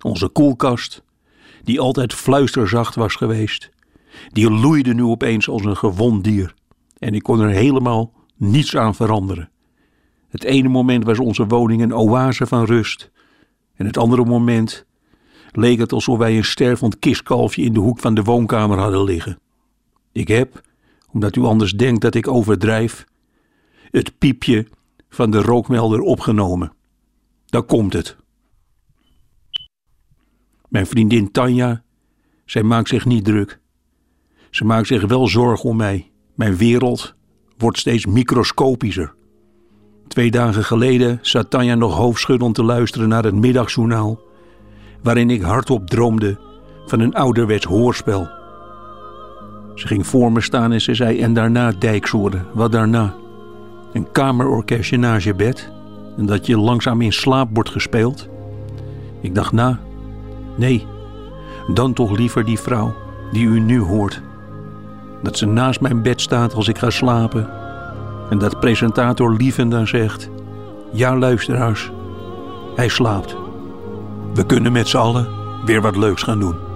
Onze 0.00 0.28
koelkast, 0.28 1.04
die 1.62 1.80
altijd 1.80 2.14
fluisterzacht 2.14 2.94
was 2.94 3.14
geweest, 3.14 3.70
die 4.28 4.50
loeide 4.50 4.94
nu 4.94 5.02
opeens 5.02 5.48
als 5.48 5.64
een 5.64 5.76
gewond 5.76 6.24
dier. 6.24 6.54
En 6.98 7.14
ik 7.14 7.22
kon 7.22 7.40
er 7.40 7.50
helemaal 7.50 8.12
niets 8.36 8.76
aan 8.76 8.94
veranderen. 8.94 9.50
Het 10.28 10.44
ene 10.44 10.68
moment 10.68 11.04
was 11.04 11.18
onze 11.18 11.46
woning 11.46 11.82
een 11.82 11.94
oase 11.94 12.46
van 12.46 12.64
rust. 12.64 13.10
En 13.74 13.86
het 13.86 13.98
andere 13.98 14.24
moment 14.24 14.86
leek 15.52 15.78
het 15.78 15.92
alsof 15.92 16.18
wij 16.18 16.36
een 16.36 16.44
stervend 16.44 16.98
kistkalfje 16.98 17.62
in 17.62 17.72
de 17.72 17.80
hoek 17.80 17.98
van 17.98 18.14
de 18.14 18.22
woonkamer 18.22 18.78
hadden 18.78 19.04
liggen. 19.04 19.38
Ik 20.12 20.28
heb, 20.28 20.60
omdat 21.10 21.36
u 21.36 21.42
anders 21.42 21.72
denkt 21.72 22.00
dat 22.00 22.14
ik 22.14 22.28
overdrijf, 22.28 23.04
het 23.90 24.18
piepje 24.18 24.66
van 25.08 25.30
de 25.30 25.42
rookmelder 25.42 26.00
opgenomen. 26.00 26.72
Daar 27.46 27.62
komt 27.62 27.92
het. 27.92 28.16
Mijn 30.68 30.86
vriendin 30.86 31.30
Tanja, 31.30 31.82
zij 32.44 32.62
maakt 32.62 32.88
zich 32.88 33.04
niet 33.04 33.24
druk. 33.24 33.60
Ze 34.50 34.64
maakt 34.64 34.86
zich 34.86 35.06
wel 35.06 35.28
zorgen 35.28 35.70
om 35.70 35.76
mij. 35.76 36.10
Mijn 36.34 36.56
wereld 36.56 37.14
wordt 37.56 37.78
steeds 37.78 38.06
microscopischer. 38.06 39.14
Twee 40.08 40.30
dagen 40.30 40.64
geleden 40.64 41.18
zat 41.22 41.50
Tanja 41.50 41.74
nog 41.74 41.96
hoofdschuddend 41.96 42.54
te 42.54 42.62
luisteren 42.62 43.08
naar 43.08 43.24
het 43.24 43.34
middagjournaal, 43.34 44.20
waarin 45.02 45.30
ik 45.30 45.42
hardop 45.42 45.90
droomde 45.90 46.38
van 46.86 47.00
een 47.00 47.14
ouderwets 47.14 47.64
hoorspel. 47.64 48.28
Ze 49.74 49.86
ging 49.86 50.06
voor 50.06 50.32
me 50.32 50.40
staan 50.40 50.72
en 50.72 50.80
ze 50.80 50.94
zei: 50.94 51.20
En 51.20 51.34
daarna 51.34 51.72
dijksoorden, 51.78 52.46
wat 52.52 52.72
daarna? 52.72 53.14
Een 53.92 54.12
kamerorkestje 54.12 54.96
naast 54.96 55.24
je 55.24 55.34
bed 55.34 55.70
en 56.16 56.26
dat 56.26 56.46
je 56.46 56.58
langzaam 56.58 57.00
in 57.00 57.12
slaap 57.12 57.48
wordt 57.52 57.70
gespeeld? 57.70 58.28
Ik 59.20 59.34
dacht 59.34 59.52
na, 59.52 59.80
nee, 60.56 60.86
dan 61.74 61.92
toch 61.92 62.16
liever 62.16 62.44
die 62.44 62.58
vrouw 62.58 62.94
die 63.32 63.46
u 63.46 63.60
nu 63.60 63.80
hoort. 63.80 64.22
Dat 65.22 65.38
ze 65.38 65.46
naast 65.46 65.80
mijn 65.80 66.02
bed 66.02 66.20
staat 66.20 66.54
als 66.54 66.68
ik 66.68 66.78
ga 66.78 66.90
slapen 66.90 67.50
en 68.30 68.38
dat 68.38 68.60
presentator 68.60 69.36
Lieven 69.36 69.68
dan 69.68 69.86
zegt, 69.86 70.30
ja 70.92 71.16
luisteraars, 71.16 71.90
hij 72.74 72.88
slaapt. 72.88 73.39
We 74.34 74.46
kunnen 74.46 74.72
met 74.72 74.88
z'n 74.88 74.96
allen 74.96 75.28
weer 75.64 75.80
wat 75.80 75.96
leuks 75.96 76.22
gaan 76.22 76.38
doen. 76.38 76.69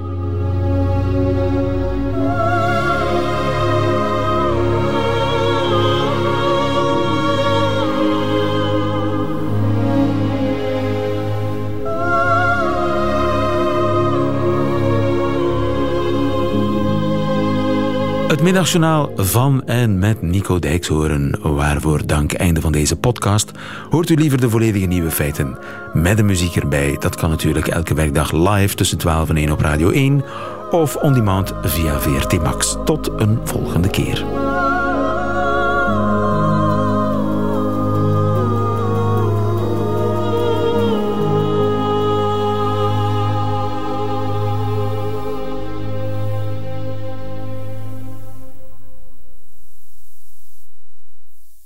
Het 18.35 18.43
middagjournaal 18.43 19.11
van 19.17 19.67
en 19.67 19.99
met 19.99 20.23
Nico 20.23 20.59
Dijkshoorn. 20.59 21.37
Waarvoor 21.43 22.07
dank 22.07 22.33
einde 22.33 22.61
van 22.61 22.73
deze 22.73 22.97
podcast. 22.97 23.51
Hoort 23.91 24.11
u 24.11 24.15
liever 24.15 24.41
de 24.41 24.51
volledige 24.51 24.87
nieuwe 24.87 25.11
feiten 25.11 25.59
met 25.93 26.17
de 26.17 26.23
muziek 26.23 26.57
erbij? 26.57 26.97
Dat 26.99 27.17
kan 27.17 27.31
natuurlijk 27.31 27.67
elke 27.67 27.95
werkdag 27.95 28.33
live 28.33 28.75
tussen 28.75 28.99
12 28.99 29.29
en 29.29 29.37
1 29.37 29.51
op 29.51 29.61
Radio 29.61 29.91
1 29.91 30.25
of 30.71 30.97
on 30.97 31.13
demand 31.13 31.53
via 31.63 32.01
VRT 32.01 32.43
Max. 32.43 32.77
Tot 32.85 33.11
een 33.17 33.39
volgende 33.45 33.89
keer. 33.89 34.25